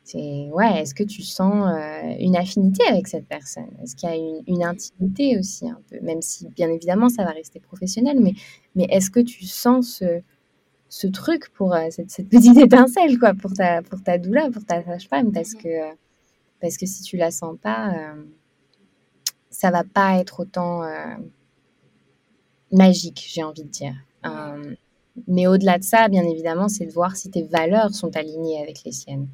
c'est 0.04 0.49
ouais, 0.52 0.82
est-ce 0.82 0.93
que 0.93 1.04
tu 1.04 1.22
sens 1.22 1.68
euh, 1.68 2.16
une 2.20 2.36
affinité 2.36 2.84
avec 2.88 3.08
cette 3.08 3.28
personne? 3.28 3.70
Est-ce 3.84 3.95
qu'il 3.95 4.10
y 4.10 4.12
a 4.12 4.16
une, 4.16 4.43
une, 4.47 4.64
intimité 4.64 5.38
aussi 5.38 5.68
un 5.70 5.80
peu? 5.89 5.99
Même 6.02 6.22
si, 6.22 6.47
bien 6.49 6.70
évidemment, 6.70 7.10
ça 7.10 7.24
va 7.24 7.32
rester 7.32 7.60
professionnel, 7.60 8.20
mais, 8.20 8.34
mais 8.76 8.86
est-ce 8.89 9.10
que 9.10 9.20
tu 9.20 9.45
sens 9.45 9.97
ce, 9.97 10.22
ce 10.89 11.08
truc 11.08 11.49
pour 11.54 11.74
euh, 11.74 11.88
cette, 11.89 12.12
cette, 12.12 12.30
petite 12.30 12.58
étincelle, 12.66 13.20
quoi, 13.20 13.34
pour 13.34 13.54
ta, 13.54 13.82
pour 13.82 14.04
ta 14.04 14.18
doula, 14.18 14.49
pour 14.52 14.66
ta 14.66 14.84
sage-femme? 14.84 15.32
Parce 15.32 15.54
que, 15.54 15.68
euh, 15.68 15.93
parce 16.62 16.78
que 16.78 16.86
si 16.86 17.02
tu 17.04 17.18
la 17.18 17.32
sens 17.32 17.58
pas, 17.60 18.14
ça 19.49 19.72
va 19.72 19.84
pas 19.84 20.20
être 20.20 20.41
autant 20.41 20.84
magique, 22.72 23.26
j'ai 23.28 23.44
envie 23.44 23.64
de 23.64 23.70
dire. 23.70 23.96
Euh, 24.26 24.76
mais 25.28 25.48
au-delà 25.48 25.78
de 25.78 25.84
ça, 25.84 26.08
bien 26.08 26.24
évidemment, 26.24 26.70
c'est 26.70 26.86
de 26.86 26.92
voir 26.92 27.16
si 27.16 27.30
tes 27.30 27.44
valeurs 27.44 27.94
sont 27.94 28.16
alignées 28.16 28.62
avec 28.62 28.84
les 28.84 28.92
siennes. 28.92 29.28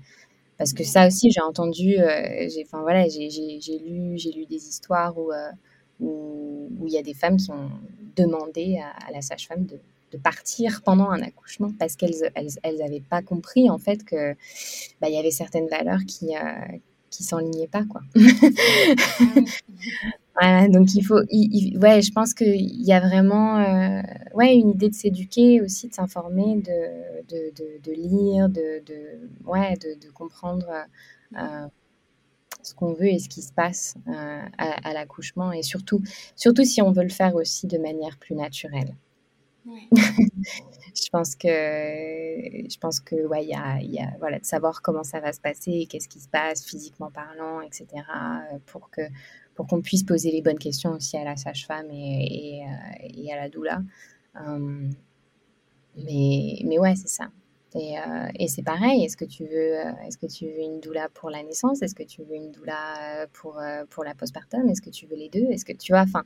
Parce 0.57 0.73
que 0.73 0.83
ça 0.83 1.07
aussi, 1.07 1.29
j'ai 1.31 1.41
entendu, 1.41 1.99
euh, 1.99 2.49
j'ai, 2.49 2.63
enfin 2.65 2.81
voilà, 2.81 3.07
j'ai, 3.07 3.29
lu, 3.29 4.17
j'ai 4.17 4.31
lu 4.31 4.45
des 4.47 4.67
histoires 4.67 5.17
où 5.17 5.31
euh, 5.31 5.51
où 5.99 6.85
il 6.85 6.93
y 6.93 6.97
a 6.97 7.03
des 7.03 7.13
femmes 7.13 7.37
qui 7.37 7.51
ont 7.51 7.69
demandé 8.15 8.79
à, 8.79 8.89
à 9.07 9.11
la 9.11 9.21
sage-femme 9.21 9.65
de, 9.65 9.79
de, 10.11 10.17
partir 10.17 10.81
pendant 10.83 11.09
un 11.09 11.21
accouchement 11.21 11.71
parce 11.77 11.95
qu'elles 11.95 12.31
elles, 12.35 12.49
elles 12.63 12.81
avaient 12.81 13.03
pas 13.07 13.21
compris 13.21 13.69
en 13.69 13.79
fait 13.79 14.03
que 14.03 14.33
bah, 15.01 15.09
il 15.09 15.15
y 15.15 15.17
avait 15.17 15.31
certaines 15.31 15.67
valeurs 15.67 16.01
qui 16.07 16.33
qui 17.09 17.23
s'enlignaient 17.23 17.67
pas 17.67 17.83
quoi. 17.85 18.01
Voilà, 20.39 20.67
donc 20.67 20.93
il 20.93 21.03
faut, 21.03 21.21
il, 21.31 21.49
il, 21.73 21.77
ouais, 21.79 22.01
je 22.01 22.11
pense 22.11 22.33
qu'il 22.35 22.85
y 22.85 22.93
a 22.93 22.99
vraiment, 22.99 23.57
euh, 23.57 24.01
ouais, 24.35 24.55
une 24.55 24.69
idée 24.71 24.89
de 24.89 24.93
s'éduquer 24.93 25.61
aussi, 25.61 25.87
de 25.89 25.93
s'informer, 25.95 26.57
de, 26.57 27.23
de, 27.27 27.51
de, 27.55 27.81
de, 27.83 27.91
lire, 27.93 28.47
de, 28.49 28.83
de 28.85 29.29
ouais, 29.45 29.73
de, 29.77 29.99
de 30.05 30.11
comprendre 30.11 30.67
euh, 31.37 31.67
ce 32.63 32.73
qu'on 32.75 32.93
veut 32.93 33.07
et 33.07 33.19
ce 33.19 33.29
qui 33.29 33.41
se 33.41 33.53
passe 33.53 33.95
euh, 34.07 34.11
à, 34.57 34.89
à 34.89 34.93
l'accouchement, 34.93 35.51
et 35.53 35.63
surtout, 35.63 36.01
surtout 36.35 36.65
si 36.65 36.81
on 36.81 36.91
veut 36.91 37.03
le 37.03 37.09
faire 37.09 37.35
aussi 37.35 37.67
de 37.67 37.77
manière 37.79 38.17
plus 38.19 38.35
naturelle. 38.35 38.95
Ouais. 39.65 39.89
je 40.95 41.09
pense 41.11 41.35
que, 41.35 41.47
je 41.49 42.77
pense 42.79 42.99
que, 42.99 43.15
ouais, 43.27 43.43
il 43.43 43.49
y 43.49 43.55
a, 43.55 43.81
y 43.81 43.99
a, 43.99 44.11
voilà, 44.19 44.39
de 44.39 44.45
savoir 44.45 44.81
comment 44.81 45.03
ça 45.03 45.19
va 45.19 45.33
se 45.33 45.41
passer, 45.41 45.87
qu'est-ce 45.89 46.07
qui 46.09 46.19
se 46.19 46.29
passe 46.29 46.65
physiquement 46.65 47.11
parlant, 47.11 47.61
etc., 47.61 47.87
pour 48.67 48.89
que 48.89 49.01
pour 49.57 49.65
qu'on 49.65 49.81
puisse 49.81 50.03
poser 50.03 50.31
les 50.31 50.41
bonnes 50.41 50.59
questions 50.59 50.91
aussi 50.91 51.17
à 51.17 51.23
la 51.23 51.35
sage-femme 51.35 51.89
et, 51.91 52.59
et, 52.59 52.63
euh, 52.63 53.07
et, 53.23 53.33
à 53.33 53.35
la 53.35 53.49
doula. 53.49 53.81
Euh, 54.39 54.87
mais, 55.97 56.61
mais 56.63 56.77
ouais, 56.77 56.95
c'est 56.95 57.09
ça. 57.09 57.29
Et, 57.73 57.97
euh, 57.97 58.27
et 58.35 58.47
c'est 58.47 58.61
pareil, 58.61 59.03
est-ce 59.03 59.17
que, 59.17 59.25
tu 59.25 59.43
veux, 59.43 59.73
est-ce 60.05 60.17
que 60.17 60.27
tu 60.27 60.45
veux 60.45 60.61
une 60.61 60.79
doula 60.79 61.09
pour 61.09 61.31
la 61.31 61.41
naissance? 61.41 61.81
Est-ce 61.81 61.95
que 61.95 62.03
tu 62.03 62.23
veux 62.23 62.35
une 62.35 62.51
doula 62.51 63.27
pour, 63.33 63.59
pour 63.89 64.03
la 64.03 64.13
postpartum? 64.13 64.69
Est-ce 64.69 64.81
que 64.81 64.91
tu 64.91 65.07
veux 65.07 65.17
les 65.17 65.29
deux? 65.29 65.47
Est-ce 65.51 65.65
que 65.65 65.73
tu 65.73 65.91
vois, 65.91 66.01
enfin, 66.01 66.23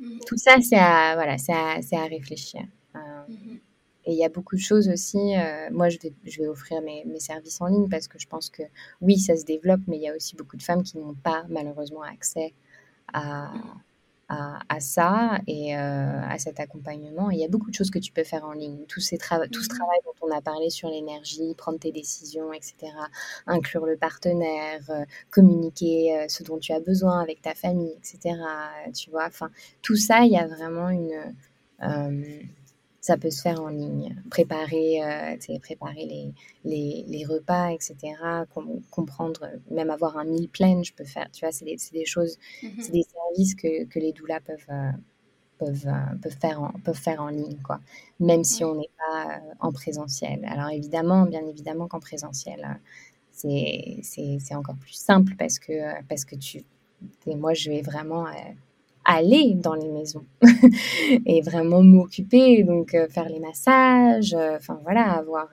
mm-hmm. 0.00 0.24
tout 0.26 0.36
ça, 0.36 0.56
c'est 0.60 0.76
à, 0.76 1.14
voilà, 1.14 1.38
c'est 1.38 1.54
à, 1.54 1.80
c'est 1.82 1.96
à 1.96 2.04
réfléchir. 2.04 2.62
Mm-hmm. 2.94 3.60
Et 4.04 4.12
il 4.12 4.18
y 4.18 4.24
a 4.24 4.28
beaucoup 4.28 4.56
de 4.56 4.60
choses 4.60 4.88
aussi. 4.88 5.36
Euh, 5.36 5.68
moi, 5.70 5.88
je 5.88 5.98
vais, 5.98 6.12
je 6.24 6.40
vais 6.40 6.48
offrir 6.48 6.80
mes, 6.82 7.04
mes, 7.04 7.20
services 7.20 7.60
en 7.60 7.66
ligne 7.66 7.88
parce 7.88 8.08
que 8.08 8.18
je 8.18 8.26
pense 8.26 8.48
que 8.48 8.62
oui, 9.00 9.18
ça 9.18 9.36
se 9.36 9.44
développe, 9.44 9.80
mais 9.86 9.96
il 9.96 10.02
y 10.02 10.08
a 10.08 10.14
aussi 10.14 10.36
beaucoup 10.36 10.56
de 10.56 10.62
femmes 10.62 10.82
qui 10.82 10.98
n'ont 10.98 11.14
pas 11.14 11.44
malheureusement 11.48 12.02
accès 12.02 12.54
à, 13.12 13.52
à, 14.28 14.60
à 14.68 14.80
ça 14.80 15.40
et 15.46 15.76
euh, 15.76 16.20
à 16.22 16.38
cet 16.38 16.60
accompagnement. 16.60 17.30
Et 17.30 17.34
il 17.34 17.40
y 17.40 17.44
a 17.44 17.48
beaucoup 17.48 17.70
de 17.70 17.74
choses 17.74 17.90
que 17.90 17.98
tu 17.98 18.12
peux 18.12 18.24
faire 18.24 18.44
en 18.44 18.52
ligne. 18.52 18.86
Tout, 18.86 19.00
ces 19.00 19.18
tra 19.18 19.46
tout 19.48 19.62
ce 19.62 19.68
travail 19.68 19.98
dont 20.04 20.26
on 20.26 20.34
a 20.34 20.40
parlé 20.40 20.70
sur 20.70 20.88
l'énergie, 20.88 21.54
prendre 21.54 21.78
tes 21.78 21.92
décisions, 21.92 22.52
etc., 22.52 22.92
inclure 23.46 23.84
le 23.84 23.96
partenaire, 23.96 24.80
euh, 24.90 25.04
communiquer 25.30 26.26
ce 26.28 26.44
dont 26.44 26.58
tu 26.58 26.72
as 26.72 26.80
besoin 26.80 27.20
avec 27.20 27.42
ta 27.42 27.54
famille, 27.54 27.92
etc. 27.98 28.36
Tu 28.94 29.10
vois, 29.10 29.26
enfin, 29.26 29.50
tout 29.82 29.96
ça, 29.96 30.24
il 30.24 30.32
y 30.32 30.38
a 30.38 30.46
vraiment 30.46 30.88
une 30.88 31.34
ça 33.08 33.16
peut 33.16 33.30
se 33.30 33.40
faire 33.40 33.60
en 33.62 33.68
ligne. 33.68 34.14
Préparer, 34.30 35.02
euh, 35.02 35.58
préparer 35.62 36.04
les, 36.04 36.34
les, 36.70 37.04
les, 37.08 37.24
repas, 37.24 37.70
etc. 37.70 37.94
Com 38.52 38.82
comprendre, 38.90 39.42
même 39.70 39.88
avoir 39.88 40.18
un 40.18 40.24
meal 40.24 40.46
plan, 40.56 40.82
je 40.82 40.92
peux 40.92 41.08
faire. 41.14 41.28
Tu 41.32 41.40
vois, 41.42 41.52
c'est 41.56 41.64
des, 41.64 41.78
des, 41.98 42.04
choses, 42.14 42.34
mm 42.62 42.66
-hmm. 42.66 42.82
c'est 42.82 42.92
des 43.00 43.06
services 43.16 43.54
que, 43.62 43.72
que 43.92 43.98
les 44.04 44.12
doulas 44.18 44.42
peuvent, 44.48 44.72
euh, 44.80 44.92
peuvent, 45.60 45.86
euh, 45.86 46.14
peuvent, 46.22 46.40
faire 46.44 46.58
en, 46.66 46.72
peuvent 46.86 47.02
faire 47.08 47.20
en 47.26 47.30
ligne, 47.40 47.60
quoi. 47.68 47.78
Même 48.30 48.44
si 48.52 48.60
on 48.70 48.74
n'est 48.80 48.94
pas 49.04 49.22
en 49.66 49.72
présentiel. 49.80 50.38
Alors 50.52 50.70
évidemment, 50.80 51.20
bien 51.34 51.44
évidemment 51.52 51.86
qu'en 51.90 52.02
présentiel, 52.10 52.60
c'est 53.32 54.56
encore 54.60 54.78
plus 54.84 54.98
simple 55.10 55.32
parce 55.42 55.58
que, 55.64 55.76
parce 56.10 56.24
que 56.28 56.36
tu, 56.46 56.56
et 57.30 57.36
moi, 57.42 57.52
je 57.60 57.66
vais 57.72 57.82
vraiment 57.92 58.24
aller 59.08 59.54
dans 59.54 59.74
les 59.74 59.88
maisons 59.88 60.24
et 61.26 61.40
vraiment 61.40 61.82
m'occuper, 61.82 62.62
donc 62.62 62.94
euh, 62.94 63.08
faire 63.08 63.28
les 63.30 63.40
massages, 63.40 64.34
euh, 64.34 64.56
enfin 64.56 64.78
voilà, 64.82 65.12
avoir 65.12 65.48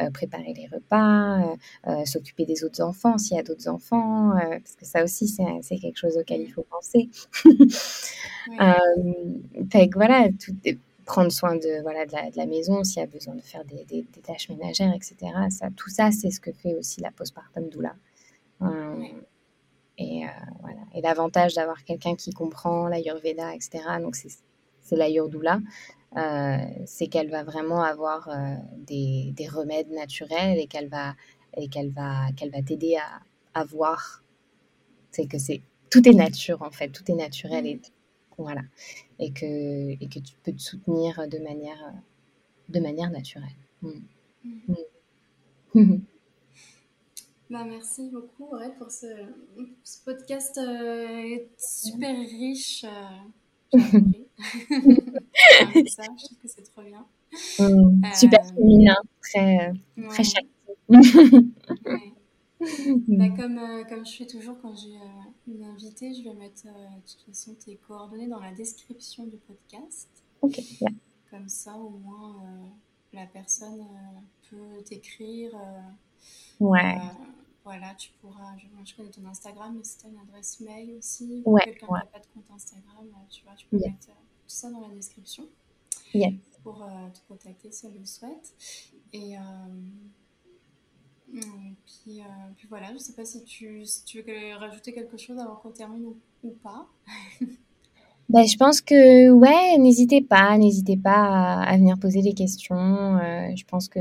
euh, 0.00 0.10
préparé 0.10 0.52
les 0.54 0.66
repas, 0.66 1.56
s'occuper 2.04 2.44
des 2.44 2.64
autres 2.64 2.82
enfants 2.82 3.16
s'il 3.16 3.36
y 3.36 3.40
a 3.40 3.44
d'autres 3.44 3.68
enfants, 3.68 4.32
parce 4.34 4.74
que 4.74 4.84
ça 4.84 5.04
aussi 5.04 5.28
c'est 5.28 5.78
quelque 5.78 5.98
chose 5.98 6.18
auquel 6.18 6.40
il 6.40 6.52
faut 6.52 6.66
penser. 6.68 7.08
fait 9.70 9.88
que 9.88 9.94
voilà, 9.94 10.28
tout, 10.30 10.52
prendre 11.04 11.30
soin 11.30 11.54
de 11.54 11.82
voilà 11.82 12.06
de 12.06 12.36
la, 12.36 12.46
maison 12.46 12.82
s'il 12.82 13.00
y 13.00 13.04
a 13.04 13.06
besoin 13.06 13.36
de 13.36 13.40
faire 13.40 13.64
des, 13.64 13.84
des, 13.84 14.04
tâches 14.20 14.48
ménagères, 14.48 14.92
etc. 14.92 15.16
Ça, 15.50 15.68
tout 15.76 15.90
ça, 15.90 16.10
c'est 16.10 16.30
ce 16.30 16.40
que 16.40 16.50
fait 16.52 16.74
aussi 16.74 17.00
la 17.00 17.12
postpartum 17.12 17.68
doula. 17.68 17.94
Et 19.98 20.24
euh, 20.24 20.28
voilà. 20.60 20.80
Et 20.94 21.00
l'avantage 21.00 21.54
d'avoir 21.54 21.84
quelqu'un 21.84 22.14
qui 22.16 22.30
comprend 22.30 22.88
l'Ayurveda, 22.88 23.54
etc. 23.54 23.80
Donc 24.00 24.16
c'est 24.16 24.96
l'Ayurdoula. 24.96 25.60
Euh, 26.16 26.56
c'est 26.86 27.08
qu'elle 27.08 27.30
va 27.30 27.42
vraiment 27.44 27.82
avoir 27.82 28.28
euh, 28.28 28.54
des, 28.78 29.32
des, 29.36 29.48
remèdes 29.48 29.90
naturels 29.90 30.58
et 30.58 30.66
qu'elle 30.66 30.88
va 30.88 31.14
et 31.56 31.68
qu'elle 31.68 31.90
va 31.90 32.30
qu'elle 32.36 32.50
va 32.50 32.62
t'aider 32.62 32.96
à, 32.96 33.20
à, 33.60 33.64
voir. 33.64 34.22
C'est 35.10 35.26
que 35.26 35.38
c'est 35.38 35.60
tout 35.90 36.06
est 36.08 36.14
nature 36.14 36.62
en 36.62 36.70
fait, 36.70 36.88
tout 36.88 37.10
est 37.10 37.14
naturel 37.14 37.66
et 37.66 37.80
voilà 38.38 38.62
et 39.18 39.30
que 39.32 39.90
et 39.92 40.08
que 40.08 40.20
tu 40.20 40.34
peux 40.42 40.52
te 40.52 40.60
soutenir 40.60 41.26
de 41.28 41.38
manière 41.38 41.92
de 42.68 42.80
manière 42.80 43.10
naturelle. 43.10 43.56
Mm. 43.82 43.90
Mm. 45.74 46.00
Bah, 47.48 47.64
merci 47.64 48.10
beaucoup 48.10 48.50
pour 48.76 48.90
ce, 48.90 49.06
ce 49.84 50.04
podcast 50.04 50.58
euh, 50.58 51.38
super 51.56 52.18
riche. 52.18 52.84
Euh, 52.84 53.78
ça, 55.86 56.02
je 56.02 56.24
trouve 56.24 56.38
que 56.42 56.48
c'est 56.48 56.62
trop 56.62 56.82
bien. 56.82 57.06
Mm, 57.60 58.02
super 58.14 58.40
euh, 58.40 58.48
féminin, 58.48 58.96
très, 59.22 59.72
très 60.08 60.24
chouette. 60.24 60.46
Bah, 63.06 63.28
comme, 63.36 63.60
comme 63.88 64.04
je 64.06 64.16
fais 64.16 64.26
toujours 64.26 64.56
quand 64.60 64.74
j'ai 64.74 64.98
une 65.46 65.62
invitée, 65.62 66.14
je 66.14 66.24
vais 66.24 66.34
mettre 66.34 66.64
de 66.64 67.00
toute 67.06 67.20
façon 67.26 67.54
tes 67.54 67.76
coordonnées 67.76 68.28
dans 68.28 68.40
la 68.40 68.52
description 68.52 69.26
du 69.26 69.36
podcast. 69.36 70.08
Ok. 70.40 70.60
Comme 71.30 71.48
ça, 71.48 71.76
au 71.76 71.90
moins, 71.90 72.42
la 73.12 73.26
personne 73.26 73.86
peut 74.50 74.82
t'écrire. 74.84 75.52
Ouais. 76.60 76.98
Voilà, 77.66 77.94
tu 77.96 78.10
pourras. 78.20 78.56
Je, 78.58 78.66
je, 78.84 78.94
connais 78.94 79.10
ton 79.10 79.26
Instagram, 79.26 79.74
mais 79.76 79.82
si 79.82 79.98
tu 79.98 80.06
as 80.06 80.08
une 80.10 80.18
adresse 80.18 80.60
mail 80.60 80.94
aussi, 80.96 81.42
ouais, 81.44 81.64
quelqu'un 81.64 81.86
qui 81.86 81.92
n'a 81.92 82.06
pas 82.06 82.20
de 82.20 82.26
compte 82.32 82.48
Instagram, 82.54 83.04
euh, 83.04 83.28
tu 83.28 83.42
vois, 83.42 83.54
tu 83.56 83.66
peux 83.66 83.78
mettre 83.78 84.08
euh, 84.08 84.12
tout 84.12 84.54
ça 84.54 84.70
dans 84.70 84.80
la 84.80 84.94
description 84.94 85.48
pour 86.62 86.84
euh, 86.84 87.08
te 87.12 87.18
contacter 87.28 87.72
si 87.72 87.86
elle 87.86 87.98
le 87.98 88.06
souhaite. 88.06 88.54
Et, 89.12 89.34
puis, 91.32 92.22
puis, 92.56 92.68
voilà, 92.68 92.88
je 92.88 92.94
ne 92.94 92.98
sais 92.98 93.14
pas 93.14 93.24
si 93.24 93.42
tu, 93.42 93.84
si 93.84 94.04
tu 94.04 94.22
veux 94.22 94.54
rajouter 94.54 94.94
quelque 94.94 95.16
chose 95.16 95.38
avant 95.38 95.56
qu'on 95.56 95.72
termine 95.72 96.14
ou 96.44 96.50
pas. 96.50 96.88
Ben, 98.28 98.44
je 98.44 98.56
pense 98.56 98.80
que 98.80 99.30
ouais, 99.30 99.78
n'hésitez 99.78 100.20
pas, 100.20 100.58
n'hésitez 100.58 100.96
pas 100.96 101.62
à, 101.62 101.76
venir 101.76 101.96
poser 101.96 102.22
des 102.22 102.32
questions. 102.32 102.74
Euh, 103.18 103.54
je 103.54 103.64
pense 103.64 103.88
que 103.88 104.00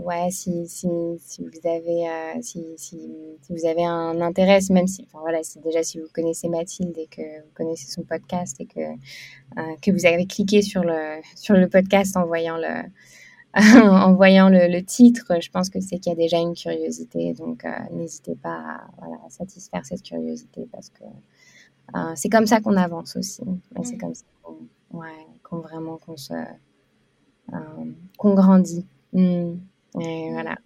ouais, 0.00 0.30
si, 0.32 0.66
si, 0.66 0.88
si 1.20 1.42
vous 1.44 1.68
avez 1.68 2.08
euh, 2.08 2.42
si, 2.42 2.64
si, 2.76 2.98
si, 3.40 3.52
vous 3.52 3.64
avez 3.64 3.84
un 3.84 4.20
intérêt, 4.20 4.58
même 4.70 4.88
si 4.88 5.02
enfin 5.04 5.20
voilà, 5.20 5.44
si 5.44 5.60
déjà 5.60 5.84
si 5.84 6.00
vous 6.00 6.08
connaissez 6.12 6.48
Mathilde 6.48 6.98
et 6.98 7.06
que 7.06 7.22
vous 7.22 7.50
connaissez 7.54 7.88
son 7.88 8.02
podcast 8.02 8.60
et 8.60 8.66
que 8.66 8.80
euh, 8.80 9.76
que 9.80 9.92
vous 9.92 10.06
avez 10.06 10.26
cliqué 10.26 10.60
sur 10.60 10.82
le 10.82 11.20
sur 11.36 11.54
le 11.54 11.68
podcast 11.68 12.16
en 12.16 12.26
voyant 12.26 12.56
le 12.56 12.82
en 13.54 14.14
voyant 14.14 14.48
le, 14.48 14.66
le, 14.66 14.82
titre, 14.82 15.40
je 15.40 15.50
pense 15.50 15.70
que 15.70 15.78
c'est 15.78 15.98
qu'il 15.98 16.10
y 16.10 16.14
a 16.14 16.16
déjà 16.16 16.38
une 16.38 16.54
curiosité. 16.54 17.32
Donc 17.34 17.64
n'hésitez 17.92 18.34
pas 18.34 18.54
à, 18.54 18.90
voilà, 18.98 19.20
à 19.24 19.30
satisfaire 19.30 19.86
cette 19.86 20.02
curiosité 20.02 20.66
parce 20.72 20.88
que 20.88 21.04
euh, 21.94 22.12
c'est 22.14 22.28
comme 22.28 22.46
ça 22.46 22.60
qu'on 22.60 22.76
avance 22.76 23.16
aussi. 23.16 23.42
C'est 23.82 23.98
comme 23.98 24.14
ça 24.14 24.24
qu'on 24.42 24.56
ouais, 24.98 25.26
vraiment 25.50 25.98
qu'on 25.98 26.16
se 26.16 26.32
euh, 26.32 27.56
qu'on 28.16 28.34
grandit. 28.34 28.86
Mm. 29.12 29.54
Et 30.00 30.30
voilà. 30.32 30.56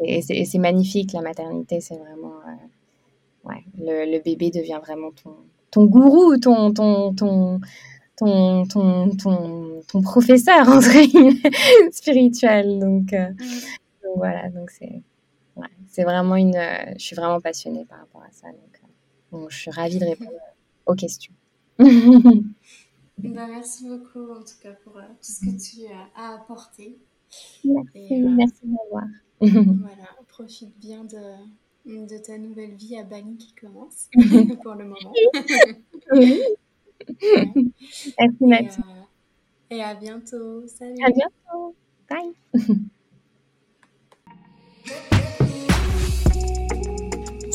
Et 0.00 0.22
c'est 0.22 0.58
magnifique 0.58 1.12
la 1.12 1.20
maternité. 1.20 1.80
C'est 1.80 1.96
vraiment 1.96 2.34
euh, 2.48 3.48
ouais, 3.48 3.64
le, 3.78 4.10
le, 4.10 4.20
bébé 4.20 4.50
devient 4.50 4.80
vraiment 4.82 5.12
ton 5.12 5.36
ton 5.70 5.84
gourou, 5.84 6.36
ton 6.38 6.72
ton 6.72 7.14
ton 7.14 7.60
ton, 8.16 8.66
ton, 8.66 9.10
ton, 9.16 9.80
ton 9.86 10.02
professeur 10.02 10.66
spirituel. 11.92 12.80
Donc, 12.80 13.12
mm. 13.12 13.36
donc, 14.02 14.16
voilà, 14.16 14.48
donc 14.50 14.70
c'est 14.70 15.00
ouais, 15.54 15.68
c'est 15.88 16.02
vraiment 16.02 16.34
une. 16.34 16.58
je 16.98 17.04
suis 17.04 17.14
vraiment 17.14 17.40
passionnée 17.40 17.84
par 17.84 18.00
rapport 18.00 18.22
à 18.22 18.32
ça. 18.32 18.48
Donc, 18.48 18.80
donc 19.30 19.50
je 19.50 19.56
suis 19.56 19.70
ravie 19.70 20.00
de 20.00 20.04
répondre 20.04 20.32
aux 20.86 20.94
questions. 20.94 21.32
Bah, 23.18 23.46
merci 23.48 23.86
beaucoup 23.86 24.32
en 24.32 24.40
tout 24.40 24.58
cas 24.60 24.72
pour 24.84 24.96
euh, 24.96 25.02
tout 25.02 25.32
ce 25.32 25.40
que 25.40 25.50
tu 25.50 25.86
as 26.16 26.34
apporté. 26.34 26.98
Merci, 27.64 28.14
euh, 28.14 28.28
merci 28.30 28.62
d'avoir. 28.64 29.04
voilà, 29.40 30.08
profite 30.28 30.76
bien 30.78 31.04
de, 31.04 32.06
de, 32.06 32.18
ta 32.18 32.36
nouvelle 32.38 32.74
vie 32.74 32.96
à 32.98 33.04
Bali 33.04 33.36
qui 33.36 33.54
commence 33.54 34.08
pour 34.62 34.74
le 34.74 34.84
moment. 34.84 35.12
Merci, 38.40 38.44
et, 38.50 39.74
euh, 39.74 39.76
et 39.76 39.82
à 39.82 39.94
bientôt. 39.94 40.66
Salut. 40.68 41.02
À 41.04 41.10
bientôt. 41.10 41.74
Bye. 42.08 42.34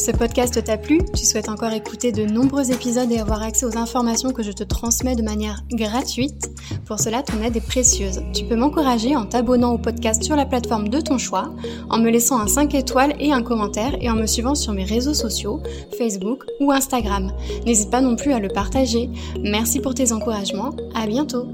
Ce 0.08 0.14
podcast 0.14 0.64
t'a 0.64 0.78
plu 0.78 1.02
Tu 1.14 1.26
souhaites 1.26 1.50
encore 1.50 1.74
écouter 1.74 2.14
de 2.14 2.24
nombreux 2.24 2.72
épisodes 2.72 3.12
et 3.12 3.20
avoir 3.20 3.44
accès 3.44 3.66
aux 3.66 3.78
informations 3.78 4.32
que 4.32 4.42
je 4.42 4.54
te 4.54 4.64
transmets 4.64 5.18
de 5.18 5.22
manière 5.22 5.64
gratuite 5.70 6.50
Pour 6.86 6.98
cela, 6.98 7.24
ton 7.24 7.44
aide 7.44 7.58
est 7.58 7.68
précieuse. 7.68 8.22
Tu 8.34 8.46
peux 8.46 8.56
m'encourager 8.56 9.18
en 9.18 9.26
t'abonnant 9.26 9.74
au 9.74 9.78
podcast 9.78 10.24
sur 10.24 10.38
la 10.38 10.46
plateforme 10.46 10.88
de 10.88 11.02
ton 11.02 11.18
choix, 11.18 11.54
en 11.90 11.98
me 11.98 12.10
laissant 12.10 12.40
un 12.40 12.48
5 12.48 12.74
étoiles 12.74 13.16
et 13.20 13.34
un 13.34 13.44
commentaire 13.44 13.98
et 14.00 14.10
en 14.10 14.16
me 14.16 14.28
suivant 14.28 14.56
sur 14.56 14.72
mes 14.72 14.86
réseaux 14.86 15.14
sociaux, 15.14 15.62
Facebook 15.98 16.46
ou 16.62 16.72
Instagram. 16.72 17.34
N'hésite 17.66 17.92
pas 17.92 18.00
non 18.00 18.16
plus 18.16 18.32
à 18.32 18.40
le 18.40 18.48
partager. 18.48 19.10
Merci 19.44 19.82
pour 19.82 19.94
tes 19.94 20.14
encouragements. 20.14 20.74
À 20.96 21.06
bientôt 21.06 21.48